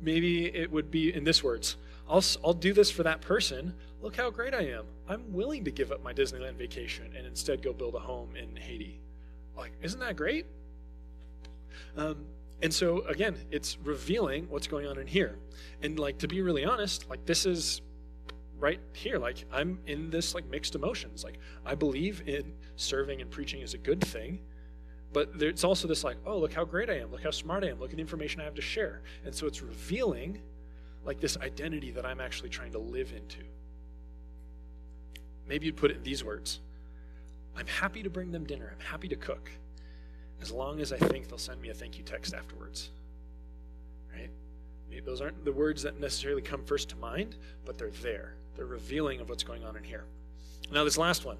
Maybe 0.00 0.46
it 0.46 0.70
would 0.70 0.90
be 0.90 1.14
in 1.14 1.24
this 1.24 1.42
words 1.42 1.76
I'll, 2.08 2.22
I'll 2.44 2.54
do 2.54 2.72
this 2.72 2.90
for 2.90 3.02
that 3.04 3.20
person. 3.20 3.74
Look 4.02 4.16
how 4.16 4.30
great 4.30 4.54
I 4.54 4.66
am. 4.68 4.84
I'm 5.08 5.32
willing 5.32 5.64
to 5.64 5.70
give 5.70 5.90
up 5.92 6.02
my 6.02 6.12
Disneyland 6.12 6.56
vacation 6.56 7.14
and 7.16 7.26
instead 7.26 7.62
go 7.62 7.72
build 7.72 7.94
a 7.94 7.98
home 7.98 8.36
in 8.36 8.56
Haiti. 8.56 9.00
Like, 9.56 9.72
isn't 9.82 10.00
that 10.00 10.16
great? 10.16 10.46
Um, 11.96 12.26
and 12.62 12.72
so 12.72 13.02
again, 13.06 13.36
it's 13.50 13.78
revealing 13.82 14.46
what's 14.48 14.66
going 14.66 14.86
on 14.86 14.98
in 14.98 15.06
here. 15.06 15.38
And 15.82 15.98
like 15.98 16.18
to 16.18 16.28
be 16.28 16.40
really 16.40 16.64
honest, 16.64 17.08
like 17.08 17.24
this 17.26 17.46
is 17.46 17.82
right 18.58 18.80
here. 18.92 19.18
Like 19.18 19.44
I'm 19.52 19.78
in 19.86 20.10
this 20.10 20.34
like 20.34 20.46
mixed 20.46 20.74
emotions. 20.74 21.24
Like 21.24 21.38
I 21.64 21.74
believe 21.74 22.22
in 22.26 22.54
serving 22.76 23.20
and 23.20 23.30
preaching 23.30 23.60
is 23.60 23.74
a 23.74 23.78
good 23.78 24.00
thing, 24.00 24.40
but 25.12 25.38
there's 25.38 25.64
also 25.64 25.86
this 25.86 26.04
like, 26.04 26.16
oh, 26.26 26.38
look 26.38 26.52
how 26.52 26.64
great 26.64 26.88
I 26.88 26.98
am. 26.98 27.10
Look 27.10 27.22
how 27.22 27.30
smart 27.30 27.64
I 27.64 27.68
am. 27.68 27.80
Look 27.80 27.90
at 27.90 27.96
the 27.96 28.02
information 28.02 28.40
I 28.40 28.44
have 28.44 28.54
to 28.54 28.62
share. 28.62 29.02
And 29.24 29.34
so 29.34 29.46
it's 29.46 29.62
revealing 29.62 30.40
like 31.04 31.20
this 31.20 31.36
identity 31.38 31.90
that 31.90 32.06
I'm 32.06 32.20
actually 32.20 32.48
trying 32.48 32.72
to 32.72 32.78
live 32.78 33.12
into. 33.12 33.44
Maybe 35.46 35.66
you'd 35.66 35.76
put 35.76 35.90
it 35.90 35.98
in 35.98 36.02
these 36.02 36.24
words. 36.24 36.60
I'm 37.56 37.66
happy 37.66 38.02
to 38.02 38.10
bring 38.10 38.32
them 38.32 38.44
dinner. 38.44 38.72
I'm 38.74 38.84
happy 38.84 39.08
to 39.08 39.16
cook 39.16 39.50
as 40.44 40.52
long 40.52 40.78
as 40.82 40.92
I 40.92 40.98
think 40.98 41.28
they'll 41.28 41.38
send 41.38 41.62
me 41.62 41.70
a 41.70 41.74
thank 41.74 41.96
you 41.96 42.04
text 42.04 42.34
afterwards. 42.34 42.90
Right? 44.14 44.28
Those 45.06 45.22
aren't 45.22 45.42
the 45.42 45.52
words 45.52 45.82
that 45.84 45.98
necessarily 45.98 46.42
come 46.42 46.62
first 46.64 46.90
to 46.90 46.96
mind, 46.96 47.36
but 47.64 47.78
they're 47.78 47.88
there. 48.02 48.34
They're 48.54 48.66
revealing 48.66 49.20
of 49.20 49.30
what's 49.30 49.42
going 49.42 49.64
on 49.64 49.74
in 49.74 49.82
here. 49.82 50.04
Now, 50.70 50.84
this 50.84 50.98
last 50.98 51.24
one. 51.24 51.38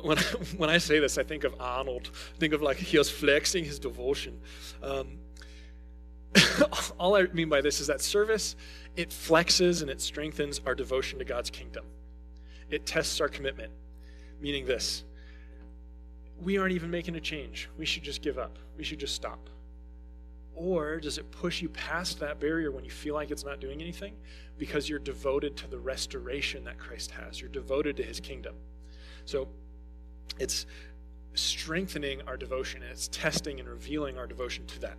When 0.00 0.16
I, 0.16 0.22
when 0.58 0.70
I 0.70 0.78
say 0.78 1.00
this, 1.00 1.18
I 1.18 1.24
think 1.24 1.42
of 1.42 1.56
Arnold. 1.58 2.12
I 2.36 2.38
think 2.38 2.54
of 2.54 2.62
like 2.62 2.76
he 2.76 2.96
was 2.98 3.10
flexing 3.10 3.64
his 3.64 3.80
devotion. 3.80 4.38
Um, 4.80 5.18
all 7.00 7.16
I 7.16 7.24
mean 7.32 7.48
by 7.48 7.62
this 7.62 7.80
is 7.80 7.88
that 7.88 8.00
service, 8.00 8.54
it 8.94 9.10
flexes 9.10 9.82
and 9.82 9.90
it 9.90 10.00
strengthens 10.00 10.60
our 10.64 10.76
devotion 10.76 11.18
to 11.18 11.24
God's 11.24 11.50
kingdom. 11.50 11.84
It 12.70 12.86
tests 12.86 13.20
our 13.20 13.28
commitment, 13.28 13.72
meaning 14.40 14.66
this 14.66 15.02
we 16.42 16.58
aren't 16.58 16.72
even 16.72 16.90
making 16.90 17.16
a 17.16 17.20
change. 17.20 17.68
We 17.78 17.86
should 17.86 18.02
just 18.02 18.22
give 18.22 18.38
up. 18.38 18.58
We 18.76 18.84
should 18.84 18.98
just 18.98 19.14
stop. 19.14 19.48
Or 20.54 21.00
does 21.00 21.18
it 21.18 21.30
push 21.30 21.62
you 21.62 21.68
past 21.68 22.20
that 22.20 22.38
barrier 22.38 22.70
when 22.70 22.84
you 22.84 22.90
feel 22.90 23.14
like 23.14 23.30
it's 23.30 23.44
not 23.44 23.60
doing 23.60 23.80
anything? 23.80 24.14
Because 24.56 24.88
you're 24.88 25.00
devoted 25.00 25.56
to 25.58 25.68
the 25.68 25.78
restoration 25.78 26.64
that 26.64 26.78
Christ 26.78 27.10
has. 27.12 27.40
You're 27.40 27.50
devoted 27.50 27.96
to 27.96 28.02
his 28.02 28.20
kingdom. 28.20 28.54
So 29.24 29.48
it's 30.38 30.66
strengthening 31.34 32.22
our 32.28 32.36
devotion 32.36 32.82
and 32.82 32.92
it's 32.92 33.08
testing 33.08 33.58
and 33.58 33.68
revealing 33.68 34.16
our 34.16 34.26
devotion 34.26 34.66
to 34.66 34.80
that. 34.80 34.96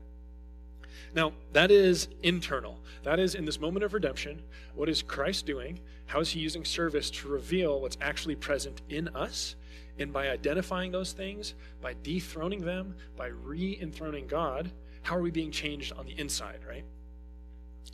Now, 1.14 1.32
that 1.54 1.72
is 1.72 2.10
internal. 2.24 2.80
That 3.04 3.20
is 3.20 3.36
in 3.36 3.46
this 3.46 3.60
moment 3.60 3.86
of 3.86 3.94
redemption. 3.94 4.42
What 4.74 4.90
is 4.90 5.02
Christ 5.02 5.46
doing? 5.46 5.80
How 6.08 6.20
is 6.20 6.30
he 6.32 6.42
using 6.42 6.66
service 6.66 7.10
to 7.12 7.30
reveal 7.30 7.80
what's 7.80 7.98
actually 8.02 8.36
present 8.36 8.82
in 8.90 9.08
us 9.10 9.56
and 9.98 10.12
by 10.12 10.30
identifying 10.30 10.92
those 10.92 11.14
things, 11.14 11.54
by 11.82 11.94
dethroning 12.04 12.66
them, 12.66 12.96
by 13.16 13.28
re 13.28 13.78
enthroning 13.82 14.28
God, 14.28 14.72
how 15.04 15.16
are 15.16 15.22
we 15.22 15.32
being 15.32 15.52
changed 15.52 15.94
on 15.94 16.06
the 16.06 16.20
inside, 16.20 16.60
right? 16.68 16.84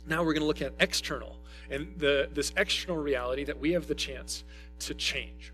Now 0.06 0.24
we're 0.24 0.32
going 0.32 0.42
to 0.42 0.46
look 0.46 0.62
at 0.62 0.74
external 0.80 1.38
and 1.70 1.94
the, 1.96 2.28
this 2.32 2.52
external 2.56 3.00
reality 3.00 3.44
that 3.44 3.58
we 3.58 3.72
have 3.72 3.86
the 3.86 3.94
chance 3.94 4.44
to 4.80 4.94
change. 4.94 5.52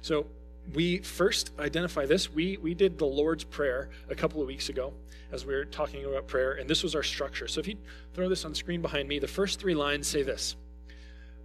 So 0.00 0.26
we 0.74 0.98
first 0.98 1.52
identify 1.58 2.06
this. 2.06 2.32
We, 2.32 2.56
we 2.56 2.74
did 2.74 2.98
the 2.98 3.06
Lord's 3.06 3.44
Prayer 3.44 3.90
a 4.08 4.14
couple 4.14 4.40
of 4.40 4.48
weeks 4.48 4.68
ago 4.68 4.92
as 5.32 5.44
we 5.44 5.54
were 5.54 5.64
talking 5.64 6.04
about 6.04 6.26
prayer, 6.26 6.52
and 6.52 6.68
this 6.68 6.82
was 6.82 6.94
our 6.94 7.02
structure. 7.02 7.48
So 7.48 7.60
if 7.60 7.68
you 7.68 7.76
throw 8.14 8.28
this 8.28 8.44
on 8.44 8.54
screen 8.54 8.80
behind 8.80 9.08
me, 9.08 9.18
the 9.18 9.28
first 9.28 9.60
three 9.60 9.74
lines 9.74 10.06
say 10.06 10.22
this 10.22 10.56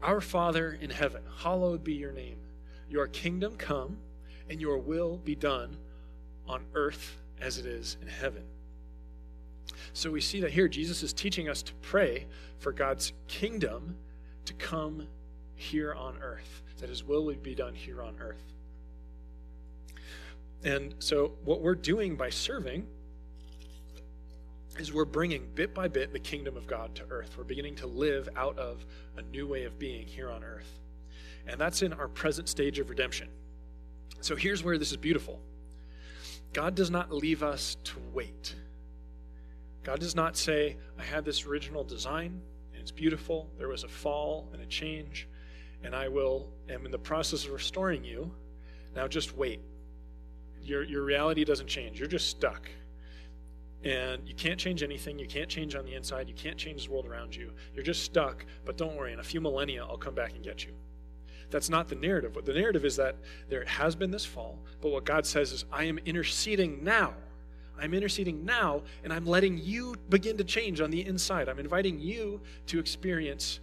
Our 0.01 0.21
Father 0.21 0.77
in 0.81 0.89
heaven, 0.89 1.23
hallowed 1.37 1.83
be 1.83 1.93
your 1.93 2.11
name. 2.11 2.37
Your 2.89 3.07
kingdom 3.07 3.55
come 3.55 3.97
and 4.51 4.59
your 4.59 4.77
will 4.77 5.15
be 5.17 5.33
done 5.33 5.77
on 6.45 6.65
earth 6.75 7.15
as 7.39 7.57
it 7.57 7.65
is 7.65 7.95
in 8.01 8.07
heaven. 8.07 8.43
So 9.93 10.11
we 10.11 10.19
see 10.19 10.41
that 10.41 10.51
here 10.51 10.67
Jesus 10.67 11.03
is 11.03 11.13
teaching 11.13 11.47
us 11.47 11.63
to 11.63 11.73
pray 11.75 12.27
for 12.59 12.73
God's 12.73 13.13
kingdom 13.29 13.95
to 14.43 14.53
come 14.55 15.07
here 15.55 15.93
on 15.93 16.17
earth, 16.21 16.63
that 16.79 16.89
his 16.89 17.01
will 17.01 17.23
would 17.25 17.41
be 17.41 17.55
done 17.55 17.73
here 17.73 18.03
on 18.03 18.17
earth. 18.19 18.43
And 20.65 20.95
so 20.99 21.31
what 21.45 21.61
we're 21.61 21.73
doing 21.73 22.17
by 22.17 22.29
serving 22.29 22.85
is 24.77 24.91
we're 24.91 25.05
bringing 25.05 25.47
bit 25.55 25.73
by 25.73 25.87
bit 25.87 26.11
the 26.11 26.19
kingdom 26.19 26.57
of 26.57 26.67
God 26.67 26.93
to 26.95 27.03
earth. 27.09 27.35
We're 27.37 27.45
beginning 27.45 27.75
to 27.77 27.87
live 27.87 28.27
out 28.35 28.59
of 28.59 28.85
a 29.15 29.21
new 29.21 29.47
way 29.47 29.63
of 29.63 29.79
being 29.79 30.05
here 30.05 30.29
on 30.29 30.43
earth. 30.43 30.79
And 31.47 31.59
that's 31.59 31.81
in 31.81 31.93
our 31.93 32.09
present 32.09 32.49
stage 32.49 32.79
of 32.79 32.89
redemption. 32.89 33.29
So 34.21 34.35
here's 34.35 34.63
where 34.63 34.77
this 34.77 34.91
is 34.91 34.97
beautiful 34.97 35.41
God 36.53 36.75
does 36.75 36.89
not 36.89 37.11
leave 37.11 37.43
us 37.43 37.77
to 37.85 37.95
wait. 38.13 38.55
God 39.83 39.99
does 39.99 40.15
not 40.15 40.37
say, 40.37 40.77
I 40.99 41.03
had 41.03 41.25
this 41.25 41.47
original 41.47 41.83
design, 41.83 42.39
and 42.71 42.81
it's 42.81 42.91
beautiful. 42.91 43.49
There 43.57 43.67
was 43.67 43.83
a 43.83 43.87
fall 43.87 44.47
and 44.53 44.61
a 44.61 44.65
change, 44.67 45.27
and 45.83 45.95
I 45.95 46.07
will 46.07 46.49
am 46.69 46.85
in 46.85 46.91
the 46.91 46.99
process 46.99 47.45
of 47.45 47.51
restoring 47.51 48.03
you. 48.03 48.31
Now 48.95 49.07
just 49.07 49.35
wait. 49.35 49.59
Your, 50.61 50.83
your 50.83 51.03
reality 51.03 51.43
doesn't 51.43 51.67
change. 51.67 51.97
You're 51.97 52.07
just 52.07 52.29
stuck. 52.29 52.69
And 53.83 54.27
you 54.27 54.35
can't 54.35 54.59
change 54.59 54.83
anything. 54.83 55.17
You 55.17 55.25
can't 55.25 55.49
change 55.49 55.73
on 55.73 55.85
the 55.85 55.95
inside. 55.95 56.29
You 56.29 56.35
can't 56.35 56.57
change 56.57 56.85
the 56.85 56.91
world 56.91 57.07
around 57.07 57.35
you. 57.35 57.51
You're 57.73 57.83
just 57.83 58.03
stuck, 58.03 58.45
but 58.63 58.77
don't 58.77 58.95
worry. 58.95 59.13
In 59.13 59.19
a 59.19 59.23
few 59.23 59.41
millennia, 59.41 59.83
I'll 59.83 59.97
come 59.97 60.13
back 60.13 60.33
and 60.33 60.43
get 60.43 60.63
you. 60.63 60.73
That's 61.51 61.69
not 61.69 61.89
the 61.89 61.95
narrative. 61.95 62.35
What 62.35 62.45
the 62.45 62.53
narrative 62.53 62.85
is 62.85 62.95
that 62.95 63.15
there 63.49 63.65
has 63.65 63.95
been 63.95 64.09
this 64.09 64.25
fall, 64.25 64.57
but 64.81 64.91
what 64.91 65.05
God 65.05 65.25
says 65.25 65.51
is, 65.51 65.65
I 65.71 65.83
am 65.83 65.99
interceding 66.05 66.83
now. 66.83 67.13
I'm 67.79 67.93
interceding 67.93 68.45
now, 68.45 68.83
and 69.03 69.11
I'm 69.11 69.25
letting 69.25 69.57
you 69.57 69.95
begin 70.09 70.37
to 70.37 70.43
change 70.43 70.81
on 70.81 70.91
the 70.91 71.05
inside. 71.05 71.49
I'm 71.49 71.59
inviting 71.59 71.99
you 71.99 72.39
to 72.67 72.79
experience 72.79 73.59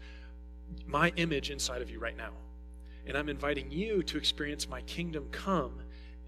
my 0.86 1.12
image 1.16 1.50
inside 1.50 1.82
of 1.82 1.90
you 1.90 1.98
right 1.98 2.16
now. 2.16 2.30
And 3.06 3.16
I'm 3.16 3.28
inviting 3.28 3.70
you 3.70 4.02
to 4.02 4.18
experience 4.18 4.68
my 4.68 4.82
kingdom 4.82 5.28
come 5.30 5.80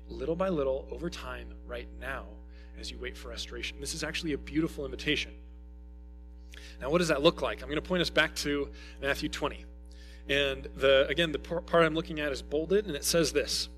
little 0.08 0.36
by 0.36 0.48
little 0.48 0.88
over 0.90 1.10
time 1.10 1.48
right 1.66 1.88
now 2.00 2.24
as 2.78 2.90
you 2.90 2.98
wait 2.98 3.16
for 3.16 3.28
restoration. 3.28 3.78
This 3.80 3.94
is 3.94 4.02
actually 4.02 4.32
a 4.32 4.38
beautiful 4.38 4.84
invitation. 4.84 5.32
Now, 6.80 6.90
what 6.90 6.98
does 6.98 7.08
that 7.08 7.22
look 7.22 7.42
like? 7.42 7.62
I'm 7.62 7.68
going 7.68 7.80
to 7.80 7.86
point 7.86 8.00
us 8.00 8.10
back 8.10 8.34
to 8.36 8.70
Matthew 9.02 9.28
20. 9.28 9.64
And 10.30 10.68
the 10.76 11.06
again, 11.08 11.32
the 11.32 11.38
part 11.40 11.84
I'm 11.84 11.94
looking 11.94 12.20
at 12.20 12.30
is 12.30 12.40
bolded, 12.40 12.86
and 12.86 12.94
it 12.94 13.04
says 13.04 13.32
this. 13.32 13.68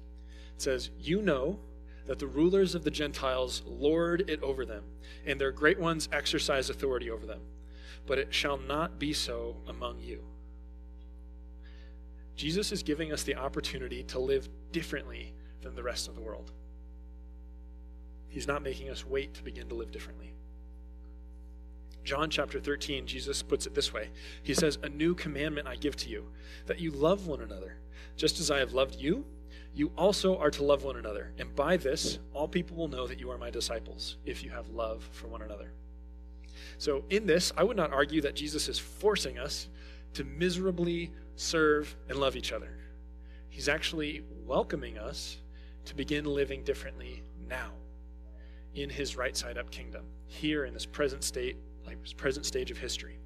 It 0.55 0.63
says, 0.63 0.91
"You 1.01 1.23
know 1.23 1.59
that 2.07 2.19
the 2.19 2.27
rulers 2.27 2.75
of 2.75 2.85
the 2.85 2.91
Gentiles 2.91 3.63
lord 3.65 4.29
it 4.29 4.43
over 4.43 4.67
them, 4.67 4.85
and 5.25 5.41
their 5.41 5.51
great 5.51 5.79
ones 5.79 6.11
exercise 6.13 6.69
authority 6.69 7.11
over 7.11 7.25
them. 7.25 7.41
But 8.07 8.19
it 8.19 8.35
shall 8.35 8.59
not 8.59 8.99
be 8.99 9.13
so 9.15 9.63
among 9.67 10.01
you. 10.01 10.25
Jesus 12.37 12.71
is 12.71 12.83
giving 12.83 13.13
us 13.13 13.23
the 13.23 13.37
opportunity 13.37 14.03
to 14.05 14.19
live 14.19 14.49
differently 14.73 15.33
than 15.63 15.75
the 15.75 15.83
rest 15.83 16.07
of 16.09 16.17
the 16.17 16.21
world. 16.21 16.53
He's 18.29 18.47
not 18.47 18.63
making 18.63 18.91
us 18.91 19.07
wait 19.07 19.33
to 19.35 19.43
begin 19.43 19.69
to 19.69 19.75
live 19.75 19.91
differently. 19.91 20.35
John 22.05 22.31
chapter 22.31 22.59
13, 22.59 23.07
Jesus 23.07 23.43
puts 23.43 23.67
it 23.67 23.75
this 23.75 23.93
way 23.93 24.11
He 24.43 24.55
says, 24.55 24.79
A 24.83 24.89
new 24.89 25.15
commandment 25.15 25.69
I 25.69 25.77
give 25.77 25.97
to 25.97 26.09
you, 26.09 26.27
that 26.67 26.81
you 26.81 26.91
love 26.91 27.27
one 27.27 27.41
another. 27.41 27.77
Just 28.17 28.41
as 28.41 28.51
I 28.51 28.59
have 28.59 28.75
loved 28.75 28.97
you, 28.97 29.25
you 29.75 29.91
also 29.97 30.37
are 30.37 30.51
to 30.51 30.65
love 30.65 30.85
one 30.85 30.97
another. 30.97 31.33
And 31.39 31.55
by 31.55 31.77
this, 31.77 32.19
all 32.35 32.47
people 32.47 32.77
will 32.77 32.89
know 32.89 33.07
that 33.07 33.19
you 33.19 33.31
are 33.31 33.39
my 33.39 33.51
disciples, 33.51 34.17
if 34.27 34.43
you 34.43 34.51
have 34.51 34.69
love 34.69 35.09
for 35.13 35.29
one 35.29 35.43
another. 35.43 35.73
So, 36.79 37.05
in 37.11 37.27
this, 37.27 37.53
I 37.57 37.65
would 37.65 37.77
not 37.77 37.93
argue 37.93 38.21
that 38.23 38.35
Jesus 38.35 38.69
is 38.69 38.79
forcing 38.79 39.39
us 39.39 39.69
to 40.15 40.25
miserably 40.25 41.11
serve 41.37 41.95
and 42.09 42.19
love 42.19 42.37
each 42.37 42.53
other. 42.53 42.77
He's 43.49 43.69
actually 43.69 44.25
welcoming 44.45 44.99
us 44.99 45.39
to 45.87 45.95
begin 45.95 46.25
living 46.25 46.65
differently 46.65 47.23
now 47.49 47.71
in 48.75 48.91
his 48.91 49.17
right 49.17 49.37
side 49.37 49.59
up 49.59 49.71
kingdom, 49.71 50.05
here 50.27 50.65
in 50.65 50.75
this 50.75 50.87
present 50.87 51.25
state, 51.25 51.57
like 51.99 52.17
present 52.17 52.47
stage 52.47 52.71
of 52.71 52.79
history. 52.79 53.19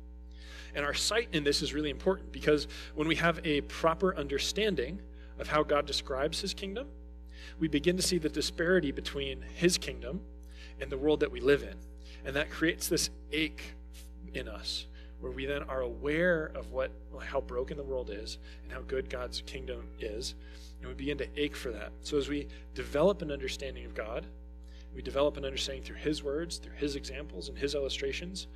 And 0.75 0.85
our 0.85 0.95
sight 0.95 1.29
in 1.33 1.45
this 1.45 1.63
is 1.63 1.73
really 1.73 1.91
important 1.91 2.33
because 2.33 2.69
when 2.95 3.09
we 3.09 3.17
have 3.17 3.41
a 3.45 3.63
proper 3.63 4.15
understanding 4.17 5.01
of 5.39 5.49
how 5.49 5.63
God 5.63 5.87
describes 5.87 6.41
his 6.41 6.53
kingdom, 6.53 6.89
we 7.59 7.69
begin 7.69 7.97
to 7.97 8.03
see 8.03 8.19
the 8.19 8.29
disparity 8.29 8.93
between 8.93 9.43
his 9.55 9.79
kingdom 9.79 10.21
and 10.81 10.91
the 10.91 10.99
world 10.99 11.21
that 11.21 11.31
we 11.31 11.41
live 11.41 11.63
in. 11.63 11.77
And 12.25 12.37
that 12.37 12.51
creates 12.51 12.89
this 12.89 13.11
ache 13.33 13.75
in 14.35 14.49
us 14.49 14.87
where 15.21 15.33
we 15.33 15.47
then 15.47 15.63
are 15.65 15.81
aware 15.81 16.51
of 16.55 16.73
what 16.73 16.91
how 17.25 17.41
broken 17.41 17.77
the 17.77 17.83
world 17.83 18.11
is 18.11 18.39
and 18.63 18.73
how 18.73 18.81
good 18.83 19.09
God's 19.09 19.43
kingdom 19.47 19.89
is, 19.99 20.35
and 20.81 20.89
we 20.89 20.95
begin 20.95 21.17
to 21.19 21.27
ache 21.37 21.57
for 21.57 21.71
that. 21.73 21.91
So 22.03 22.19
as 22.19 22.29
we 22.29 22.49
develop 22.75 23.23
an 23.23 23.31
understanding 23.31 23.87
of 23.87 23.95
God, 23.95 24.27
we 24.97 25.03
develop 25.03 25.37
an 25.37 25.45
understanding 25.45 25.85
through 25.85 25.97
His 25.97 26.23
words, 26.23 26.57
through 26.57 26.75
His 26.77 26.97
examples, 26.97 27.51
and 27.51 27.59
His 27.59 27.75
illustrations. 27.75 28.47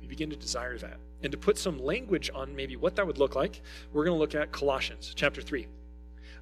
We 0.00 0.06
begin 0.06 0.28
to 0.28 0.36
desire 0.36 0.76
that. 0.78 0.98
And 1.22 1.32
to 1.32 1.38
put 1.38 1.56
some 1.56 1.82
language 1.82 2.30
on 2.34 2.54
maybe 2.54 2.76
what 2.76 2.94
that 2.96 3.06
would 3.06 3.18
look 3.18 3.34
like, 3.34 3.62
we're 3.92 4.04
going 4.04 4.14
to 4.14 4.20
look 4.20 4.34
at 4.34 4.52
Colossians 4.52 5.12
chapter 5.16 5.40
3. 5.40 5.66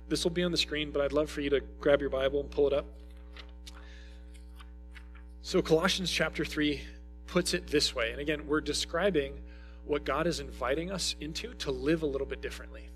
This 0.09 0.25
will 0.25 0.33
be 0.33 0.43
on 0.43 0.51
the 0.51 0.59
screen, 0.59 0.91
but 0.91 1.01
I'd 1.01 1.13
love 1.13 1.31
for 1.31 1.41
you 1.41 1.51
to 1.51 1.61
grab 1.81 2.01
your 2.01 2.11
Bible 2.11 2.41
and 2.41 2.51
pull 2.51 2.67
it 2.67 2.73
up. 2.73 2.85
So, 5.43 5.63
Colossians 5.63 6.11
chapter 6.11 6.45
3 6.45 6.81
puts 7.27 7.55
it 7.55 7.69
this 7.69 7.95
way. 7.95 8.11
And 8.11 8.21
again, 8.21 8.47
we're 8.47 8.61
describing 8.61 9.41
what 9.85 10.05
God 10.05 10.27
is 10.27 10.41
inviting 10.41 10.91
us 10.91 11.15
into 11.21 11.55
to 11.55 11.71
live 11.71 12.03
a 12.03 12.07
little 12.07 12.27
bit 12.27 12.43
differently. 12.43 12.89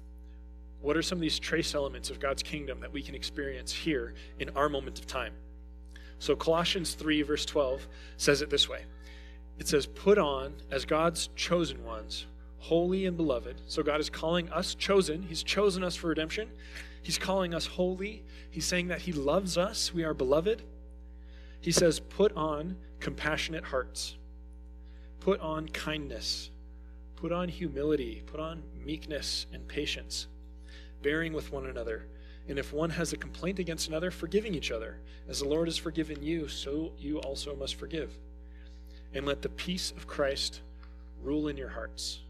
What 0.81 0.97
are 0.97 1.03
some 1.03 1.19
of 1.19 1.23
these 1.23 1.39
trace 1.39 1.75
elements 1.75 2.11
of 2.11 2.19
God's 2.19 2.43
kingdom 2.43 2.81
that 2.81 2.93
we 2.93 3.03
can 3.03 3.15
experience 3.15 3.73
here 3.73 4.15
in 4.39 4.51
our 4.57 4.69
moment 4.69 4.99
of 4.99 5.07
time? 5.07 5.35
So, 6.19 6.35
Colossians 6.35 6.95
3, 6.95 7.23
verse 7.23 7.45
12 7.45 7.87
says 8.17 8.43
it 8.43 8.51
this 8.51 8.69
way 8.69 8.83
It 9.59 9.69
says, 9.69 9.87
Put 9.87 10.19
on 10.19 10.55
as 10.71 10.85
God's 10.85 11.29
chosen 11.37 11.85
ones, 11.85 12.27
holy 12.59 13.07
and 13.07 13.17
beloved. 13.17 13.61
So, 13.67 13.83
God 13.83 14.01
is 14.01 14.11
calling 14.11 14.49
us 14.51 14.75
chosen. 14.75 15.23
He's 15.23 15.43
chosen 15.43 15.85
us 15.85 15.95
for 15.95 16.09
redemption. 16.09 16.51
He's 17.03 17.19
calling 17.19 17.55
us 17.55 17.67
holy. 17.67 18.25
He's 18.51 18.67
saying 18.67 18.89
that 18.89 19.03
He 19.03 19.13
loves 19.13 19.57
us. 19.57 19.95
We 19.95 20.05
are 20.05 20.15
beloved. 20.15 20.63
He 21.61 21.73
says, 21.73 22.01
Put 22.01 22.33
on 22.37 22.77
compassionate 23.01 23.65
hearts, 23.65 24.17
put 25.21 25.41
on 25.41 25.69
kindness, 25.69 26.51
put 27.17 27.33
on 27.33 27.49
humility, 27.49 28.23
put 28.27 28.41
on 28.41 28.63
meekness 28.85 29.47
and 29.53 29.67
patience, 29.69 30.27
bearing 31.03 31.33
with 31.33 31.53
one 31.53 31.67
another 31.67 32.07
and 32.49 32.59
if 32.59 32.73
one 32.73 32.91
has 32.91 33.13
a 33.13 33.17
complaint 33.17 33.59
against 33.59 33.89
another, 33.89 34.11
forgiving 34.11 34.55
each 34.55 34.71
other. 34.71 34.99
As 35.29 35.41
the 35.41 35.49
Lord 35.49 35.69
has 35.69 35.77
forgiven 35.77 36.23
you, 36.23 36.49
so 36.49 36.93
you 36.99 37.19
also 37.19 37.55
must 37.55 37.75
forgive. 37.75 38.11
And 39.13 39.27
let 39.27 39.43
the 39.43 39.51
peace 39.51 39.93
of 39.97 40.07
Christ 40.07 40.63
rule 41.23 41.49
in 41.49 41.59
your 41.59 41.69
hearts, 41.69 42.21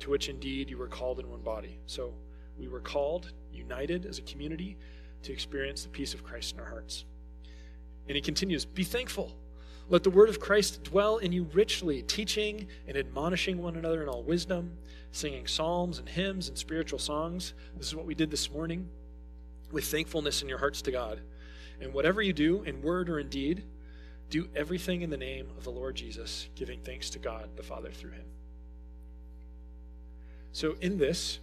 to 0.00 0.10
which 0.10 0.30
indeed 0.30 0.70
you 0.70 0.78
were 0.78 0.88
called 0.88 1.20
in 1.20 1.30
one 1.30 1.42
body. 1.42 1.78
So 1.86 2.14
we 2.58 2.66
were 2.66 2.80
called, 2.80 3.32
united 3.52 4.06
as 4.06 4.18
a 4.18 4.22
community, 4.22 4.78
to 5.22 5.32
experience 5.32 5.82
the 5.82 5.90
peace 5.90 6.14
of 6.14 6.24
Christ 6.24 6.54
in 6.54 6.60
our 6.60 6.68
hearts. 6.68 7.04
And 8.08 8.16
he 8.16 8.22
continues 8.22 8.64
Be 8.64 8.84
thankful. 8.84 9.36
Let 9.88 10.02
the 10.02 10.10
word 10.10 10.28
of 10.30 10.40
Christ 10.40 10.82
dwell 10.82 11.18
in 11.18 11.30
you 11.30 11.46
richly, 11.52 12.02
teaching 12.02 12.66
and 12.88 12.96
admonishing 12.96 13.62
one 13.62 13.76
another 13.76 14.02
in 14.02 14.08
all 14.08 14.22
wisdom, 14.22 14.72
singing 15.12 15.46
psalms 15.46 15.98
and 15.98 16.08
hymns 16.08 16.48
and 16.48 16.58
spiritual 16.58 16.98
songs. 16.98 17.54
This 17.76 17.86
is 17.86 17.94
what 17.94 18.06
we 18.06 18.14
did 18.14 18.30
this 18.30 18.50
morning 18.50 18.88
with 19.72 19.84
thankfulness 19.84 20.42
in 20.42 20.48
your 20.48 20.58
hearts 20.58 20.82
to 20.82 20.90
God. 20.90 21.20
And 21.80 21.92
whatever 21.92 22.22
you 22.22 22.32
do, 22.32 22.62
in 22.62 22.82
word 22.82 23.08
or 23.08 23.18
in 23.18 23.28
deed, 23.28 23.64
do 24.30 24.48
everything 24.56 25.02
in 25.02 25.10
the 25.10 25.16
name 25.16 25.48
of 25.56 25.64
the 25.64 25.70
Lord 25.70 25.94
Jesus, 25.94 26.48
giving 26.54 26.80
thanks 26.80 27.10
to 27.10 27.18
God 27.18 27.50
the 27.56 27.62
Father 27.62 27.90
through 27.90 28.12
him. 28.12 28.24
So, 30.52 30.74
in 30.80 30.98
this, 30.98 31.38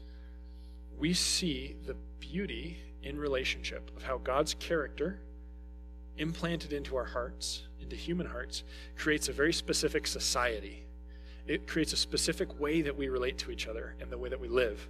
we 0.97 1.13
see 1.13 1.76
the 1.86 1.95
beauty 2.19 2.78
in 3.03 3.19
relationship 3.19 3.91
of 3.95 4.03
how 4.03 4.17
God's 4.17 4.53
character, 4.55 5.19
implanted 6.17 6.74
into 6.74 6.95
our 6.95 7.05
hearts, 7.05 7.63
into 7.82 7.95
human 7.95 8.26
hearts, 8.26 8.63
creates 8.97 9.30
a 9.30 9.34
very 9.34 9.53
specific 9.53 10.07
society. 10.07 10.86
It 11.45 11.67
creates 11.67 11.93
a 11.93 11.97
specific 11.97 12.59
way 12.59 12.82
that 12.82 12.95
we 12.95 13.09
relate 13.09 13.38
to 13.39 13.51
each 13.51 13.67
other 13.67 13.95
and 13.99 14.09
the 14.09 14.17
way 14.17 14.30
that 14.30 14.39
we 14.39 14.47
live. 14.47 14.88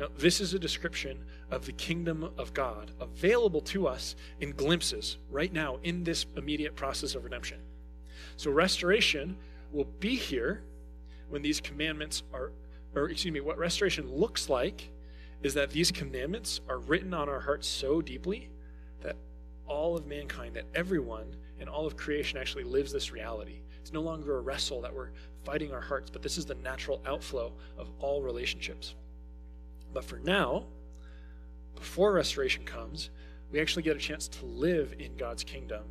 Now, 0.00 0.08
this 0.16 0.40
is 0.40 0.54
a 0.54 0.58
description 0.58 1.22
of 1.50 1.66
the 1.66 1.72
kingdom 1.72 2.30
of 2.38 2.54
God 2.54 2.90
available 3.00 3.60
to 3.60 3.86
us 3.86 4.16
in 4.40 4.52
glimpses 4.52 5.18
right 5.30 5.52
now 5.52 5.78
in 5.82 6.04
this 6.04 6.24
immediate 6.36 6.74
process 6.74 7.14
of 7.14 7.22
redemption. 7.22 7.58
So, 8.38 8.50
restoration 8.50 9.36
will 9.72 9.88
be 10.00 10.16
here 10.16 10.62
when 11.28 11.42
these 11.42 11.60
commandments 11.60 12.22
are, 12.32 12.50
or 12.94 13.10
excuse 13.10 13.34
me, 13.34 13.42
what 13.42 13.58
restoration 13.58 14.10
looks 14.10 14.48
like 14.48 14.88
is 15.42 15.52
that 15.52 15.68
these 15.68 15.92
commandments 15.92 16.62
are 16.66 16.78
written 16.78 17.12
on 17.12 17.28
our 17.28 17.40
hearts 17.40 17.68
so 17.68 18.00
deeply 18.00 18.48
that 19.02 19.16
all 19.66 19.98
of 19.98 20.06
mankind, 20.06 20.56
that 20.56 20.64
everyone 20.74 21.36
and 21.60 21.68
all 21.68 21.86
of 21.86 21.98
creation 21.98 22.38
actually 22.38 22.64
lives 22.64 22.90
this 22.90 23.12
reality. 23.12 23.60
It's 23.82 23.92
no 23.92 24.00
longer 24.00 24.38
a 24.38 24.40
wrestle 24.40 24.80
that 24.80 24.94
we're 24.94 25.10
fighting 25.44 25.74
our 25.74 25.80
hearts, 25.82 26.08
but 26.08 26.22
this 26.22 26.38
is 26.38 26.46
the 26.46 26.54
natural 26.54 27.02
outflow 27.04 27.52
of 27.76 27.90
all 28.00 28.22
relationships. 28.22 28.94
But 29.92 30.04
for 30.04 30.18
now, 30.18 30.64
before 31.74 32.12
restoration 32.12 32.64
comes, 32.64 33.10
we 33.50 33.60
actually 33.60 33.82
get 33.82 33.96
a 33.96 34.00
chance 34.00 34.28
to 34.28 34.46
live 34.46 34.94
in 34.98 35.16
God's 35.16 35.42
kingdom 35.44 35.84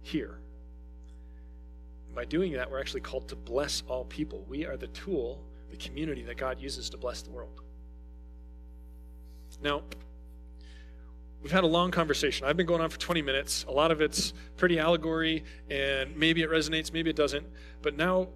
here. 0.00 0.38
By 2.14 2.24
doing 2.24 2.52
that, 2.52 2.70
we're 2.70 2.80
actually 2.80 3.00
called 3.00 3.28
to 3.28 3.36
bless 3.36 3.82
all 3.88 4.04
people. 4.04 4.44
We 4.48 4.64
are 4.64 4.76
the 4.76 4.86
tool, 4.88 5.42
the 5.70 5.76
community 5.76 6.22
that 6.22 6.36
God 6.36 6.60
uses 6.60 6.88
to 6.90 6.96
bless 6.96 7.22
the 7.22 7.30
world. 7.30 7.60
Now, 9.62 9.82
we've 11.42 11.52
had 11.52 11.64
a 11.64 11.68
long 11.68 11.90
conversation. 11.90 12.46
I've 12.46 12.56
been 12.56 12.66
going 12.66 12.80
on 12.80 12.90
for 12.90 12.98
20 12.98 13.22
minutes. 13.22 13.64
A 13.68 13.72
lot 13.72 13.90
of 13.90 14.00
it's 14.00 14.32
pretty 14.56 14.78
allegory, 14.78 15.44
and 15.70 16.16
maybe 16.16 16.42
it 16.42 16.50
resonates, 16.50 16.92
maybe 16.92 17.10
it 17.10 17.16
doesn't. 17.16 17.46
But 17.82 17.96
now, 17.96 18.28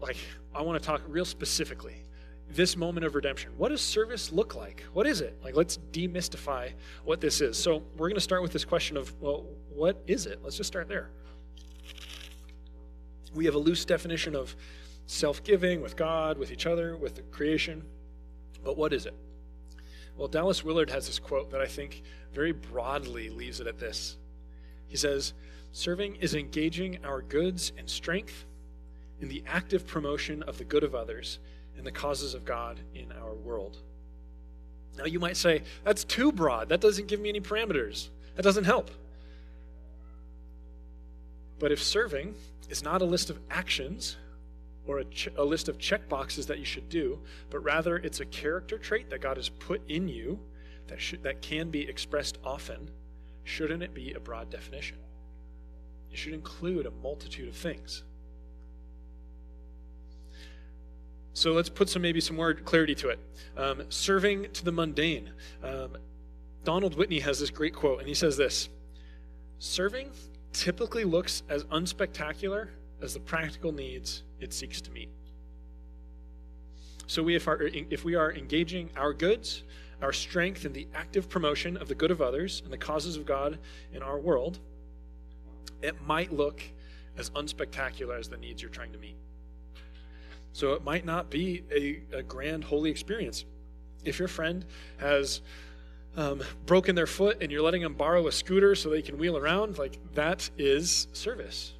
like, 0.00 0.16
I 0.54 0.62
want 0.62 0.80
to 0.80 0.86
talk 0.86 1.02
real 1.08 1.24
specifically 1.24 2.04
this 2.50 2.76
moment 2.76 3.04
of 3.04 3.14
redemption. 3.14 3.52
What 3.56 3.70
does 3.70 3.80
service 3.80 4.32
look 4.32 4.54
like? 4.54 4.84
What 4.92 5.06
is 5.06 5.20
it? 5.20 5.36
Like, 5.42 5.56
let's 5.56 5.78
demystify 5.92 6.72
what 7.04 7.20
this 7.20 7.40
is. 7.40 7.56
So, 7.58 7.82
we're 7.96 8.08
going 8.08 8.14
to 8.14 8.20
start 8.20 8.42
with 8.42 8.52
this 8.52 8.64
question 8.64 8.96
of, 8.96 9.12
well, 9.20 9.44
what 9.74 10.02
is 10.06 10.26
it? 10.26 10.40
Let's 10.42 10.56
just 10.56 10.68
start 10.68 10.88
there. 10.88 11.10
We 13.34 13.44
have 13.44 13.54
a 13.54 13.58
loose 13.58 13.84
definition 13.84 14.34
of 14.34 14.54
self 15.06 15.42
giving 15.44 15.82
with 15.82 15.96
God, 15.96 16.38
with 16.38 16.50
each 16.50 16.66
other, 16.66 16.96
with 16.96 17.16
the 17.16 17.22
creation. 17.22 17.82
But 18.64 18.76
what 18.76 18.92
is 18.92 19.06
it? 19.06 19.14
Well, 20.16 20.28
Dallas 20.28 20.64
Willard 20.64 20.90
has 20.90 21.06
this 21.06 21.18
quote 21.18 21.50
that 21.50 21.60
I 21.60 21.66
think 21.66 22.02
very 22.32 22.52
broadly 22.52 23.28
leaves 23.28 23.60
it 23.60 23.66
at 23.66 23.78
this. 23.78 24.16
He 24.88 24.96
says, 24.96 25.34
Serving 25.72 26.16
is 26.16 26.34
engaging 26.34 27.04
our 27.04 27.20
goods 27.20 27.72
and 27.76 27.88
strength 27.88 28.46
in 29.20 29.28
the 29.28 29.42
active 29.46 29.86
promotion 29.86 30.42
of 30.44 30.56
the 30.56 30.64
good 30.64 30.84
of 30.84 30.94
others 30.94 31.38
and 31.76 31.86
the 31.86 31.92
causes 31.92 32.34
of 32.34 32.44
God 32.44 32.80
in 32.94 33.12
our 33.12 33.34
world. 33.34 33.78
Now, 34.96 35.04
you 35.04 35.20
might 35.20 35.36
say, 35.36 35.62
that's 35.84 36.04
too 36.04 36.32
broad. 36.32 36.68
That 36.70 36.80
doesn't 36.80 37.06
give 37.06 37.20
me 37.20 37.28
any 37.28 37.40
parameters. 37.40 38.08
That 38.34 38.42
doesn't 38.42 38.64
help. 38.64 38.90
But 41.58 41.72
if 41.72 41.82
serving 41.82 42.34
is 42.68 42.82
not 42.82 43.02
a 43.02 43.04
list 43.04 43.30
of 43.30 43.38
actions 43.50 44.16
or 44.86 44.98
a, 44.98 45.04
ch- 45.04 45.28
a 45.36 45.44
list 45.44 45.68
of 45.68 45.78
check 45.78 46.08
boxes 46.08 46.46
that 46.46 46.58
you 46.58 46.64
should 46.64 46.88
do, 46.88 47.18
but 47.50 47.60
rather 47.60 47.96
it's 47.96 48.20
a 48.20 48.26
character 48.26 48.78
trait 48.78 49.10
that 49.10 49.20
God 49.20 49.36
has 49.36 49.48
put 49.48 49.82
in 49.88 50.08
you 50.08 50.38
that, 50.88 50.98
that 51.22 51.42
can 51.42 51.70
be 51.70 51.88
expressed 51.88 52.38
often, 52.44 52.90
shouldn't 53.44 53.82
it 53.82 53.94
be 53.94 54.12
a 54.12 54.20
broad 54.20 54.50
definition? 54.50 54.98
It 56.10 56.18
should 56.18 56.34
include 56.34 56.86
a 56.86 56.90
multitude 56.90 57.48
of 57.48 57.56
things. 57.56 58.04
So 61.36 61.52
let's 61.52 61.68
put 61.68 61.90
some 61.90 62.00
maybe 62.00 62.22
some 62.22 62.34
more 62.34 62.54
clarity 62.54 62.94
to 62.94 63.10
it. 63.10 63.18
Um, 63.58 63.82
serving 63.90 64.52
to 64.54 64.64
the 64.64 64.72
mundane. 64.72 65.32
Um, 65.62 65.98
Donald 66.64 66.96
Whitney 66.96 67.20
has 67.20 67.38
this 67.38 67.50
great 67.50 67.74
quote, 67.74 67.98
and 67.98 68.08
he 68.08 68.14
says 68.14 68.38
this 68.38 68.70
Serving 69.58 70.12
typically 70.54 71.04
looks 71.04 71.42
as 71.50 71.64
unspectacular 71.64 72.68
as 73.02 73.12
the 73.12 73.20
practical 73.20 73.70
needs 73.70 74.22
it 74.40 74.54
seeks 74.54 74.80
to 74.80 74.90
meet. 74.90 75.10
So 77.06 77.22
we, 77.22 77.36
if, 77.36 77.48
our, 77.48 77.64
if 77.64 78.02
we 78.02 78.14
are 78.14 78.32
engaging 78.32 78.88
our 78.96 79.12
goods, 79.12 79.62
our 80.00 80.14
strength 80.14 80.64
in 80.64 80.72
the 80.72 80.88
active 80.94 81.28
promotion 81.28 81.76
of 81.76 81.88
the 81.88 81.94
good 81.94 82.10
of 82.10 82.22
others 82.22 82.62
and 82.64 82.72
the 82.72 82.78
causes 82.78 83.18
of 83.18 83.26
God 83.26 83.58
in 83.92 84.02
our 84.02 84.18
world, 84.18 84.58
it 85.82 86.00
might 86.06 86.32
look 86.32 86.62
as 87.18 87.28
unspectacular 87.30 88.18
as 88.18 88.26
the 88.26 88.38
needs 88.38 88.62
you're 88.62 88.70
trying 88.70 88.92
to 88.92 88.98
meet. 88.98 89.16
So 90.56 90.72
it 90.72 90.82
might 90.82 91.04
not 91.04 91.28
be 91.28 91.64
a, 91.70 92.16
a 92.16 92.22
grand 92.22 92.64
holy 92.64 92.90
experience. 92.90 93.44
If 94.06 94.18
your 94.18 94.26
friend 94.26 94.64
has 94.96 95.42
um, 96.16 96.42
broken 96.64 96.94
their 96.94 97.06
foot 97.06 97.42
and 97.42 97.52
you're 97.52 97.60
letting 97.60 97.82
them 97.82 97.92
borrow 97.92 98.26
a 98.26 98.32
scooter 98.32 98.74
so 98.74 98.88
they 98.88 99.02
can 99.02 99.18
wheel 99.18 99.36
around, 99.36 99.76
like 99.76 99.98
that 100.14 100.48
is 100.56 101.08
service. 101.12 101.74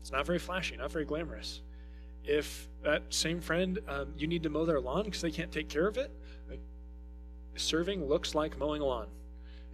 It's 0.00 0.12
not 0.12 0.26
very 0.26 0.38
flashy, 0.38 0.76
not 0.76 0.92
very 0.92 1.04
glamorous. 1.04 1.62
If 2.22 2.68
that 2.84 3.02
same 3.08 3.40
friend, 3.40 3.80
um, 3.88 4.12
you 4.16 4.28
need 4.28 4.44
to 4.44 4.48
mow 4.48 4.64
their 4.64 4.80
lawn 4.80 5.06
because 5.06 5.22
they 5.22 5.32
can't 5.32 5.50
take 5.50 5.68
care 5.68 5.88
of 5.88 5.96
it, 5.96 6.12
like, 6.48 6.60
serving 7.56 8.08
looks 8.08 8.36
like 8.36 8.56
mowing 8.56 8.80
a 8.80 8.84
lawn. 8.84 9.08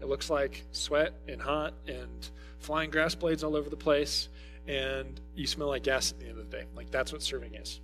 It 0.00 0.07
looks 0.07 0.30
like 0.30 0.64
sweat 0.72 1.12
and 1.28 1.42
hot 1.42 1.74
and 1.86 2.30
flying 2.61 2.88
grass 2.88 3.14
blades 3.14 3.44
all 3.44 3.54
over 3.54 3.68
the 3.68 3.76
place, 3.76 4.30
and 4.66 5.20
you 5.34 5.46
smell 5.46 5.68
like 5.68 5.82
gas 5.82 6.12
at 6.12 6.20
the 6.20 6.28
end 6.28 6.38
of 6.38 6.50
the 6.50 6.57
day. 6.57 6.64
Like 6.74 6.90
that's 6.90 7.12
what 7.12 7.22
serving 7.22 7.54
is. 7.54 7.80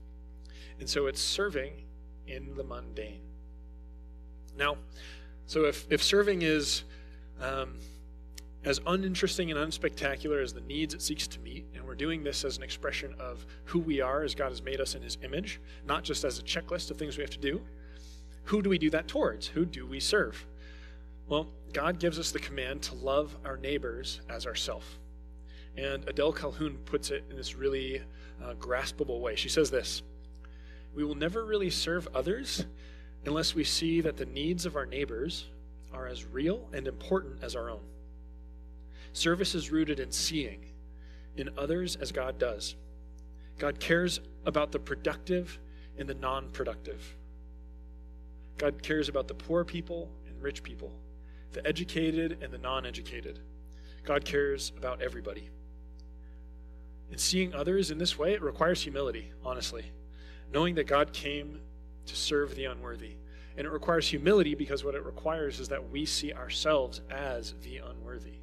And 0.82 0.90
so 0.90 1.06
it's 1.06 1.20
serving 1.20 1.74
in 2.26 2.56
the 2.56 2.64
mundane. 2.64 3.20
Now, 4.58 4.78
so 5.46 5.66
if, 5.66 5.86
if 5.90 6.02
serving 6.02 6.42
is 6.42 6.82
um, 7.40 7.74
as 8.64 8.80
uninteresting 8.84 9.52
and 9.52 9.60
unspectacular 9.60 10.42
as 10.42 10.52
the 10.52 10.60
needs 10.62 10.92
it 10.92 11.00
seeks 11.00 11.28
to 11.28 11.38
meet, 11.38 11.66
and 11.72 11.84
we're 11.84 11.94
doing 11.94 12.24
this 12.24 12.44
as 12.44 12.56
an 12.56 12.64
expression 12.64 13.14
of 13.20 13.46
who 13.66 13.78
we 13.78 14.00
are 14.00 14.24
as 14.24 14.34
God 14.34 14.48
has 14.48 14.60
made 14.60 14.80
us 14.80 14.96
in 14.96 15.02
his 15.02 15.18
image, 15.22 15.60
not 15.86 16.02
just 16.02 16.24
as 16.24 16.40
a 16.40 16.42
checklist 16.42 16.90
of 16.90 16.96
things 16.96 17.16
we 17.16 17.22
have 17.22 17.30
to 17.30 17.38
do, 17.38 17.62
who 18.46 18.60
do 18.60 18.68
we 18.68 18.76
do 18.76 18.90
that 18.90 19.06
towards? 19.06 19.46
Who 19.46 19.64
do 19.64 19.86
we 19.86 20.00
serve? 20.00 20.44
Well, 21.28 21.46
God 21.72 22.00
gives 22.00 22.18
us 22.18 22.32
the 22.32 22.40
command 22.40 22.82
to 22.82 22.96
love 22.96 23.38
our 23.44 23.56
neighbors 23.56 24.20
as 24.28 24.48
ourself. 24.48 24.98
And 25.76 26.02
Adele 26.08 26.32
Calhoun 26.32 26.76
puts 26.86 27.12
it 27.12 27.22
in 27.30 27.36
this 27.36 27.54
really 27.54 28.02
uh, 28.42 28.54
graspable 28.54 29.20
way. 29.20 29.36
She 29.36 29.48
says 29.48 29.70
this 29.70 30.02
We 30.94 31.04
will 31.04 31.14
never 31.14 31.44
really 31.44 31.70
serve 31.70 32.08
others 32.14 32.66
unless 33.24 33.54
we 33.54 33.64
see 33.64 34.00
that 34.00 34.16
the 34.16 34.26
needs 34.26 34.66
of 34.66 34.76
our 34.76 34.86
neighbors 34.86 35.46
are 35.92 36.06
as 36.06 36.24
real 36.24 36.68
and 36.72 36.86
important 36.86 37.42
as 37.42 37.54
our 37.54 37.70
own. 37.70 37.82
Service 39.12 39.54
is 39.54 39.70
rooted 39.70 40.00
in 40.00 40.10
seeing 40.10 40.66
in 41.36 41.50
others 41.56 41.96
as 41.96 42.12
God 42.12 42.38
does. 42.38 42.76
God 43.58 43.80
cares 43.80 44.20
about 44.44 44.72
the 44.72 44.78
productive 44.78 45.58
and 45.98 46.08
the 46.08 46.14
non 46.14 46.50
productive. 46.50 47.16
God 48.58 48.82
cares 48.82 49.08
about 49.08 49.28
the 49.28 49.34
poor 49.34 49.64
people 49.64 50.10
and 50.28 50.42
rich 50.42 50.62
people, 50.62 50.92
the 51.52 51.66
educated 51.66 52.38
and 52.42 52.52
the 52.52 52.58
non 52.58 52.86
educated. 52.86 53.38
God 54.04 54.24
cares 54.24 54.72
about 54.76 55.00
everybody. 55.00 55.48
And 57.10 57.20
seeing 57.20 57.54
others 57.54 57.90
in 57.90 57.98
this 57.98 58.18
way, 58.18 58.32
it 58.32 58.42
requires 58.42 58.82
humility, 58.82 59.30
honestly. 59.44 59.84
Knowing 60.52 60.74
that 60.74 60.86
God 60.86 61.12
came 61.12 61.60
to 62.06 62.16
serve 62.16 62.54
the 62.54 62.66
unworthy. 62.66 63.12
And 63.56 63.66
it 63.66 63.70
requires 63.70 64.08
humility 64.08 64.54
because 64.54 64.84
what 64.84 64.94
it 64.94 65.04
requires 65.04 65.60
is 65.60 65.68
that 65.68 65.90
we 65.90 66.06
see 66.06 66.32
ourselves 66.32 67.00
as 67.10 67.54
the 67.62 67.78
unworthy. 67.78 68.34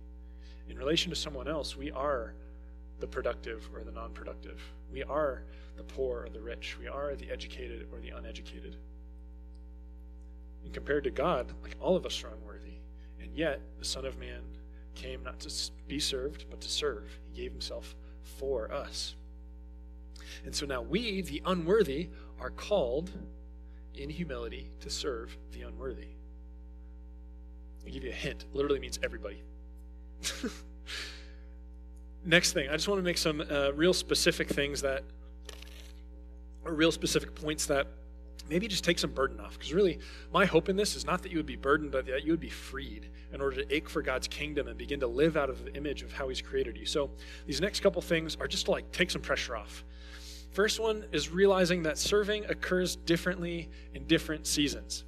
In 0.68 0.78
relation 0.78 1.10
to 1.10 1.16
someone 1.16 1.48
else, 1.48 1.76
we 1.76 1.92
are 1.92 2.34
the 3.00 3.08
productive 3.08 3.68
or 3.74 3.84
the 3.84 3.92
non 3.92 4.12
productive. 4.14 4.62
We 4.92 5.04
are 5.04 5.44
the 5.78 5.84
poor 5.84 6.26
or 6.26 6.30
the 6.30 6.42
rich. 6.42 6.78
We 6.80 6.88
are 6.88 7.16
the 7.16 7.32
educated 7.32 7.88
or 7.92 8.00
the 8.00 8.10
uneducated. 8.10 8.76
And 10.64 10.74
compared 10.74 11.06
to 11.06 11.12
God, 11.12 11.52
like 11.64 11.76
all 11.80 11.96
of 11.96 12.06
us 12.06 12.24
are 12.24 12.30
unworthy. 12.30 12.74
And 13.22 13.36
yet, 13.36 13.62
the 13.80 13.86
Son 13.86 14.06
of 14.06 14.20
Man 14.20 14.42
came 14.96 15.24
not 15.24 15.40
to 15.40 15.72
be 15.88 16.00
served, 16.00 16.46
but 16.50 16.62
to 16.62 16.70
serve. 16.70 17.20
He 17.32 17.42
gave 17.42 17.52
himself 17.52 17.96
for 18.22 18.72
us. 18.72 19.16
And 20.46 20.54
so 20.56 20.66
now 20.66 20.82
we, 20.82 21.22
the 21.22 21.42
unworthy, 21.46 22.10
are 22.40 22.50
called 22.52 23.12
in 23.96 24.10
humility 24.10 24.70
to 24.82 24.90
serve 24.90 25.38
the 25.52 25.62
unworthy. 25.62 26.08
I'll 27.86 27.92
give 27.92 28.04
you 28.04 28.12
a 28.12 28.14
hint. 28.14 28.44
It 28.44 28.56
literally 28.56 28.80
means 28.80 29.00
everybody. 29.04 29.42
Next 32.26 32.54
thing, 32.54 32.70
I 32.70 32.74
just 32.74 32.88
want 32.88 33.00
to 33.00 33.04
make 33.04 33.18
some 33.18 33.42
uh, 33.42 33.72
real 33.74 33.94
specific 33.94 34.50
things 34.50 34.82
that, 34.82 35.04
or 36.66 36.74
real 36.74 36.92
specific 36.92 37.34
points 37.34 37.66
that 37.68 37.88
maybe 38.50 38.68
just 38.68 38.84
take 38.84 39.00
some 39.00 39.12
burden 39.12 39.40
off. 39.40 39.54
Because 39.54 39.74
really, 39.74 40.00
my 40.34 40.46
hope 40.46 40.70
in 40.70 40.76
this 40.76 40.96
is 40.96 41.06
not 41.06 41.24
that 41.24 41.32
you 41.32 41.38
would 41.38 41.46
be 41.46 41.56
burdened, 41.56 41.92
but 41.92 42.06
that 42.08 42.26
you 42.26 42.32
would 42.32 42.40
be 42.40 42.50
freed 42.50 43.10
in 43.32 43.42
order 43.42 43.64
to 43.64 43.74
ache 43.76 43.88
for 43.88 44.02
God's 44.02 44.28
kingdom 44.28 44.68
and 44.68 44.78
begin 44.78 45.00
to 45.00 45.08
live 45.08 45.38
out 45.38 45.50
of 45.50 45.64
the 45.64 45.74
image 45.76 46.02
of 46.02 46.12
how 46.12 46.28
He's 46.28 46.42
created 46.42 46.78
you. 46.78 46.86
So 46.86 47.10
these 47.46 47.62
next 47.62 47.82
couple 47.82 48.02
things 48.02 48.36
are 48.40 48.48
just 48.48 48.66
to 48.66 48.72
like 48.72 48.92
take 48.92 49.12
some 49.12 49.22
pressure 49.22 49.56
off. 49.56 49.84
First 50.52 50.80
one 50.80 51.06
is 51.12 51.30
realizing 51.30 51.84
that 51.84 51.98
serving 51.98 52.46
occurs 52.46 52.96
differently 52.96 53.70
in 53.94 54.06
different 54.06 54.48
seasons. 54.48 55.04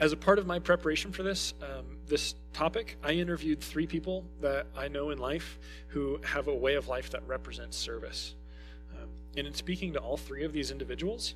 As 0.00 0.12
a 0.12 0.16
part 0.16 0.38
of 0.38 0.46
my 0.46 0.58
preparation 0.58 1.12
for 1.12 1.22
this, 1.22 1.54
um, 1.62 1.98
this 2.06 2.34
topic, 2.52 2.96
I 3.02 3.12
interviewed 3.12 3.60
three 3.60 3.86
people 3.86 4.24
that 4.40 4.66
I 4.76 4.88
know 4.88 5.10
in 5.10 5.18
life 5.18 5.58
who 5.88 6.20
have 6.24 6.48
a 6.48 6.54
way 6.54 6.74
of 6.74 6.88
life 6.88 7.10
that 7.10 7.26
represents 7.26 7.76
service. 7.76 8.34
Um, 8.96 9.08
and 9.36 9.46
in 9.46 9.54
speaking 9.54 9.92
to 9.94 10.00
all 10.00 10.16
three 10.16 10.44
of 10.44 10.52
these 10.52 10.70
individuals, 10.70 11.34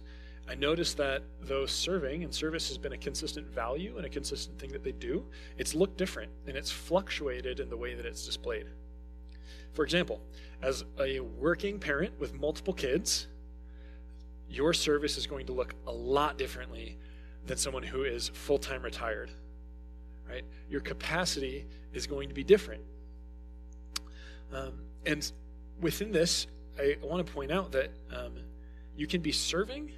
I 0.48 0.54
noticed 0.54 0.96
that 0.96 1.22
though 1.40 1.66
serving 1.66 2.24
and 2.24 2.34
service 2.34 2.68
has 2.68 2.78
been 2.78 2.92
a 2.92 2.98
consistent 2.98 3.48
value 3.48 3.96
and 3.96 4.06
a 4.06 4.08
consistent 4.08 4.58
thing 4.58 4.72
that 4.72 4.82
they 4.82 4.92
do, 4.92 5.24
it's 5.56 5.74
looked 5.74 5.96
different 5.96 6.30
and 6.46 6.56
it's 6.56 6.70
fluctuated 6.70 7.60
in 7.60 7.68
the 7.68 7.76
way 7.76 7.94
that 7.94 8.06
it's 8.06 8.26
displayed. 8.26 8.66
For 9.72 9.84
example, 9.84 10.20
as 10.62 10.84
a 11.00 11.20
working 11.20 11.78
parent 11.78 12.18
with 12.18 12.34
multiple 12.34 12.74
kids, 12.74 13.26
your 14.48 14.74
service 14.74 15.16
is 15.16 15.26
going 15.26 15.46
to 15.46 15.52
look 15.52 15.74
a 15.86 15.92
lot 15.92 16.36
differently 16.36 16.98
than 17.46 17.56
someone 17.56 17.82
who 17.82 18.04
is 18.04 18.28
full 18.28 18.58
time 18.58 18.82
retired. 18.82 19.30
Right? 20.28 20.44
Your 20.68 20.80
capacity 20.80 21.66
is 21.92 22.06
going 22.06 22.28
to 22.28 22.34
be 22.34 22.44
different. 22.44 22.82
Um, 24.52 24.74
and 25.06 25.30
within 25.80 26.12
this, 26.12 26.46
I 26.78 26.96
want 27.02 27.26
to 27.26 27.32
point 27.32 27.50
out 27.50 27.72
that 27.72 27.90
um, 28.14 28.34
you 28.96 29.06
can 29.06 29.20
be 29.20 29.32
serving 29.32 29.92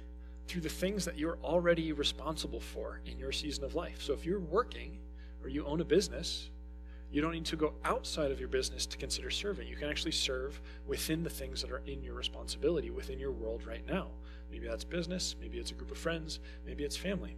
through 0.47 0.61
the 0.61 0.69
things 0.69 1.05
that 1.05 1.17
you're 1.17 1.37
already 1.43 1.91
responsible 1.91 2.59
for 2.59 3.01
in 3.05 3.17
your 3.17 3.31
season 3.31 3.63
of 3.63 3.75
life. 3.75 4.01
So 4.01 4.13
if 4.13 4.25
you're 4.25 4.39
working 4.39 4.99
or 5.43 5.49
you 5.49 5.65
own 5.65 5.81
a 5.81 5.85
business, 5.85 6.49
you 7.15 7.21
don't 7.21 7.31
need 7.31 7.45
to 7.45 7.55
go 7.55 7.73
outside 7.85 8.29
of 8.29 8.41
your 8.41 8.49
business 8.49 8.85
to 8.85 8.97
consider 8.97 9.29
serving. 9.29 9.69
You 9.69 9.77
can 9.77 9.89
actually 9.89 10.11
serve 10.11 10.59
within 10.85 11.23
the 11.23 11.29
things 11.29 11.61
that 11.61 11.71
are 11.71 11.81
in 11.85 12.03
your 12.03 12.13
responsibility, 12.13 12.89
within 12.89 13.19
your 13.19 13.31
world 13.31 13.65
right 13.65 13.87
now. 13.87 14.09
Maybe 14.51 14.67
that's 14.67 14.83
business, 14.83 15.33
maybe 15.39 15.57
it's 15.57 15.71
a 15.71 15.75
group 15.75 15.91
of 15.91 15.97
friends, 15.97 16.41
maybe 16.65 16.83
it's 16.83 16.97
family. 16.97 17.37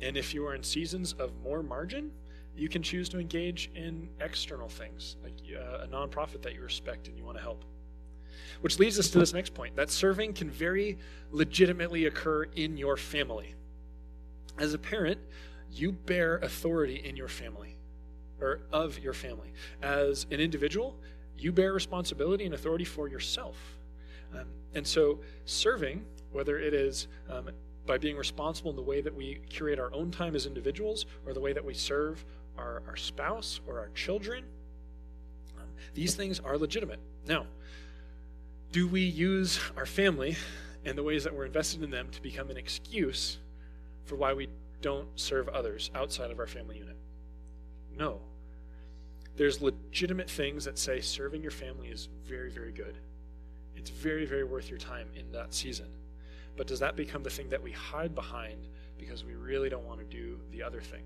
And 0.00 0.16
if 0.16 0.32
you 0.32 0.46
are 0.46 0.54
in 0.54 0.62
seasons 0.62 1.12
of 1.12 1.32
more 1.42 1.62
margin, 1.62 2.12
you 2.56 2.70
can 2.70 2.82
choose 2.82 3.10
to 3.10 3.18
engage 3.18 3.70
in 3.74 4.08
external 4.22 4.70
things, 4.70 5.16
like 5.22 5.34
uh, 5.54 5.84
a 5.84 5.86
nonprofit 5.86 6.40
that 6.40 6.54
you 6.54 6.62
respect 6.62 7.08
and 7.08 7.18
you 7.18 7.24
want 7.24 7.36
to 7.36 7.42
help. 7.42 7.62
Which 8.62 8.78
leads 8.78 8.98
us 8.98 9.10
to 9.10 9.18
this 9.18 9.34
next 9.34 9.52
point 9.52 9.76
that 9.76 9.90
serving 9.90 10.32
can 10.32 10.48
very 10.48 10.96
legitimately 11.30 12.06
occur 12.06 12.44
in 12.56 12.78
your 12.78 12.96
family. 12.96 13.54
As 14.56 14.72
a 14.72 14.78
parent, 14.78 15.20
you 15.70 15.92
bear 15.92 16.38
authority 16.38 17.02
in 17.04 17.16
your 17.16 17.28
family 17.28 17.73
or 18.40 18.60
of 18.72 18.98
your 18.98 19.12
family. 19.12 19.52
As 19.82 20.26
an 20.30 20.40
individual, 20.40 20.96
you 21.38 21.52
bear 21.52 21.72
responsibility 21.72 22.44
and 22.44 22.54
authority 22.54 22.84
for 22.84 23.08
yourself. 23.08 23.56
Um, 24.34 24.46
and 24.74 24.86
so, 24.86 25.20
serving, 25.44 26.04
whether 26.32 26.58
it 26.58 26.74
is 26.74 27.08
um, 27.30 27.50
by 27.86 27.98
being 27.98 28.16
responsible 28.16 28.70
in 28.70 28.76
the 28.76 28.82
way 28.82 29.00
that 29.00 29.14
we 29.14 29.40
curate 29.48 29.78
our 29.78 29.92
own 29.92 30.10
time 30.10 30.34
as 30.34 30.46
individuals 30.46 31.06
or 31.26 31.32
the 31.32 31.40
way 31.40 31.52
that 31.52 31.64
we 31.64 31.74
serve 31.74 32.24
our, 32.56 32.82
our 32.88 32.96
spouse 32.96 33.60
or 33.66 33.78
our 33.78 33.90
children, 33.94 34.44
um, 35.58 35.68
these 35.94 36.14
things 36.14 36.40
are 36.40 36.56
legitimate. 36.56 36.98
Now, 37.26 37.46
do 38.72 38.88
we 38.88 39.02
use 39.02 39.60
our 39.76 39.86
family 39.86 40.36
and 40.84 40.98
the 40.98 41.02
ways 41.02 41.24
that 41.24 41.34
we're 41.34 41.46
invested 41.46 41.82
in 41.82 41.90
them 41.90 42.08
to 42.10 42.22
become 42.22 42.50
an 42.50 42.56
excuse 42.56 43.38
for 44.04 44.16
why 44.16 44.32
we 44.32 44.48
don't 44.82 45.08
serve 45.14 45.48
others 45.48 45.90
outside 45.94 46.30
of 46.30 46.38
our 46.38 46.46
family 46.46 46.78
unit? 46.78 46.96
No. 47.96 48.20
There's 49.36 49.60
legitimate 49.60 50.30
things 50.30 50.64
that 50.64 50.78
say 50.78 51.00
serving 51.00 51.42
your 51.42 51.50
family 51.50 51.88
is 51.88 52.08
very, 52.24 52.50
very 52.50 52.72
good. 52.72 52.96
It's 53.76 53.90
very, 53.90 54.24
very 54.24 54.44
worth 54.44 54.70
your 54.70 54.78
time 54.78 55.08
in 55.16 55.30
that 55.32 55.52
season. 55.52 55.86
But 56.56 56.66
does 56.66 56.78
that 56.80 56.94
become 56.94 57.22
the 57.22 57.30
thing 57.30 57.48
that 57.48 57.62
we 57.62 57.72
hide 57.72 58.14
behind 58.14 58.68
because 58.96 59.24
we 59.24 59.34
really 59.34 59.68
don't 59.68 59.84
want 59.84 59.98
to 59.98 60.04
do 60.04 60.38
the 60.52 60.62
other 60.62 60.80
thing? 60.80 61.02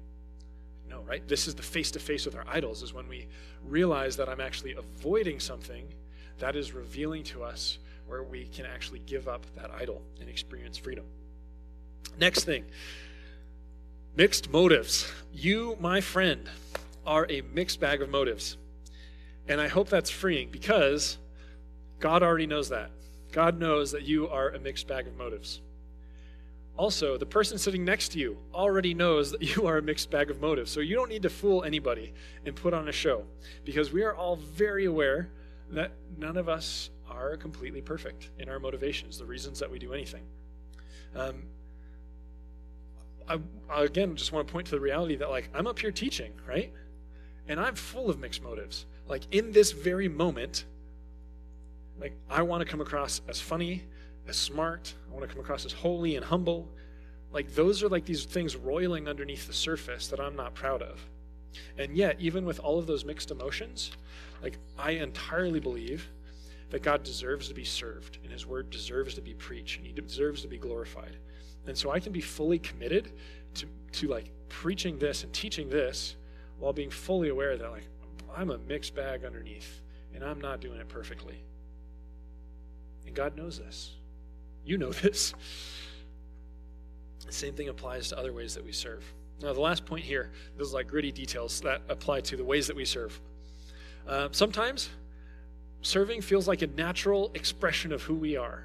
No, 0.89 1.01
right? 1.03 1.26
This 1.26 1.47
is 1.47 1.55
the 1.55 1.62
face 1.62 1.91
to 1.93 1.99
face 1.99 2.24
with 2.24 2.34
our 2.34 2.45
idols, 2.47 2.82
is 2.82 2.95
when 2.95 3.09
we 3.09 3.28
realize 3.66 4.16
that 4.16 4.28
I'm 4.28 4.41
actually 4.41 4.74
avoiding 4.74 5.41
something 5.41 5.86
that 6.39 6.57
is 6.57 6.72
revealing 6.72 7.22
to 7.24 7.43
us 7.43 7.78
where 8.07 8.22
we 8.22 8.47
can 8.47 8.64
actually 8.64 9.01
give 9.01 9.28
up 9.28 9.45
that 9.55 9.70
idol 9.70 10.03
and 10.20 10.28
experience 10.28 10.78
freedom. 10.78 11.05
Next 12.18 12.45
thing 12.45 12.64
mixed 14.19 14.51
motives. 14.51 15.09
You, 15.33 15.77
my 15.79 16.01
friend, 16.01 16.51
are 17.07 17.25
a 17.31 17.41
mixed 17.55 17.79
bag 17.79 18.03
of 18.03 18.11
motives. 18.11 18.57
And 19.47 19.61
I 19.61 19.69
hope 19.69 19.89
that's 19.89 20.11
freeing 20.11 20.51
because 20.51 21.19
God 22.01 22.25
already 22.25 22.49
knows 22.49 22.69
that. 22.71 22.91
God 23.31 23.61
knows 23.61 23.93
that 23.93 24.03
you 24.03 24.29
are 24.29 24.49
a 24.49 24.59
mixed 24.59 24.89
bag 24.89 25.07
of 25.07 25.16
motives. 25.16 25.61
Also, 26.77 27.16
the 27.16 27.27
person 27.27 27.59
sitting 27.59 27.85
next 27.85 28.09
to 28.09 28.19
you 28.19 28.37
already 28.53 28.93
knows 28.93 29.31
that 29.31 29.41
you 29.57 29.69
are 29.69 29.79
a 29.79 29.83
mixed 29.83 30.11
bag 30.11 30.33
of 30.33 30.41
motives. 30.41 30.73
So 30.73 30.81
you 30.81 30.97
don't 30.97 31.09
need 31.09 31.23
to 31.23 31.31
fool 31.31 31.62
anybody 31.62 32.12
and 32.45 32.57
put 32.57 32.75
on 32.75 32.89
a 32.89 32.93
show 32.93 33.23
because 33.64 33.93
we 33.93 34.03
are 34.03 34.16
all 34.16 34.35
very 34.35 34.87
aware 34.87 35.31
that 35.71 35.93
none 36.16 36.37
of 36.37 36.49
us 36.49 36.91
are 37.09 37.37
completely 37.37 37.83
perfect 37.83 38.31
in 38.41 38.49
our 38.49 38.59
motivations, 38.59 39.16
the 39.16 39.27
reasons 39.27 39.61
that 39.61 39.71
we 39.71 39.79
do 39.79 39.93
anything. 39.93 40.25
Um, 41.14 41.45
I, 43.29 43.39
I, 43.70 43.85
again 43.85 44.16
just 44.16 44.33
want 44.33 44.47
to 44.47 44.53
point 44.53 44.66
to 44.68 44.72
the 44.72 44.81
reality 44.81 45.16
that, 45.16 45.31
like, 45.31 45.49
I'm 45.55 45.66
up 45.66 45.79
here 45.79 45.93
teaching, 45.93 46.33
right? 46.47 46.72
And 47.47 47.61
I'm 47.61 47.74
full 47.74 48.11
of 48.11 48.18
mixed 48.18 48.43
motives. 48.43 48.87
Like, 49.07 49.22
in 49.31 49.53
this 49.53 49.72
very 49.72 50.09
moment, 50.09 50.64
like, 52.01 52.14
I 52.31 52.43
want 52.43 52.62
to 52.62 52.70
come 52.70 52.81
across 52.81 53.20
as 53.29 53.41
funny, 53.41 53.85
as 54.26 54.37
smart. 54.37 54.95
I 55.11 55.14
want 55.14 55.29
to 55.29 55.35
come 55.35 55.43
across 55.43 55.64
as 55.64 55.72
holy 55.72 56.16
and 56.16 56.24
humble. 56.24 56.68
Like, 57.33 57.55
those 57.55 57.83
are 57.83 57.89
like 57.89 58.05
these 58.05 58.24
things 58.24 58.57
roiling 58.57 59.09
underneath 59.09 59.47
the 59.47 59.53
surface 59.53 60.09
that 60.09 60.20
I'm 60.20 60.37
not 60.37 60.55
proud 60.55 60.83
of. 60.83 61.05
And 61.76 61.97
yet, 61.97 62.16
even 62.20 62.45
with 62.45 62.61
all 62.61 62.79
of 62.79 62.87
those 62.87 63.05
mixed 63.05 63.31
emotions, 63.31 63.93
like, 64.43 64.59
I 64.79 64.93
entirely 64.93 65.61
believe 65.61 66.09
that 66.70 66.83
God 66.83 67.03
deserves 67.03 67.49
to 67.49 67.55
be 67.55 67.64
served 67.64 68.18
and 68.22 68.33
his 68.33 68.47
word 68.47 68.70
deserves 68.70 69.14
to 69.14 69.22
be 69.22 69.35
preached 69.35 69.79
and 69.79 69.87
he 69.87 69.93
deserves 69.93 70.43
to 70.43 70.49
be 70.49 70.59
glorified. 70.59 71.16
And 71.66 71.76
so 71.76 71.90
I 71.90 72.00
can 72.00 72.12
be 72.12 72.20
fully 72.20 72.59
committed 72.59 73.12
to, 73.54 73.66
to 73.92 74.09
like 74.09 74.30
preaching 74.48 74.98
this 74.98 75.24
and 75.24 75.32
teaching 75.32 75.68
this 75.68 76.16
while 76.59 76.72
being 76.72 76.90
fully 76.90 77.28
aware 77.28 77.56
that 77.56 77.70
like 77.70 77.88
I'm 78.34 78.50
a 78.50 78.59
mixed 78.59 78.94
bag 78.94 79.24
underneath 79.24 79.80
and 80.14 80.24
I'm 80.24 80.40
not 80.40 80.61
doing 80.61 80.80
it 80.80 80.88
perfectly. 80.88 81.42
And 83.06 83.14
God 83.14 83.36
knows 83.36 83.59
this. 83.59 83.92
You 84.64 84.78
know 84.78 84.92
this. 85.02 85.34
The 87.26 87.32
same 87.32 87.54
thing 87.54 87.68
applies 87.68 88.09
to 88.09 88.18
other 88.18 88.32
ways 88.32 88.54
that 88.54 88.64
we 88.64 88.72
serve. 88.72 89.04
Now, 89.40 89.52
the 89.52 89.61
last 89.61 89.84
point 89.84 90.04
here, 90.04 90.30
this 90.56 90.66
is 90.66 90.74
like 90.74 90.88
gritty 90.88 91.12
details 91.12 91.61
that 91.61 91.82
apply 91.88 92.22
to 92.22 92.36
the 92.36 92.44
ways 92.44 92.66
that 92.66 92.74
we 92.74 92.84
serve. 92.84 93.20
Uh, 94.06 94.28
sometimes 94.32 94.88
serving 95.82 96.22
feels 96.22 96.48
like 96.48 96.62
a 96.62 96.66
natural 96.66 97.30
expression 97.34 97.92
of 97.92 98.02
who 98.02 98.14
we 98.14 98.36
are. 98.36 98.64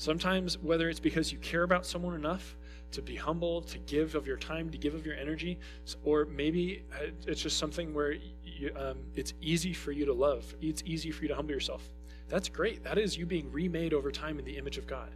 Sometimes, 0.00 0.56
whether 0.56 0.88
it's 0.88 0.98
because 0.98 1.30
you 1.30 1.36
care 1.40 1.62
about 1.62 1.84
someone 1.84 2.14
enough 2.14 2.56
to 2.92 3.02
be 3.02 3.16
humble, 3.16 3.60
to 3.60 3.76
give 3.80 4.14
of 4.14 4.26
your 4.26 4.38
time, 4.38 4.70
to 4.70 4.78
give 4.78 4.94
of 4.94 5.04
your 5.04 5.14
energy, 5.14 5.58
or 6.04 6.24
maybe 6.24 6.84
uh, 6.94 7.10
it's 7.26 7.42
just 7.42 7.58
something 7.58 7.92
where 7.92 8.12
you, 8.42 8.72
um, 8.76 8.96
it's 9.14 9.34
easy 9.42 9.74
for 9.74 9.92
you 9.92 10.06
to 10.06 10.14
love, 10.14 10.54
it's 10.62 10.82
easy 10.86 11.10
for 11.10 11.20
you 11.20 11.28
to 11.28 11.34
humble 11.34 11.52
yourself. 11.52 11.86
That's 12.30 12.48
great. 12.48 12.82
That 12.82 12.96
is 12.96 13.18
you 13.18 13.26
being 13.26 13.52
remade 13.52 13.92
over 13.92 14.10
time 14.10 14.38
in 14.38 14.46
the 14.46 14.56
image 14.56 14.78
of 14.78 14.86
God. 14.86 15.10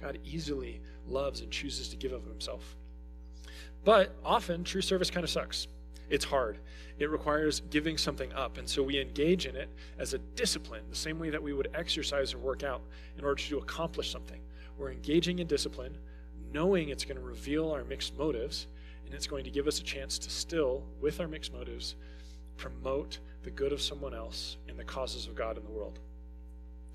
God 0.00 0.20
easily 0.24 0.80
loves 1.08 1.40
and 1.40 1.50
chooses 1.50 1.88
to 1.88 1.96
give 1.96 2.12
of 2.12 2.24
himself. 2.24 2.76
But 3.82 4.14
often, 4.24 4.62
true 4.62 4.80
service 4.80 5.10
kind 5.10 5.24
of 5.24 5.30
sucks. 5.30 5.66
It's 6.10 6.24
hard. 6.24 6.58
It 6.98 7.08
requires 7.08 7.62
giving 7.70 7.96
something 7.96 8.32
up. 8.32 8.58
And 8.58 8.68
so 8.68 8.82
we 8.82 9.00
engage 9.00 9.46
in 9.46 9.56
it 9.56 9.70
as 9.98 10.12
a 10.12 10.18
discipline, 10.18 10.82
the 10.90 10.96
same 10.96 11.18
way 11.18 11.30
that 11.30 11.42
we 11.42 11.52
would 11.52 11.70
exercise 11.72 12.34
or 12.34 12.38
work 12.38 12.62
out 12.62 12.82
in 13.16 13.24
order 13.24 13.40
to 13.42 13.58
accomplish 13.58 14.10
something. 14.10 14.40
We're 14.76 14.90
engaging 14.90 15.38
in 15.38 15.46
discipline, 15.46 15.96
knowing 16.52 16.88
it's 16.88 17.04
going 17.04 17.16
to 17.16 17.22
reveal 17.22 17.70
our 17.70 17.84
mixed 17.84 18.18
motives, 18.18 18.66
and 19.06 19.14
it's 19.14 19.26
going 19.26 19.44
to 19.44 19.50
give 19.50 19.68
us 19.68 19.80
a 19.80 19.84
chance 19.84 20.18
to 20.18 20.30
still, 20.30 20.84
with 21.00 21.20
our 21.20 21.28
mixed 21.28 21.52
motives, 21.52 21.94
promote 22.56 23.20
the 23.42 23.50
good 23.50 23.72
of 23.72 23.80
someone 23.80 24.14
else 24.14 24.56
and 24.68 24.78
the 24.78 24.84
causes 24.84 25.26
of 25.26 25.34
God 25.34 25.56
in 25.56 25.64
the 25.64 25.70
world. 25.70 26.00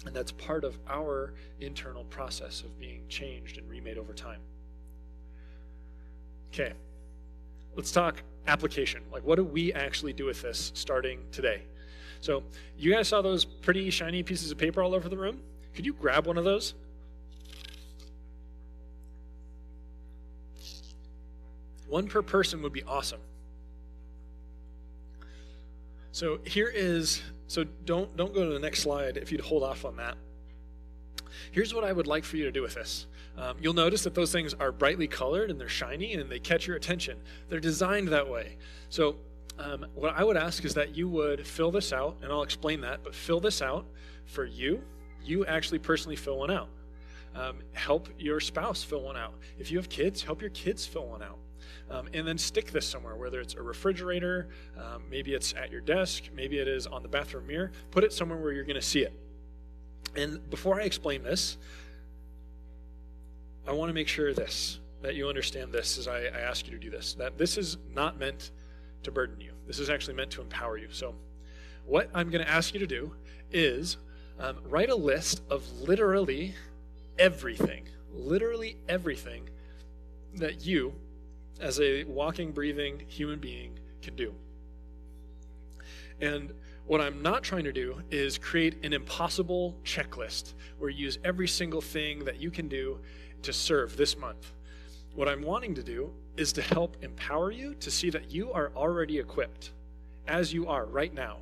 And 0.06 0.16
that's 0.16 0.32
part 0.32 0.64
of 0.64 0.78
our 0.88 1.34
internal 1.60 2.04
process 2.06 2.62
of 2.62 2.78
being 2.80 3.02
changed 3.08 3.58
and 3.58 3.68
remade 3.70 3.98
over 3.98 4.14
time. 4.14 4.42
Okay, 6.54 6.74
let's 7.76 7.92
talk 7.92 8.24
application. 8.48 9.02
Like, 9.12 9.24
what 9.26 9.36
do 9.36 9.44
we 9.44 9.74
actually 9.74 10.14
do 10.14 10.26
with 10.26 10.42
this 10.42 10.72
starting 10.76 11.20
today? 11.32 11.64
So, 12.22 12.44
you 12.78 12.92
guys 12.92 13.08
saw 13.08 13.22
those 13.22 13.46
pretty 13.46 13.90
shiny 13.90 14.24
pieces 14.24 14.52
of 14.52 14.58
paper 14.58 14.82
all 14.82 14.96
over 14.96 15.10
the 15.10 15.18
room? 15.18 15.42
Could 15.76 15.86
you 15.86 15.94
grab 15.94 16.26
one 16.26 16.38
of 16.38 16.44
those? 16.44 16.74
One 21.88 22.08
per 22.08 22.22
person 22.22 22.62
would 22.64 22.74
be 22.74 22.84
awesome. 22.84 23.20
So 26.12 26.40
here 26.46 26.72
is 26.74 27.22
so 27.48 27.66
don't 27.84 28.16
don't 28.16 28.34
go 28.34 28.46
to 28.46 28.54
the 28.54 28.60
next 28.60 28.80
slide 28.80 29.18
if 29.18 29.32
you'd 29.32 29.42
hold 29.42 29.64
off 29.64 29.84
on 29.84 29.98
that. 29.98 30.16
Here's 31.52 31.74
what 31.74 31.84
I 31.84 31.92
would 31.92 32.08
like 32.08 32.24
for 32.24 32.38
you 32.38 32.46
to 32.46 32.52
do 32.52 32.62
with 32.62 32.76
this. 32.76 33.06
Um, 33.38 33.58
you'll 33.60 33.74
notice 33.74 34.04
that 34.04 34.16
those 34.16 34.32
things 34.32 34.54
are 34.54 34.72
brightly 34.72 35.08
colored 35.08 35.52
and 35.52 35.60
they're 35.60 35.68
shiny 35.68 36.14
and 36.14 36.32
they 36.32 36.40
catch 36.40 36.68
your 36.68 36.78
attention. 36.78 37.18
They're 37.50 37.60
designed 37.60 38.08
that 38.10 38.30
way. 38.30 38.58
So, 38.90 39.18
um, 39.58 39.86
what 39.94 40.16
I 40.18 40.24
would 40.24 40.38
ask 40.38 40.66
is 40.66 40.74
that 40.74 40.96
you 40.96 41.08
would 41.08 41.48
fill 41.48 41.72
this 41.72 41.94
out, 41.94 42.18
and 42.22 42.30
I'll 42.30 42.44
explain 42.44 42.82
that, 42.82 43.04
but 43.04 43.16
fill 43.16 43.40
this 43.40 43.62
out 43.62 43.86
for 44.26 44.44
you. 44.44 44.84
You 45.24 45.46
actually 45.46 45.80
personally 45.80 46.18
fill 46.18 46.40
one 46.40 46.52
out. 46.52 46.68
Um, 47.36 47.60
help 47.74 48.10
your 48.18 48.40
spouse 48.40 48.84
fill 48.84 49.02
one 49.02 49.18
out. 49.18 49.34
If 49.58 49.72
you 49.72 49.78
have 49.78 49.90
kids, 49.90 50.22
help 50.22 50.42
your 50.42 50.50
kids 50.52 50.86
fill 50.86 51.08
one 51.08 51.22
out. 51.22 51.38
Um, 51.90 52.08
and 52.14 52.28
then 52.28 52.38
stick 52.38 52.72
this 52.72 52.88
somewhere, 52.88 53.16
whether 53.16 53.40
it's 53.40 53.54
a 53.54 53.62
refrigerator, 53.62 54.50
um, 54.78 55.04
maybe 55.10 55.34
it's 55.34 55.54
at 55.54 55.72
your 55.72 55.82
desk, 55.82 56.24
maybe 56.34 56.60
it 56.60 56.68
is 56.68 56.88
on 56.88 57.04
the 57.04 57.10
bathroom 57.10 57.48
mirror. 57.48 57.72
Put 57.92 58.04
it 58.04 58.12
somewhere 58.12 58.38
where 58.38 58.52
you're 58.52 58.66
going 58.66 58.76
to 58.76 58.82
see 58.82 59.02
it. 59.02 59.14
And 60.16 60.50
before 60.50 60.80
I 60.80 60.84
explain 60.84 61.24
this, 61.24 61.58
I 63.68 63.72
want 63.72 63.90
to 63.90 63.94
make 63.94 64.08
sure 64.08 64.34
this, 64.34 64.80
that 65.02 65.16
you 65.16 65.28
understand 65.28 65.72
this 65.72 65.98
as 65.98 66.08
I, 66.08 66.20
I 66.26 66.40
ask 66.42 66.68
you 66.68 66.74
to 66.74 66.80
do 66.80 66.90
this, 66.90 67.16
that 67.16 67.38
this 67.38 67.58
is 67.58 67.78
not 67.94 68.20
meant 68.20 68.52
to 69.04 69.12
burden 69.12 69.42
you. 69.42 69.54
This 69.66 69.80
is 69.80 69.90
actually 69.90 70.16
meant 70.16 70.32
to 70.32 70.42
empower 70.42 70.78
you. 70.78 70.88
So, 70.92 71.16
what 71.86 72.10
I'm 72.14 72.30
going 72.30 72.44
to 72.44 72.50
ask 72.50 72.74
you 72.74 72.80
to 72.80 72.88
do 72.88 73.14
is 73.52 73.98
um, 74.40 74.58
write 74.66 74.90
a 74.90 74.96
list 74.96 75.42
of 75.50 75.64
literally 75.82 76.56
everything, 77.18 77.88
literally 78.12 78.78
everything 78.90 79.50
that 80.36 80.66
you, 80.66 80.94
as 81.60 81.80
a 81.80 82.04
walking, 82.06 82.52
breathing 82.52 83.04
human 83.08 83.40
being, 83.40 83.80
can 84.02 84.16
do. 84.16 84.34
And 86.22 86.54
what 86.86 87.02
I'm 87.02 87.22
not 87.22 87.44
trying 87.44 87.64
to 87.64 87.74
do 87.74 88.02
is 88.12 88.38
create 88.38 88.84
an 88.86 88.94
impossible 88.94 89.76
checklist 89.84 90.54
where 90.78 90.90
you 90.90 91.06
use 91.06 91.18
every 91.24 91.48
single 91.48 91.82
thing 91.82 92.26
that 92.26 92.40
you 92.40 92.52
can 92.52 92.68
do 92.68 93.00
to 93.46 93.54
serve 93.54 93.96
this 93.96 94.18
month. 94.18 94.52
What 95.14 95.30
I'm 95.30 95.42
wanting 95.42 95.76
to 95.76 95.84
do 95.84 96.12
is 96.36 96.52
to 96.54 96.62
help 96.62 96.98
empower 97.02 97.52
you 97.52 97.76
to 97.76 97.90
see 97.90 98.10
that 98.10 98.32
you 98.32 98.52
are 98.52 98.72
already 98.76 99.20
equipped 99.20 99.72
as 100.28 100.52
you 100.52 100.68
are 100.68 100.86
right 100.86 101.14
now. 101.14 101.38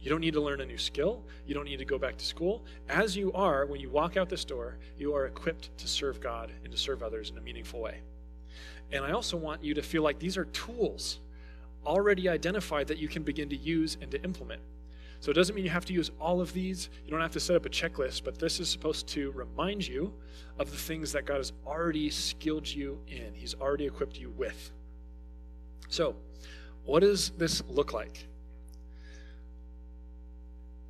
You 0.00 0.08
don't 0.08 0.20
need 0.20 0.34
to 0.34 0.40
learn 0.40 0.60
a 0.60 0.66
new 0.66 0.78
skill. 0.78 1.24
You 1.46 1.54
don't 1.54 1.64
need 1.64 1.80
to 1.80 1.84
go 1.84 1.98
back 1.98 2.16
to 2.16 2.24
school. 2.24 2.64
As 2.88 3.16
you 3.16 3.32
are, 3.32 3.66
when 3.66 3.80
you 3.80 3.90
walk 3.90 4.16
out 4.16 4.28
this 4.28 4.44
door, 4.44 4.78
you 4.96 5.14
are 5.14 5.26
equipped 5.26 5.76
to 5.78 5.88
serve 5.88 6.20
God 6.20 6.52
and 6.62 6.72
to 6.72 6.78
serve 6.78 7.02
others 7.02 7.30
in 7.30 7.38
a 7.38 7.40
meaningful 7.40 7.80
way. 7.80 8.00
And 8.92 9.04
I 9.04 9.10
also 9.10 9.36
want 9.36 9.62
you 9.62 9.74
to 9.74 9.82
feel 9.82 10.02
like 10.02 10.18
these 10.18 10.36
are 10.36 10.46
tools 10.46 11.18
already 11.84 12.28
identified 12.28 12.86
that 12.86 12.98
you 12.98 13.08
can 13.08 13.24
begin 13.24 13.48
to 13.48 13.56
use 13.56 13.98
and 14.00 14.10
to 14.12 14.22
implement. 14.22 14.62
So 15.20 15.30
it 15.30 15.34
doesn't 15.34 15.54
mean 15.54 15.64
you 15.64 15.70
have 15.70 15.84
to 15.86 15.92
use 15.92 16.10
all 16.20 16.40
of 16.40 16.52
these. 16.52 16.90
You 17.04 17.10
don't 17.10 17.20
have 17.20 17.32
to 17.32 17.40
set 17.40 17.56
up 17.56 17.66
a 17.66 17.68
checklist, 17.68 18.22
but 18.24 18.38
this 18.38 18.60
is 18.60 18.68
supposed 18.68 19.08
to 19.08 19.32
remind 19.32 19.86
you 19.86 20.12
of 20.58 20.70
the 20.70 20.76
things 20.76 21.12
that 21.12 21.24
God 21.24 21.38
has 21.38 21.52
already 21.66 22.10
skilled 22.10 22.68
you 22.68 23.00
in, 23.08 23.34
He's 23.34 23.54
already 23.54 23.86
equipped 23.86 24.18
you 24.18 24.30
with. 24.30 24.70
So, 25.88 26.16
what 26.84 27.00
does 27.00 27.30
this 27.30 27.62
look 27.68 27.92
like? 27.92 28.26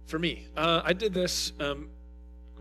For 0.07 0.19
me, 0.19 0.47
uh, 0.57 0.83
I 0.85 0.93
did 0.93 1.13
this 1.13 1.53
um, 1.61 1.91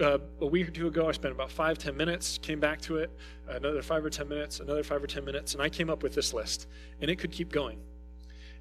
uh, 0.01 0.17
a 0.41 0.45
week 0.45 0.67
or 0.67 0.71
two 0.71 0.87
ago. 0.87 1.07
I 1.07 1.11
spent 1.11 1.33
about 1.33 1.51
five, 1.51 1.77
ten 1.77 1.95
minutes, 1.95 2.37
came 2.37 2.59
back 2.59 2.81
to 2.81 2.97
it, 2.97 3.11
another 3.47 3.81
five 3.81 4.03
or 4.03 4.09
ten 4.09 4.27
minutes, 4.27 4.59
another 4.59 4.83
five 4.83 5.03
or 5.03 5.07
ten 5.07 5.23
minutes, 5.23 5.53
and 5.53 5.61
I 5.61 5.69
came 5.69 5.89
up 5.89 6.03
with 6.03 6.13
this 6.13 6.33
list. 6.33 6.67
And 7.01 7.09
it 7.09 7.17
could 7.17 7.31
keep 7.31 7.51
going. 7.51 7.79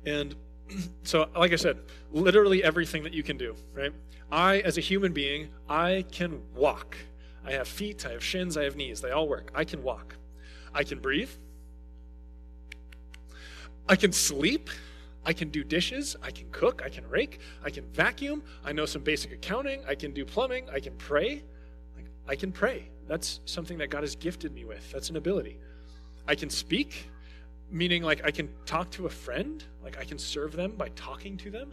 And 0.05 0.35
so, 1.03 1.29
like 1.37 1.53
I 1.53 1.57
said, 1.57 1.79
literally 2.13 2.63
everything 2.63 3.03
that 3.05 3.15
you 3.15 3.23
can 3.23 3.37
do, 3.37 3.55
right? 3.75 3.93
I, 4.31 4.59
as 4.61 4.79
a 4.79 4.81
human 4.81 5.13
being, 5.13 5.49
I 5.69 6.05
can 6.11 6.41
walk. 6.55 6.97
I 7.45 7.53
have 7.53 7.69
feet, 7.69 8.05
I 8.05 8.13
have 8.13 8.25
shins, 8.25 8.57
I 8.57 8.65
have 8.65 8.75
knees. 8.75 9.01
They 9.01 9.13
all 9.13 9.29
work. 9.29 9.51
I 9.55 9.65
can 9.65 9.83
walk. 9.83 10.17
I 10.75 10.83
can 10.83 10.99
breathe. 10.99 11.31
I 13.89 13.95
can 13.95 14.13
sleep. 14.13 14.69
I 15.25 15.33
can 15.33 15.49
do 15.49 15.65
dishes. 15.65 16.17
I 16.23 16.31
can 16.31 16.49
cook. 16.51 16.83
I 16.85 16.89
can 16.89 17.09
rake. 17.09 17.41
I 17.65 17.71
can 17.71 17.85
vacuum. 17.93 18.43
I 18.65 18.73
know 18.73 18.87
some 18.87 19.03
basic 19.03 19.33
accounting. 19.33 19.83
I 19.87 19.95
can 19.95 20.13
do 20.13 20.25
plumbing. 20.25 20.69
I 20.71 20.81
can 20.81 20.95
pray. 20.97 21.43
I 22.29 22.35
can 22.35 22.51
pray. 22.53 22.89
That's 23.07 23.41
something 23.45 23.79
that 23.79 23.91
God 23.91 24.03
has 24.03 24.17
gifted 24.17 24.53
me 24.53 24.65
with. 24.65 24.91
That's 24.91 25.11
an 25.11 25.17
ability. 25.17 25.59
I 26.27 26.35
can 26.35 26.51
speak, 26.51 27.09
meaning 27.71 28.03
like 28.03 28.25
I 28.25 28.31
can 28.31 28.49
talk 28.65 28.91
to 28.93 29.07
a 29.07 29.11
friend, 29.11 29.63
like 29.83 29.99
I 29.99 30.05
can 30.05 30.19
serve 30.19 30.53
them 30.53 30.73
by 30.73 30.89
talking 30.91 31.37
to 31.39 31.51
them. 31.51 31.73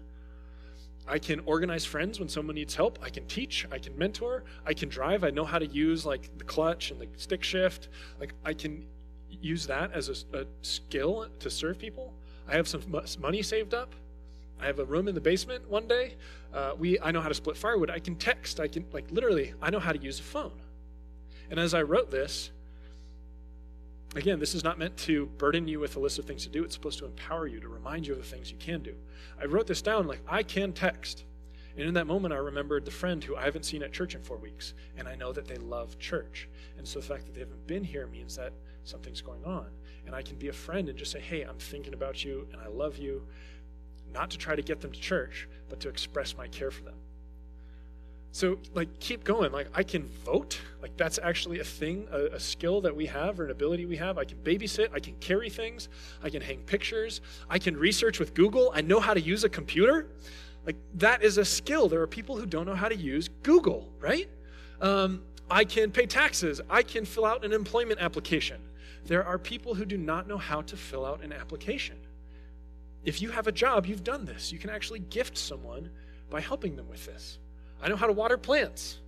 I 1.06 1.20
can 1.20 1.42
organize 1.46 1.84
friends 1.84 2.20
when 2.20 2.30
someone 2.30 2.56
needs 2.56 2.76
help. 2.76 2.98
I 3.02 3.10
can 3.10 3.26
teach. 3.28 3.68
I 3.72 3.78
can 3.78 3.98
mentor. 3.98 4.46
I 4.66 4.74
can 4.74 4.88
drive. 4.88 5.24
I 5.24 5.32
know 5.32 5.44
how 5.44 5.60
to 5.60 5.68
use 5.68 6.06
like 6.06 6.30
the 6.38 6.46
clutch 6.46 6.92
and 6.92 7.00
the 7.00 7.08
stick 7.18 7.44
shift. 7.44 7.90
Like 8.20 8.34
I 8.46 8.54
can 8.54 8.86
use 9.30 9.68
that 9.68 9.92
as 9.92 10.10
a, 10.10 10.38
a 10.38 10.46
skill 10.62 11.28
to 11.40 11.50
serve 11.50 11.78
people. 11.78 12.14
I 12.48 12.56
have 12.56 12.68
some 12.68 12.84
money 13.20 13.42
saved 13.42 13.74
up. 13.74 13.94
I 14.60 14.66
have 14.66 14.80
a 14.80 14.86
room 14.86 15.08
in 15.08 15.16
the 15.16 15.22
basement 15.22 15.70
one 15.70 15.88
day. 15.88 16.16
Uh, 16.54 16.74
we, 16.78 17.00
I 17.00 17.12
know 17.12 17.20
how 17.20 17.28
to 17.28 17.34
split 17.34 17.58
firewood. 17.58 17.90
I 17.90 18.00
can 18.00 18.16
text. 18.16 18.60
I 18.60 18.68
can, 18.68 18.86
like, 18.94 19.10
literally, 19.12 19.54
I 19.62 19.70
know 19.70 19.80
how 19.80 19.92
to 19.92 20.00
use 20.00 20.20
a 20.20 20.24
phone. 20.24 20.54
And 21.50 21.60
as 21.60 21.74
I 21.74 21.82
wrote 21.82 22.12
this, 22.12 22.52
again, 24.16 24.40
this 24.40 24.56
is 24.56 24.64
not 24.64 24.78
meant 24.78 24.96
to 24.98 25.26
burden 25.38 25.68
you 25.68 25.80
with 25.80 25.96
a 25.96 26.00
list 26.00 26.20
of 26.20 26.26
things 26.26 26.44
to 26.44 26.50
do. 26.50 26.64
It's 26.64 26.76
supposed 26.76 27.00
to 27.00 27.06
empower 27.06 27.48
you, 27.48 27.60
to 27.60 27.68
remind 27.68 28.06
you 28.06 28.14
of 28.14 28.20
the 28.20 28.26
things 28.26 28.52
you 28.52 28.58
can 28.58 28.82
do. 28.82 28.96
I 29.42 29.46
wrote 29.46 29.68
this 29.68 29.82
down 29.82 30.08
like, 30.08 30.22
I 30.28 30.44
can 30.44 30.74
text. 30.74 31.24
And 31.76 31.88
in 31.88 31.94
that 31.96 32.06
moment, 32.06 32.34
I 32.34 32.38
remembered 32.38 32.86
the 32.86 32.92
friend 32.92 33.24
who 33.24 33.36
I 33.36 33.44
haven't 33.44 33.64
seen 33.64 33.82
at 33.82 33.92
church 33.92 34.14
in 34.14 34.22
four 34.22 34.38
weeks. 34.38 34.74
And 34.98 35.08
I 35.08 35.16
know 35.16 35.34
that 35.34 35.48
they 35.48 35.58
love 35.58 35.98
church. 35.98 36.48
And 36.78 36.88
so 36.88 37.00
the 37.00 37.06
fact 37.06 37.26
that 37.26 37.34
they 37.34 37.40
haven't 37.40 37.66
been 37.66 37.84
here 37.84 38.06
means 38.08 38.36
that 38.36 38.54
something's 38.84 39.22
going 39.22 39.44
on. 39.44 39.68
And 40.06 40.14
I 40.14 40.22
can 40.22 40.36
be 40.38 40.50
a 40.50 40.54
friend 40.54 40.90
and 40.90 40.98
just 40.98 41.12
say, 41.12 41.20
hey, 41.20 41.42
I'm 41.42 41.58
thinking 41.58 41.94
about 41.94 42.24
you 42.24 42.48
and 42.52 42.62
I 42.62 42.68
love 42.68 42.98
you 42.98 43.26
not 44.14 44.30
to 44.32 44.38
try 44.38 44.56
to 44.56 44.62
get 44.62 44.82
them 44.82 44.92
to 44.92 45.00
church, 45.00 45.48
but 45.70 45.80
to 45.80 45.90
express 45.90 46.38
my 46.38 46.48
care 46.48 46.70
for 46.70 46.84
them. 46.84 46.96
So, 48.34 48.58
like, 48.74 49.00
keep 49.00 49.24
going. 49.24 49.52
Like, 49.52 49.68
I 49.76 49.84
can 49.84 50.10
vote. 50.26 50.60
Like, 50.82 50.98
that's 50.98 51.20
actually 51.22 51.60
a 51.60 51.64
thing, 51.64 52.08
a, 52.12 52.36
a, 52.36 52.40
skill 52.40 52.82
that 52.82 52.96
we 52.96 53.06
have 53.06 53.40
or 53.40 53.46
an 53.46 53.52
ability 53.52 53.86
we 53.86 53.96
have. 53.98 54.18
I 54.18 54.26
can 54.26 54.40
babysit. 54.40 54.90
I 54.92 55.00
can 55.00 55.14
carry 55.18 55.52
things. 55.52 55.88
I 56.24 56.32
can 56.32 56.42
hang 56.42 56.64
pictures. 56.64 57.22
I 57.48 57.60
can 57.60 57.78
research 57.78 58.18
with 58.18 58.34
Google. 58.34 58.72
I 58.74 58.82
know 58.82 59.00
how 59.00 59.14
to 59.14 59.22
use 59.22 59.44
a 59.44 59.50
computer. 59.50 60.08
Like, 60.66 60.78
that 60.96 61.22
is 61.22 61.38
a 61.38 61.46
skill. 61.46 61.88
There 61.88 62.02
are 62.02 62.08
people 62.08 62.36
who 62.36 62.48
don't 62.48 62.66
know 62.66 62.74
how 62.74 62.90
to 62.90 62.96
use 62.96 63.30
Google, 63.44 63.88
right? 64.00 64.28
Um, 64.82 65.22
I 65.52 65.64
can 65.64 65.92
pay 65.92 66.08
taxes. 66.08 66.60
I 66.72 66.82
can 66.82 67.06
fill 67.06 67.26
out 67.26 67.46
an 67.46 67.54
employment 67.54 68.00
application. 68.02 68.60
There 69.06 69.24
are 69.24 69.38
people 69.38 69.76
who 69.76 69.86
do 69.86 69.96
not 69.96 70.28
know 70.28 70.40
how 70.40 70.64
to 70.64 70.76
fill 70.76 71.06
out 71.06 71.24
an 71.24 71.34
application. 71.34 71.98
If 73.06 73.22
you 73.22 73.30
have 73.30 73.46
a 73.46 73.52
job, 73.52 73.86
you've 73.86 74.04
done 74.04 74.26
this. 74.26 74.52
You 74.52 74.58
can 74.58 74.72
actually 74.72 75.02
gift 75.02 75.38
someone 75.38 75.92
by 76.32 76.42
helping 76.42 76.76
them 76.76 76.90
with 76.90 77.06
this. 77.06 77.38
I 77.84 77.90
know 77.90 77.98
how 77.98 78.08
to 78.08 78.14
water 78.14 78.38
plants. 78.38 79.00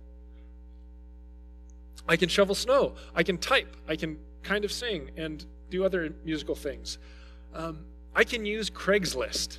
I 2.06 2.16
can 2.16 2.28
shovel 2.28 2.54
snow. 2.54 2.94
I 3.14 3.22
can 3.22 3.38
type. 3.38 3.74
I 3.88 3.96
can 3.96 4.18
kind 4.42 4.64
of 4.64 4.70
sing 4.70 5.10
and 5.16 5.44
do 5.70 5.84
other 5.84 6.12
musical 6.24 6.54
things. 6.54 6.98
Um, 7.54 7.86
I 8.14 8.22
can 8.22 8.44
use 8.44 8.68
Craigslist. 8.68 9.58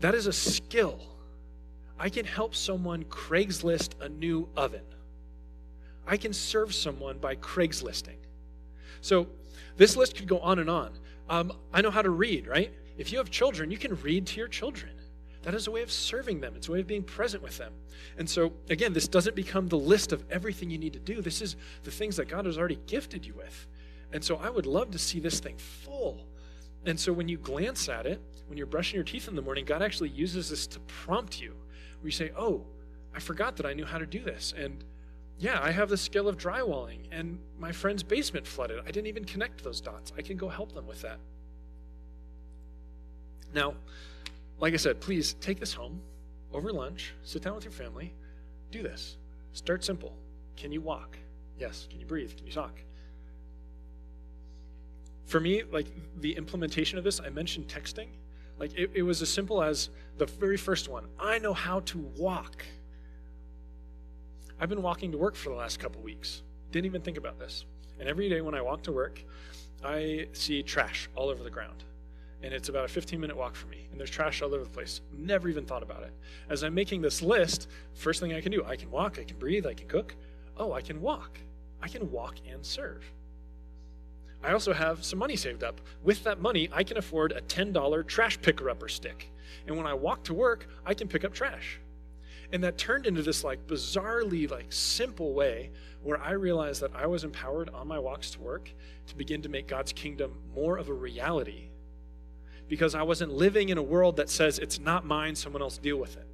That 0.00 0.14
is 0.14 0.26
a 0.26 0.32
skill. 0.32 1.00
I 1.98 2.08
can 2.08 2.24
help 2.24 2.54
someone 2.54 3.04
Craigslist 3.04 4.00
a 4.00 4.08
new 4.08 4.48
oven. 4.56 4.84
I 6.06 6.16
can 6.16 6.32
serve 6.32 6.74
someone 6.74 7.18
by 7.18 7.36
Craigslisting. 7.36 8.16
So 9.00 9.26
this 9.76 9.96
list 9.96 10.16
could 10.16 10.28
go 10.28 10.38
on 10.38 10.60
and 10.60 10.70
on. 10.70 10.92
Um, 11.28 11.52
I 11.72 11.80
know 11.80 11.90
how 11.90 12.02
to 12.02 12.10
read, 12.10 12.46
right? 12.46 12.72
If 12.98 13.10
you 13.12 13.18
have 13.18 13.30
children, 13.30 13.70
you 13.70 13.78
can 13.78 13.94
read 14.00 14.26
to 14.28 14.38
your 14.38 14.48
children. 14.48 14.92
That 15.42 15.54
is 15.54 15.66
a 15.66 15.70
way 15.70 15.82
of 15.82 15.90
serving 15.90 16.40
them, 16.40 16.54
it's 16.56 16.68
a 16.68 16.72
way 16.72 16.80
of 16.80 16.86
being 16.86 17.02
present 17.02 17.42
with 17.42 17.58
them. 17.58 17.72
And 18.16 18.28
so, 18.28 18.52
again, 18.70 18.92
this 18.92 19.08
doesn't 19.08 19.34
become 19.34 19.68
the 19.68 19.78
list 19.78 20.12
of 20.12 20.24
everything 20.30 20.70
you 20.70 20.78
need 20.78 20.92
to 20.92 20.98
do. 20.98 21.20
This 21.20 21.42
is 21.42 21.56
the 21.82 21.90
things 21.90 22.16
that 22.16 22.28
God 22.28 22.46
has 22.46 22.58
already 22.58 22.78
gifted 22.86 23.26
you 23.26 23.34
with. 23.34 23.66
And 24.12 24.22
so, 24.22 24.36
I 24.36 24.50
would 24.50 24.66
love 24.66 24.90
to 24.92 24.98
see 24.98 25.20
this 25.20 25.40
thing 25.40 25.56
full. 25.56 26.26
And 26.86 26.98
so, 26.98 27.12
when 27.12 27.28
you 27.28 27.38
glance 27.38 27.88
at 27.88 28.06
it, 28.06 28.20
when 28.46 28.56
you're 28.56 28.66
brushing 28.66 28.96
your 28.96 29.04
teeth 29.04 29.28
in 29.28 29.34
the 29.34 29.42
morning, 29.42 29.64
God 29.64 29.82
actually 29.82 30.10
uses 30.10 30.50
this 30.50 30.66
to 30.68 30.80
prompt 30.80 31.40
you, 31.40 31.50
where 32.00 32.08
you 32.08 32.12
say, 32.12 32.30
Oh, 32.36 32.64
I 33.14 33.20
forgot 33.20 33.56
that 33.56 33.66
I 33.66 33.72
knew 33.72 33.84
how 33.84 33.98
to 33.98 34.06
do 34.06 34.22
this. 34.22 34.54
And 34.56 34.84
yeah, 35.38 35.58
I 35.60 35.70
have 35.70 35.88
the 35.88 35.96
skill 35.96 36.28
of 36.28 36.36
drywalling, 36.36 37.00
and 37.10 37.38
my 37.58 37.72
friend's 37.72 38.02
basement 38.02 38.46
flooded. 38.46 38.80
I 38.80 38.90
didn't 38.90 39.08
even 39.08 39.24
connect 39.24 39.64
those 39.64 39.80
dots. 39.80 40.12
I 40.16 40.22
can 40.22 40.36
go 40.36 40.48
help 40.48 40.72
them 40.72 40.86
with 40.86 41.02
that. 41.02 41.18
Now, 43.54 43.74
like 44.62 44.74
I 44.74 44.76
said, 44.76 45.00
please 45.00 45.34
take 45.40 45.58
this 45.58 45.74
home 45.74 46.00
over 46.52 46.72
lunch, 46.72 47.14
sit 47.24 47.42
down 47.42 47.56
with 47.56 47.64
your 47.64 47.72
family, 47.72 48.14
do 48.70 48.80
this. 48.80 49.16
Start 49.52 49.84
simple. 49.84 50.16
Can 50.56 50.70
you 50.70 50.80
walk? 50.80 51.18
Yes. 51.58 51.88
Can 51.90 51.98
you 51.98 52.06
breathe? 52.06 52.34
Can 52.36 52.46
you 52.46 52.52
talk? 52.52 52.80
For 55.26 55.40
me, 55.40 55.64
like 55.72 55.88
the 56.20 56.36
implementation 56.36 56.96
of 56.96 57.02
this, 57.02 57.20
I 57.20 57.28
mentioned 57.28 57.66
texting. 57.66 58.06
Like 58.56 58.72
it, 58.74 58.90
it 58.94 59.02
was 59.02 59.20
as 59.20 59.28
simple 59.28 59.62
as 59.62 59.90
the 60.16 60.26
very 60.26 60.56
first 60.56 60.88
one 60.88 61.06
I 61.18 61.40
know 61.40 61.52
how 61.52 61.80
to 61.80 61.98
walk. 62.16 62.64
I've 64.60 64.68
been 64.68 64.82
walking 64.82 65.10
to 65.10 65.18
work 65.18 65.34
for 65.34 65.48
the 65.48 65.56
last 65.56 65.80
couple 65.80 66.00
weeks. 66.02 66.42
Didn't 66.70 66.86
even 66.86 67.02
think 67.02 67.16
about 67.18 67.36
this. 67.36 67.64
And 67.98 68.08
every 68.08 68.28
day 68.28 68.40
when 68.40 68.54
I 68.54 68.60
walk 68.60 68.84
to 68.84 68.92
work, 68.92 69.24
I 69.84 70.28
see 70.32 70.62
trash 70.62 71.10
all 71.16 71.30
over 71.30 71.42
the 71.42 71.50
ground. 71.50 71.82
And 72.42 72.52
it's 72.52 72.68
about 72.68 72.84
a 72.84 72.88
15 72.88 73.20
minute 73.20 73.36
walk 73.36 73.54
for 73.54 73.68
me. 73.68 73.86
And 73.90 74.00
there's 74.00 74.10
trash 74.10 74.42
all 74.42 74.54
over 74.54 74.64
the 74.64 74.70
place. 74.70 75.00
Never 75.16 75.48
even 75.48 75.64
thought 75.64 75.82
about 75.82 76.02
it. 76.02 76.12
As 76.48 76.62
I'm 76.64 76.74
making 76.74 77.02
this 77.02 77.22
list, 77.22 77.68
first 77.94 78.20
thing 78.20 78.32
I 78.32 78.40
can 78.40 78.52
do, 78.52 78.64
I 78.64 78.76
can 78.76 78.90
walk, 78.90 79.18
I 79.18 79.24
can 79.24 79.38
breathe, 79.38 79.66
I 79.66 79.74
can 79.74 79.86
cook. 79.86 80.14
Oh, 80.56 80.72
I 80.72 80.80
can 80.80 81.00
walk. 81.00 81.38
I 81.80 81.88
can 81.88 82.10
walk 82.10 82.36
and 82.50 82.64
serve. 82.64 83.04
I 84.44 84.52
also 84.52 84.72
have 84.72 85.04
some 85.04 85.20
money 85.20 85.36
saved 85.36 85.62
up. 85.62 85.80
With 86.02 86.24
that 86.24 86.40
money, 86.40 86.68
I 86.72 86.82
can 86.82 86.96
afford 86.96 87.32
a 87.32 87.40
$10 87.42 88.06
trash 88.06 88.40
picker 88.40 88.68
upper 88.68 88.88
stick. 88.88 89.30
And 89.66 89.76
when 89.76 89.86
I 89.86 89.94
walk 89.94 90.24
to 90.24 90.34
work, 90.34 90.66
I 90.84 90.94
can 90.94 91.06
pick 91.06 91.24
up 91.24 91.32
trash. 91.32 91.78
And 92.52 92.62
that 92.64 92.76
turned 92.76 93.06
into 93.06 93.22
this 93.22 93.44
like 93.44 93.66
bizarrely 93.66 94.50
like 94.50 94.72
simple 94.72 95.32
way 95.32 95.70
where 96.02 96.20
I 96.20 96.32
realized 96.32 96.82
that 96.82 96.94
I 96.94 97.06
was 97.06 97.24
empowered 97.24 97.70
on 97.70 97.86
my 97.86 97.98
walks 97.98 98.30
to 98.32 98.40
work 98.40 98.70
to 99.06 99.16
begin 99.16 99.42
to 99.42 99.48
make 99.48 99.68
God's 99.68 99.92
kingdom 99.92 100.34
more 100.54 100.76
of 100.76 100.88
a 100.88 100.92
reality 100.92 101.68
because 102.72 102.94
I 102.94 103.02
wasn't 103.02 103.34
living 103.34 103.68
in 103.68 103.76
a 103.76 103.82
world 103.82 104.16
that 104.16 104.30
says 104.30 104.58
it's 104.58 104.80
not 104.80 105.04
mine, 105.04 105.34
someone 105.34 105.60
else 105.60 105.76
deal 105.76 105.98
with 105.98 106.16
it. 106.16 106.26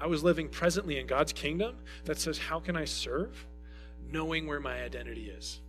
I 0.00 0.08
was 0.08 0.24
living 0.24 0.48
presently 0.48 0.98
in 0.98 1.06
God's 1.06 1.32
kingdom 1.32 1.76
that 2.06 2.18
says, 2.18 2.38
How 2.38 2.58
can 2.58 2.74
I 2.74 2.84
serve? 2.84 3.46
Knowing 4.10 4.48
where 4.48 4.58
my 4.58 4.82
identity 4.82 5.30
is. 5.30 5.60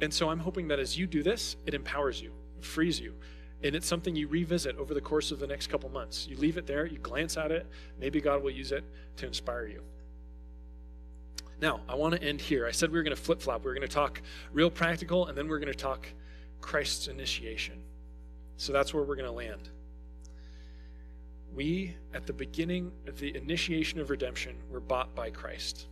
And 0.00 0.14
so 0.14 0.30
I'm 0.30 0.38
hoping 0.38 0.68
that 0.68 0.78
as 0.78 0.96
you 0.96 1.06
do 1.06 1.22
this, 1.22 1.56
it 1.66 1.74
empowers 1.74 2.22
you, 2.22 2.32
frees 2.62 2.98
you, 2.98 3.12
and 3.62 3.76
it's 3.76 3.86
something 3.86 4.16
you 4.16 4.28
revisit 4.28 4.78
over 4.78 4.94
the 4.94 5.00
course 5.02 5.30
of 5.30 5.40
the 5.40 5.46
next 5.46 5.66
couple 5.66 5.90
months. 5.90 6.26
You 6.26 6.38
leave 6.38 6.56
it 6.56 6.66
there, 6.66 6.86
you 6.86 6.96
glance 6.96 7.36
at 7.36 7.52
it, 7.52 7.66
maybe 8.00 8.18
God 8.18 8.42
will 8.42 8.50
use 8.50 8.72
it 8.72 8.82
to 9.18 9.26
inspire 9.26 9.66
you. 9.66 9.82
Now, 11.60 11.82
I 11.86 11.96
want 11.96 12.14
to 12.14 12.22
end 12.22 12.40
here. 12.40 12.66
I 12.66 12.70
said 12.70 12.90
we 12.90 12.98
were 12.98 13.04
going 13.04 13.14
to 13.14 13.22
flip 13.22 13.42
flop. 13.42 13.60
We 13.60 13.66
were 13.66 13.74
going 13.74 13.86
to 13.86 13.94
talk 13.94 14.22
real 14.54 14.70
practical, 14.70 15.26
and 15.26 15.36
then 15.36 15.48
we're 15.48 15.58
going 15.58 15.70
to 15.70 15.78
talk 15.78 16.06
Christ's 16.62 17.08
initiation. 17.08 17.82
So 18.56 18.72
that's 18.72 18.94
where 18.94 19.02
we're 19.02 19.16
going 19.16 19.26
to 19.26 19.32
land. 19.32 19.68
We, 21.54 21.96
at 22.12 22.26
the 22.26 22.32
beginning 22.32 22.92
of 23.06 23.18
the 23.18 23.36
initiation 23.36 24.00
of 24.00 24.10
redemption, 24.10 24.56
were 24.70 24.80
bought 24.80 25.14
by 25.14 25.30
Christ. 25.30 25.86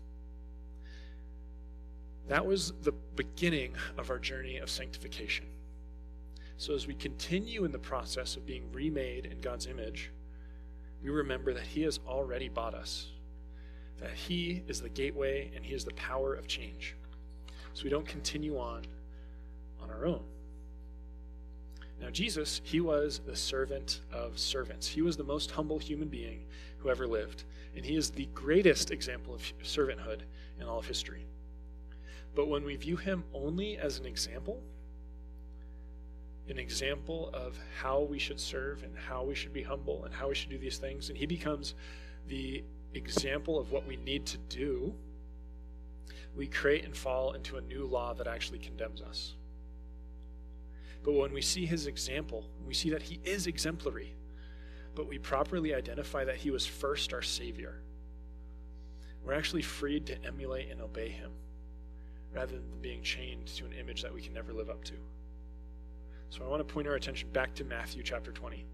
That 2.28 2.44
was 2.44 2.72
the 2.82 2.92
beginning 3.16 3.74
of 3.98 4.10
our 4.10 4.18
journey 4.18 4.58
of 4.58 4.70
sanctification. 4.70 5.46
So 6.56 6.74
as 6.74 6.86
we 6.86 6.94
continue 6.94 7.64
in 7.64 7.72
the 7.72 7.78
process 7.78 8.36
of 8.36 8.46
being 8.46 8.70
remade 8.72 9.26
in 9.26 9.40
God's 9.40 9.66
image, 9.66 10.12
we 11.02 11.10
remember 11.10 11.52
that 11.52 11.64
He 11.64 11.82
has 11.82 11.98
already 12.06 12.48
bought 12.48 12.74
us, 12.74 13.08
that 14.00 14.12
He 14.12 14.62
is 14.68 14.80
the 14.80 14.88
gateway 14.88 15.50
and 15.54 15.64
He 15.64 15.74
is 15.74 15.84
the 15.84 15.94
power 15.94 16.34
of 16.34 16.46
change. 16.46 16.94
So 17.74 17.84
we 17.84 17.90
don't 17.90 18.06
continue 18.06 18.58
on 18.58 18.82
on 19.82 19.90
our 19.90 20.06
own. 20.06 20.22
Now, 22.02 22.10
Jesus, 22.10 22.60
He 22.64 22.80
was 22.80 23.20
the 23.24 23.36
servant 23.36 24.00
of 24.12 24.38
servants. 24.38 24.88
He 24.88 25.02
was 25.02 25.16
the 25.16 25.24
most 25.24 25.52
humble 25.52 25.78
human 25.78 26.08
being 26.08 26.44
who 26.78 26.90
ever 26.90 27.06
lived, 27.06 27.44
and 27.76 27.84
He 27.84 27.96
is 27.96 28.10
the 28.10 28.28
greatest 28.34 28.90
example 28.90 29.34
of 29.34 29.40
servanthood 29.62 30.22
in 30.60 30.66
all 30.66 30.80
of 30.80 30.86
history. 30.86 31.24
But 32.34 32.48
when 32.48 32.64
we 32.64 32.74
view 32.76 32.96
Him 32.96 33.22
only 33.32 33.78
as 33.78 33.98
an 34.00 34.06
example, 34.06 34.60
an 36.48 36.58
example 36.58 37.30
of 37.32 37.58
how 37.80 38.00
we 38.00 38.18
should 38.18 38.40
serve 38.40 38.82
and 38.82 38.96
how 38.96 39.22
we 39.22 39.34
should 39.34 39.52
be 39.52 39.62
humble 39.62 40.04
and 40.04 40.12
how 40.12 40.28
we 40.28 40.34
should 40.34 40.50
do 40.50 40.58
these 40.58 40.78
things. 40.78 41.08
And 41.08 41.16
he 41.16 41.26
becomes 41.26 41.74
the 42.26 42.64
example 42.94 43.58
of 43.58 43.70
what 43.70 43.86
we 43.86 43.96
need 43.96 44.26
to 44.26 44.38
do. 44.48 44.92
We 46.36 46.46
create 46.46 46.84
and 46.84 46.96
fall 46.96 47.32
into 47.32 47.56
a 47.56 47.60
new 47.60 47.86
law 47.86 48.12
that 48.14 48.26
actually 48.26 48.58
condemns 48.58 49.02
us. 49.02 49.34
But 51.02 51.12
when 51.12 51.32
we 51.32 51.42
see 51.42 51.66
his 51.66 51.86
example, 51.86 52.48
we 52.66 52.74
see 52.74 52.90
that 52.90 53.02
he 53.02 53.20
is 53.24 53.46
exemplary, 53.46 54.14
but 54.94 55.08
we 55.08 55.18
properly 55.18 55.74
identify 55.74 56.24
that 56.24 56.36
he 56.36 56.50
was 56.50 56.64
first 56.64 57.12
our 57.12 57.22
Savior. 57.22 57.82
We're 59.24 59.34
actually 59.34 59.62
freed 59.62 60.06
to 60.06 60.24
emulate 60.24 60.70
and 60.70 60.80
obey 60.80 61.08
him 61.08 61.32
rather 62.32 62.52
than 62.52 62.80
being 62.80 63.02
chained 63.02 63.46
to 63.46 63.64
an 63.64 63.72
image 63.72 64.02
that 64.02 64.14
we 64.14 64.22
can 64.22 64.32
never 64.32 64.52
live 64.52 64.70
up 64.70 64.84
to. 64.84 64.94
So 66.30 66.44
I 66.44 66.48
want 66.48 66.66
to 66.66 66.72
point 66.72 66.88
our 66.88 66.94
attention 66.94 67.28
back 67.30 67.54
to 67.56 67.64
Matthew 67.64 68.02
chapter 68.02 68.32
20, 68.32 68.64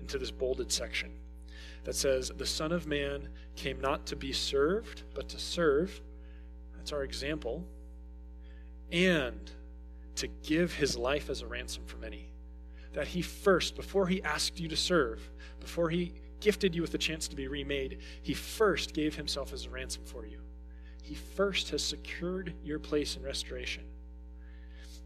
into 0.00 0.18
this 0.18 0.30
bolded 0.30 0.72
section 0.72 1.10
that 1.84 1.94
says, 1.94 2.32
The 2.36 2.46
Son 2.46 2.72
of 2.72 2.86
Man 2.86 3.28
came 3.56 3.80
not 3.80 4.06
to 4.06 4.16
be 4.16 4.32
served, 4.32 5.02
but 5.14 5.28
to 5.28 5.38
serve. 5.38 6.00
That's 6.76 6.92
our 6.92 7.04
example. 7.04 7.64
And 8.90 9.50
to 10.18 10.28
give 10.28 10.74
his 10.74 10.96
life 10.96 11.30
as 11.30 11.42
a 11.42 11.46
ransom 11.46 11.84
for 11.86 11.96
many. 11.96 12.30
That 12.92 13.08
he 13.08 13.22
first, 13.22 13.76
before 13.76 14.06
he 14.06 14.22
asked 14.22 14.58
you 14.58 14.68
to 14.68 14.76
serve, 14.76 15.30
before 15.60 15.90
he 15.90 16.14
gifted 16.40 16.74
you 16.74 16.82
with 16.82 16.92
the 16.92 16.98
chance 16.98 17.28
to 17.28 17.36
be 17.36 17.48
remade, 17.48 17.98
he 18.22 18.34
first 18.34 18.94
gave 18.94 19.16
himself 19.16 19.52
as 19.52 19.66
a 19.66 19.70
ransom 19.70 20.04
for 20.04 20.26
you. 20.26 20.40
He 21.02 21.14
first 21.14 21.70
has 21.70 21.82
secured 21.82 22.54
your 22.62 22.78
place 22.78 23.16
in 23.16 23.22
restoration. 23.22 23.84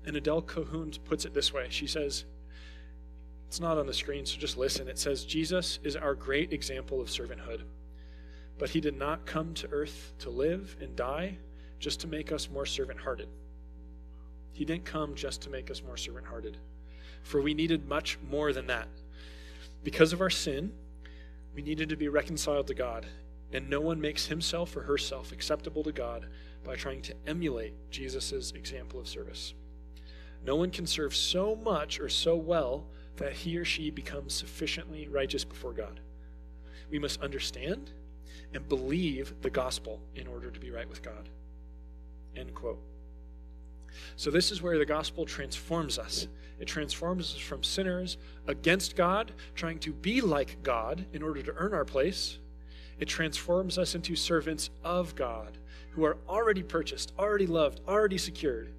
And 0.05 0.17
Adele 0.17 0.43
Calhoun 0.43 0.93
puts 1.05 1.25
it 1.25 1.35
this 1.35 1.53
way 1.53 1.67
She 1.71 1.87
says, 1.87 2.25
It's 3.49 3.61
not 3.61 3.79
on 3.79 3.87
the 3.87 3.95
screen, 3.95 4.27
so 4.27 4.39
just 4.39 4.57
listen. 4.57 4.89
It 4.89 4.99
says, 4.99 5.25
Jesus 5.25 5.79
is 5.83 5.97
our 5.97 6.15
great 6.15 6.53
example 6.53 7.01
of 7.01 7.09
servanthood. 7.09 7.63
But 8.59 8.71
he 8.71 8.81
did 8.81 8.97
not 8.97 9.27
come 9.27 9.55
to 9.55 9.69
earth 9.71 10.13
to 10.21 10.31
live 10.31 10.77
and 10.81 10.97
die 10.97 11.39
just 11.79 12.01
to 12.01 12.07
make 12.07 12.33
us 12.33 12.51
more 12.51 12.67
servant 12.67 13.01
hearted. 13.01 13.29
He 14.63 14.67
didn't 14.67 14.85
come 14.85 15.17
just 15.17 15.43
to 15.43 15.51
make 15.51 15.73
us 15.73 15.83
more 15.83 15.97
servant 15.97 16.25
hearted, 16.25 16.57
for 17.25 17.41
we 17.41 17.53
needed 17.53 17.89
much 17.89 18.17
more 18.31 18.53
than 18.53 18.69
that. 18.69 18.87
Because 19.83 20.13
of 20.13 20.21
our 20.21 20.31
sin, 20.31 20.71
we 21.53 21.63
needed 21.63 21.89
to 21.89 21.97
be 21.97 22.07
reconciled 22.07 22.69
to 22.69 22.75
God, 22.75 23.05
and 23.53 23.69
no 23.69 23.81
one 23.81 24.01
makes 24.01 24.27
himself 24.27 24.77
or 24.77 24.83
herself 24.83 25.33
acceptable 25.33 25.83
to 25.83 25.91
God 25.91 26.29
by 26.63 26.77
trying 26.77 27.03
to 27.03 27.15
emulate 27.27 27.75
Jesus' 27.91 28.53
example 28.53 29.01
of 29.01 29.09
service. 29.09 29.53
No 30.47 30.55
one 30.55 30.71
can 30.71 30.87
serve 30.87 31.13
so 31.13 31.57
much 31.57 31.99
or 31.99 32.09
so 32.09 32.37
well 32.37 32.87
that 33.17 33.33
he 33.33 33.59
or 33.59 33.65
she 33.65 33.91
becomes 33.91 34.33
sufficiently 34.33 35.09
righteous 35.09 35.45
before 35.45 35.73
God. 35.73 35.99
We 36.89 37.01
must 37.01 37.21
understand 37.21 37.91
and 38.55 38.69
believe 38.69 39.35
the 39.43 39.51
gospel 39.51 40.01
in 40.15 40.29
order 40.29 40.53
to 40.53 40.61
be 40.61 40.71
right 40.71 40.89
with 40.89 41.03
God. 41.03 41.31
End 42.37 42.55
quote. 42.55 42.79
So, 44.17 44.31
this 44.31 44.51
is 44.51 44.63
where 44.63 44.79
the 44.79 44.87
gospel 44.87 45.25
transforms 45.25 45.99
us. 45.99 46.29
It 46.59 46.67
transforms 46.67 47.35
us 47.35 47.41
from 47.41 47.63
sinners 47.63 48.19
against 48.47 48.97
God, 48.97 49.33
trying 49.55 49.79
to 49.81 49.93
be 49.93 50.21
like 50.21 50.63
God 50.63 51.05
in 51.13 51.23
order 51.23 51.43
to 51.43 51.53
earn 51.57 51.75
our 51.75 51.85
place. 51.85 52.39
It 52.99 53.07
transforms 53.07 53.79
us 53.79 53.95
into 53.95 54.15
servants 54.15 54.71
of 54.85 55.15
God 55.17 55.59
who 55.91 56.05
are 56.05 56.19
already 56.29 56.63
purchased, 56.63 57.13
already 57.19 57.47
loved, 57.47 57.81
already 57.87 58.19
secured. 58.19 58.73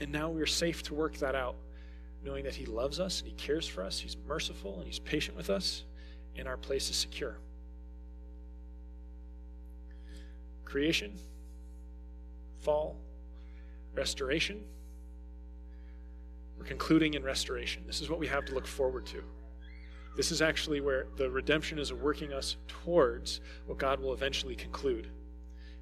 And 0.00 0.12
now 0.12 0.30
we're 0.30 0.46
safe 0.46 0.82
to 0.84 0.94
work 0.94 1.16
that 1.18 1.34
out, 1.34 1.56
knowing 2.24 2.44
that 2.44 2.54
He 2.54 2.66
loves 2.66 3.00
us 3.00 3.20
and 3.20 3.28
He 3.28 3.34
cares 3.34 3.66
for 3.66 3.82
us, 3.82 3.98
He's 3.98 4.16
merciful 4.26 4.78
and 4.78 4.86
He's 4.86 4.98
patient 4.98 5.36
with 5.36 5.50
us, 5.50 5.84
and 6.36 6.48
our 6.48 6.56
place 6.56 6.88
is 6.88 6.96
secure. 6.96 7.36
Creation, 10.64 11.12
fall, 12.60 12.96
restoration. 13.94 14.62
We're 16.58 16.64
concluding 16.64 17.14
in 17.14 17.22
restoration. 17.22 17.82
This 17.86 18.00
is 18.00 18.08
what 18.08 18.18
we 18.18 18.26
have 18.28 18.44
to 18.46 18.54
look 18.54 18.66
forward 18.66 19.06
to. 19.06 19.22
This 20.16 20.30
is 20.30 20.42
actually 20.42 20.80
where 20.80 21.06
the 21.16 21.30
redemption 21.30 21.78
is 21.78 21.92
working 21.92 22.32
us 22.32 22.56
towards 22.68 23.40
what 23.66 23.78
God 23.78 24.00
will 24.00 24.12
eventually 24.12 24.54
conclude. 24.54 25.08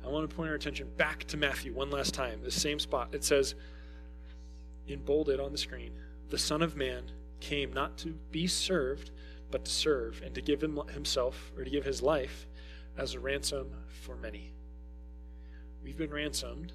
I 0.04 0.08
want 0.08 0.28
to 0.28 0.34
point 0.34 0.48
our 0.48 0.54
attention 0.54 0.88
back 0.96 1.24
to 1.24 1.36
Matthew 1.36 1.74
one 1.74 1.90
last 1.90 2.14
time, 2.14 2.40
the 2.42 2.50
same 2.50 2.78
spot. 2.78 3.10
It 3.12 3.24
says, 3.24 3.54
in 4.86 5.00
bolded 5.00 5.40
on 5.40 5.52
the 5.52 5.58
screen, 5.58 5.92
the 6.30 6.38
Son 6.38 6.62
of 6.62 6.76
Man 6.76 7.10
came 7.40 7.72
not 7.72 7.98
to 7.98 8.14
be 8.30 8.46
served, 8.46 9.10
but 9.50 9.64
to 9.64 9.70
serve, 9.70 10.22
and 10.24 10.34
to 10.34 10.40
give 10.40 10.62
him, 10.62 10.80
himself, 10.92 11.52
or 11.56 11.64
to 11.64 11.70
give 11.70 11.84
his 11.84 12.02
life, 12.02 12.46
as 12.96 13.14
a 13.14 13.20
ransom 13.20 13.70
for 13.88 14.16
many. 14.16 14.52
We've 15.82 15.98
been 15.98 16.12
ransomed 16.12 16.72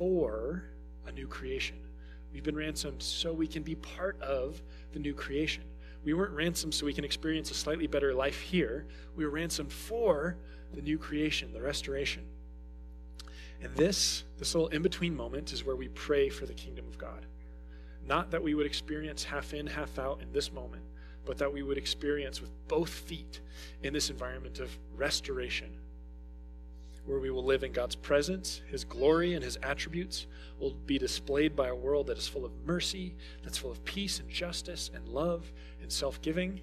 for 0.00 0.62
a 1.06 1.12
new 1.12 1.26
creation. 1.26 1.76
We've 2.32 2.42
been 2.42 2.56
ransomed 2.56 3.02
so 3.02 3.34
we 3.34 3.46
can 3.46 3.62
be 3.62 3.74
part 3.74 4.18
of 4.22 4.62
the 4.94 4.98
new 4.98 5.12
creation. 5.12 5.62
We 6.04 6.14
weren't 6.14 6.32
ransomed 6.32 6.72
so 6.72 6.86
we 6.86 6.94
can 6.94 7.04
experience 7.04 7.50
a 7.50 7.54
slightly 7.54 7.86
better 7.86 8.14
life 8.14 8.40
here. 8.40 8.86
We 9.14 9.26
were 9.26 9.30
ransomed 9.30 9.70
for 9.70 10.38
the 10.72 10.80
new 10.80 10.96
creation, 10.96 11.52
the 11.52 11.60
restoration. 11.60 12.22
And 13.60 13.76
this, 13.76 14.24
this 14.38 14.54
little 14.54 14.68
in 14.68 14.80
between 14.80 15.14
moment, 15.14 15.52
is 15.52 15.66
where 15.66 15.76
we 15.76 15.88
pray 15.88 16.30
for 16.30 16.46
the 16.46 16.54
kingdom 16.54 16.86
of 16.88 16.96
God. 16.96 17.26
Not 18.06 18.30
that 18.30 18.42
we 18.42 18.54
would 18.54 18.64
experience 18.64 19.22
half 19.22 19.52
in, 19.52 19.66
half 19.66 19.98
out 19.98 20.22
in 20.22 20.32
this 20.32 20.50
moment, 20.50 20.82
but 21.26 21.36
that 21.36 21.52
we 21.52 21.62
would 21.62 21.76
experience 21.76 22.40
with 22.40 22.48
both 22.68 22.88
feet 22.88 23.42
in 23.82 23.92
this 23.92 24.08
environment 24.08 24.60
of 24.60 24.70
restoration 24.96 25.76
where 27.06 27.18
we 27.18 27.30
will 27.30 27.44
live 27.44 27.64
in 27.64 27.72
God's 27.72 27.96
presence, 27.96 28.62
His 28.68 28.84
glory, 28.84 29.34
and 29.34 29.42
His 29.42 29.58
attributes 29.62 30.26
will 30.58 30.74
be 30.86 30.98
displayed 30.98 31.56
by 31.56 31.68
a 31.68 31.74
world 31.74 32.06
that 32.08 32.18
is 32.18 32.28
full 32.28 32.44
of 32.44 32.52
mercy, 32.64 33.14
that's 33.42 33.58
full 33.58 33.70
of 33.70 33.84
peace 33.84 34.20
and 34.20 34.28
justice 34.28 34.90
and 34.94 35.08
love 35.08 35.50
and 35.82 35.90
self 35.90 36.20
giving. 36.22 36.60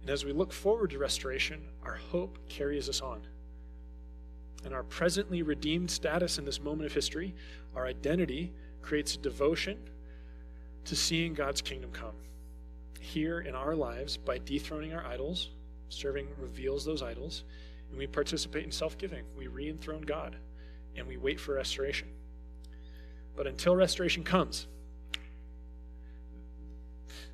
And 0.00 0.10
as 0.10 0.24
we 0.24 0.32
look 0.32 0.52
forward 0.52 0.90
to 0.90 0.98
restoration, 0.98 1.62
our 1.84 1.96
hope 1.96 2.38
carries 2.48 2.88
us 2.88 3.00
on. 3.00 3.26
And 4.64 4.72
our 4.72 4.84
presently 4.84 5.42
redeemed 5.42 5.90
status 5.90 6.38
in 6.38 6.44
this 6.44 6.60
moment 6.60 6.86
of 6.86 6.92
history, 6.92 7.34
our 7.74 7.86
identity, 7.86 8.52
creates 8.82 9.14
a 9.14 9.18
devotion 9.18 9.78
to 10.84 10.96
seeing 10.96 11.34
God's 11.34 11.60
kingdom 11.60 11.90
come 11.92 12.14
here 13.00 13.40
in 13.40 13.54
our 13.54 13.74
lives 13.74 14.16
by 14.16 14.38
dethroning 14.38 14.92
our 14.92 15.04
idols 15.04 15.50
Serving 15.88 16.28
reveals 16.38 16.84
those 16.84 17.02
idols, 17.02 17.44
and 17.90 17.98
we 17.98 18.06
participate 18.06 18.64
in 18.64 18.72
self 18.72 18.98
giving. 18.98 19.24
We 19.36 19.46
re 19.46 19.68
enthrone 19.68 20.02
God, 20.02 20.36
and 20.96 21.06
we 21.06 21.16
wait 21.16 21.40
for 21.40 21.54
restoration. 21.54 22.08
But 23.36 23.46
until 23.46 23.76
restoration 23.76 24.24
comes, 24.24 24.66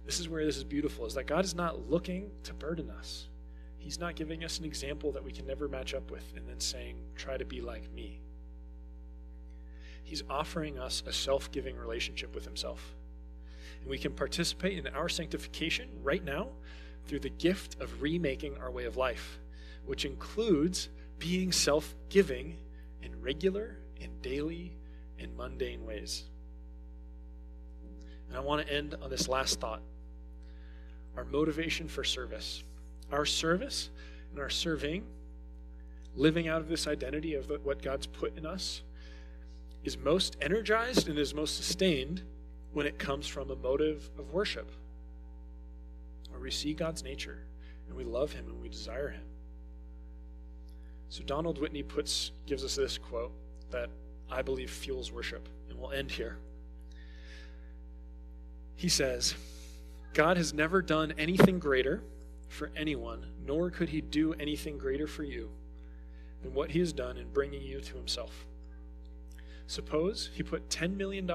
this 0.05 0.18
is 0.18 0.28
where 0.28 0.44
this 0.44 0.57
is 0.57 0.64
beautiful 0.64 1.07
is 1.07 1.14
that 1.14 1.26
God 1.26 1.44
is 1.44 1.55
not 1.55 1.88
looking 1.88 2.30
to 2.42 2.53
burden 2.53 2.90
us. 2.90 3.28
He's 3.78 3.98
not 3.98 4.16
giving 4.16 4.44
us 4.44 4.59
an 4.59 4.64
example 4.64 5.12
that 5.12 5.24
we 5.24 5.32
can 5.32 5.46
never 5.46 5.68
match 5.68 5.94
up 5.94 6.11
with 6.11 6.24
and 6.36 6.48
then 6.48 6.61
saying, 6.61 6.96
try 7.16 7.36
to 7.36 7.44
be 7.44 7.61
like 7.61 7.92
me. 7.92 8.20
He's 10.05 10.22
offering 10.28 10.78
us 10.78 11.03
a 11.07 11.12
self 11.12 11.50
giving 11.53 11.76
relationship 11.76 12.34
with 12.34 12.44
Himself. 12.44 12.94
And 13.80 13.88
we 13.88 13.98
can 13.98 14.12
participate 14.12 14.78
in 14.78 14.86
our 14.94 15.09
sanctification 15.09 15.88
right 16.03 16.24
now 16.24 16.48
through 17.07 17.20
the 17.20 17.30
gift 17.30 17.80
of 17.80 18.03
remaking 18.03 18.57
our 18.59 18.70
way 18.70 18.84
of 18.84 18.96
life, 18.96 19.38
which 19.84 20.05
includes 20.05 20.88
being 21.18 21.53
self 21.53 21.94
giving 22.09 22.57
in 23.03 23.20
regular 23.20 23.78
and 24.00 24.22
daily 24.22 24.72
and 25.18 25.36
mundane 25.36 25.84
ways. 25.84 26.24
And 28.28 28.36
I 28.36 28.40
want 28.40 28.66
to 28.66 28.72
end 28.72 28.94
on 29.03 29.11
this 29.11 29.28
last 29.28 29.61
thought 29.61 29.82
our 31.16 31.24
motivation 31.24 31.88
for 31.88 32.05
service. 32.05 32.62
Our 33.11 33.26
service 33.26 33.90
and 34.30 34.40
our 34.40 34.48
serving, 34.48 35.05
living 36.16 36.48
out 36.48 36.62
of 36.62 36.68
this 36.68 36.86
identity 36.86 37.34
of 37.34 37.53
what 37.62 37.82
God's 37.82 38.07
put 38.07 38.36
in 38.38 38.46
us, 38.46 38.82
is 39.84 39.98
most 39.98 40.36
energized 40.40 41.09
and 41.09 41.18
is 41.18 41.34
most 41.34 41.57
sustained 41.57 42.22
when 42.72 42.86
it 42.86 42.98
comes 42.98 43.26
from 43.26 43.50
a 43.50 43.57
motive 43.57 44.09
of 44.18 44.32
worship 44.32 44.70
we 46.43 46.51
see 46.51 46.74
God's 46.74 47.03
nature 47.03 47.38
and 47.88 47.97
we 47.97 48.05
love 48.05 48.32
him 48.32 48.47
and 48.47 48.61
we 48.61 48.68
desire 48.68 49.11
him. 49.11 49.22
So 51.09 51.22
Donald 51.22 51.61
Whitney 51.61 51.82
puts 51.82 52.32
gives 52.47 52.64
us 52.64 52.76
this 52.76 52.99
quote 52.99 53.32
that 53.70 53.90
I 54.30 54.40
believe 54.40 54.70
fuels 54.70 55.12
worship, 55.12 55.47
and 55.68 55.78
we'll 55.78 55.93
end 55.93 56.11
here. 56.11 56.38
He 58.76 58.88
says, 58.88 59.34
God 60.14 60.38
has 60.38 60.55
never 60.55 60.80
done 60.80 61.12
anything 61.18 61.59
greater 61.59 62.03
for 62.49 62.70
anyone, 62.74 63.26
nor 63.47 63.70
could 63.70 63.90
he 63.90 64.01
do 64.01 64.32
anything 64.34 64.78
greater 64.78 65.07
for 65.07 65.22
you 65.22 65.51
than 66.43 66.55
what 66.55 66.70
he 66.70 66.78
has 66.80 66.93
done 66.93 67.18
in 67.18 67.28
bringing 67.28 67.62
you 67.62 67.80
to 67.80 67.95
himself. 67.95 68.47
Suppose 69.66 70.30
he 70.32 70.43
put 70.43 70.68
$10 70.70 70.97
million 70.97 71.30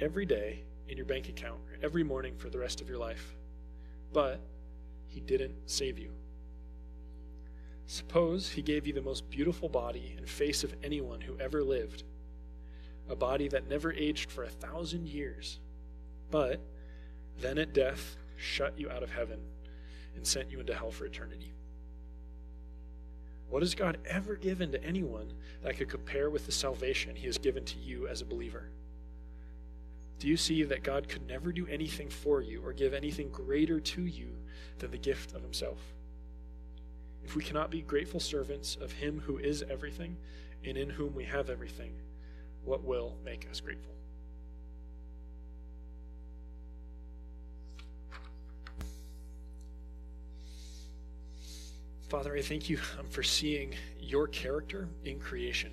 every 0.00 0.26
day 0.26 0.64
in 0.88 0.96
your 0.96 1.06
bank 1.06 1.28
account 1.28 1.60
every 1.82 2.02
morning 2.04 2.34
for 2.36 2.48
the 2.50 2.58
rest 2.58 2.80
of 2.80 2.88
your 2.88 2.98
life, 2.98 3.34
but 4.16 4.40
he 5.08 5.20
didn't 5.20 5.54
save 5.66 5.98
you. 5.98 6.10
Suppose 7.86 8.48
he 8.48 8.62
gave 8.62 8.86
you 8.86 8.94
the 8.94 9.02
most 9.02 9.28
beautiful 9.28 9.68
body 9.68 10.14
and 10.16 10.26
face 10.26 10.64
of 10.64 10.74
anyone 10.82 11.20
who 11.20 11.38
ever 11.38 11.62
lived, 11.62 12.02
a 13.10 13.14
body 13.14 13.46
that 13.48 13.68
never 13.68 13.92
aged 13.92 14.30
for 14.30 14.44
a 14.44 14.48
thousand 14.48 15.06
years, 15.06 15.58
but 16.30 16.62
then 17.40 17.58
at 17.58 17.74
death 17.74 18.16
shut 18.36 18.72
you 18.78 18.88
out 18.88 19.02
of 19.02 19.10
heaven 19.10 19.38
and 20.14 20.26
sent 20.26 20.50
you 20.50 20.60
into 20.60 20.74
hell 20.74 20.90
for 20.90 21.04
eternity. 21.04 21.52
What 23.50 23.60
has 23.60 23.74
God 23.74 23.98
ever 24.06 24.36
given 24.36 24.72
to 24.72 24.82
anyone 24.82 25.30
that 25.62 25.76
could 25.76 25.90
compare 25.90 26.30
with 26.30 26.46
the 26.46 26.52
salvation 26.52 27.16
he 27.16 27.26
has 27.26 27.36
given 27.36 27.66
to 27.66 27.78
you 27.78 28.08
as 28.08 28.22
a 28.22 28.24
believer? 28.24 28.70
Do 30.18 30.28
you 30.28 30.36
see 30.36 30.62
that 30.62 30.82
God 30.82 31.08
could 31.08 31.26
never 31.26 31.52
do 31.52 31.66
anything 31.66 32.08
for 32.08 32.40
you 32.40 32.62
or 32.64 32.72
give 32.72 32.94
anything 32.94 33.28
greater 33.30 33.80
to 33.80 34.02
you 34.02 34.28
than 34.78 34.90
the 34.90 34.98
gift 34.98 35.34
of 35.34 35.42
himself? 35.42 35.78
If 37.24 37.34
we 37.34 37.42
cannot 37.42 37.70
be 37.70 37.82
grateful 37.82 38.20
servants 38.20 38.76
of 38.80 38.92
him 38.92 39.20
who 39.20 39.38
is 39.38 39.64
everything 39.68 40.16
and 40.64 40.76
in 40.76 40.88
whom 40.88 41.14
we 41.14 41.24
have 41.24 41.50
everything, 41.50 41.92
what 42.64 42.82
will 42.82 43.16
make 43.24 43.46
us 43.50 43.60
grateful? 43.60 43.92
Father, 52.08 52.36
I 52.36 52.42
thank 52.42 52.70
you 52.70 52.78
um, 53.00 53.06
for 53.08 53.24
seeing 53.24 53.74
your 54.00 54.28
character 54.28 54.88
in 55.04 55.18
creation 55.18 55.72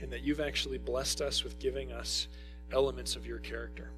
and 0.00 0.12
that 0.12 0.22
you've 0.22 0.40
actually 0.40 0.78
blessed 0.78 1.20
us 1.20 1.44
with 1.44 1.60
giving 1.60 1.92
us 1.92 2.26
elements 2.72 3.16
of 3.16 3.26
your 3.26 3.38
character. 3.38 3.90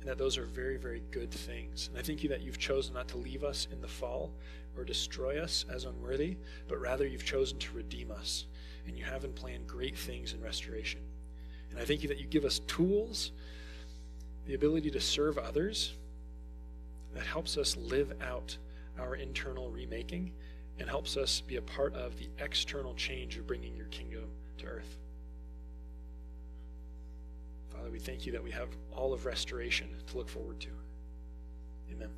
And 0.00 0.08
that 0.08 0.18
those 0.18 0.36
are 0.36 0.44
very, 0.44 0.76
very 0.76 1.02
good 1.10 1.30
things. 1.30 1.88
And 1.88 1.98
I 1.98 2.02
thank 2.02 2.22
you 2.22 2.28
that 2.28 2.42
you've 2.42 2.58
chosen 2.58 2.94
not 2.94 3.08
to 3.08 3.16
leave 3.16 3.42
us 3.42 3.68
in 3.72 3.80
the 3.80 3.88
fall 3.88 4.32
or 4.76 4.84
destroy 4.84 5.40
us 5.40 5.64
as 5.72 5.84
unworthy, 5.84 6.36
but 6.68 6.80
rather 6.80 7.06
you've 7.06 7.24
chosen 7.24 7.58
to 7.58 7.74
redeem 7.74 8.10
us. 8.10 8.46
And 8.86 8.98
you 8.98 9.04
have 9.04 9.24
in 9.24 9.32
plan 9.32 9.60
great 9.66 9.96
things 9.96 10.34
in 10.34 10.42
restoration. 10.42 11.00
And 11.70 11.80
I 11.80 11.84
thank 11.84 12.02
you 12.02 12.08
that 12.08 12.20
you 12.20 12.26
give 12.26 12.44
us 12.44 12.58
tools, 12.60 13.32
the 14.46 14.54
ability 14.54 14.90
to 14.90 15.00
serve 15.00 15.38
others, 15.38 15.94
that 17.14 17.24
helps 17.24 17.56
us 17.56 17.76
live 17.76 18.12
out 18.22 18.56
our 18.98 19.14
internal 19.14 19.70
remaking 19.70 20.32
and 20.78 20.88
helps 20.88 21.16
us 21.16 21.40
be 21.40 21.56
a 21.56 21.62
part 21.62 21.94
of 21.94 22.18
the 22.18 22.28
external 22.38 22.94
change 22.94 23.36
of 23.38 23.46
bringing 23.46 23.76
your 23.76 23.86
kingdom 23.86 24.24
to 24.58 24.66
earth. 24.66 24.98
Father, 27.84 27.92
we 27.92 27.98
thank 27.98 28.24
you 28.24 28.32
that 28.32 28.42
we 28.42 28.50
have 28.50 28.70
all 28.96 29.12
of 29.12 29.26
restoration 29.26 29.88
to 30.06 30.16
look 30.16 30.30
forward 30.30 30.58
to. 30.58 30.70
Amen. 31.92 32.08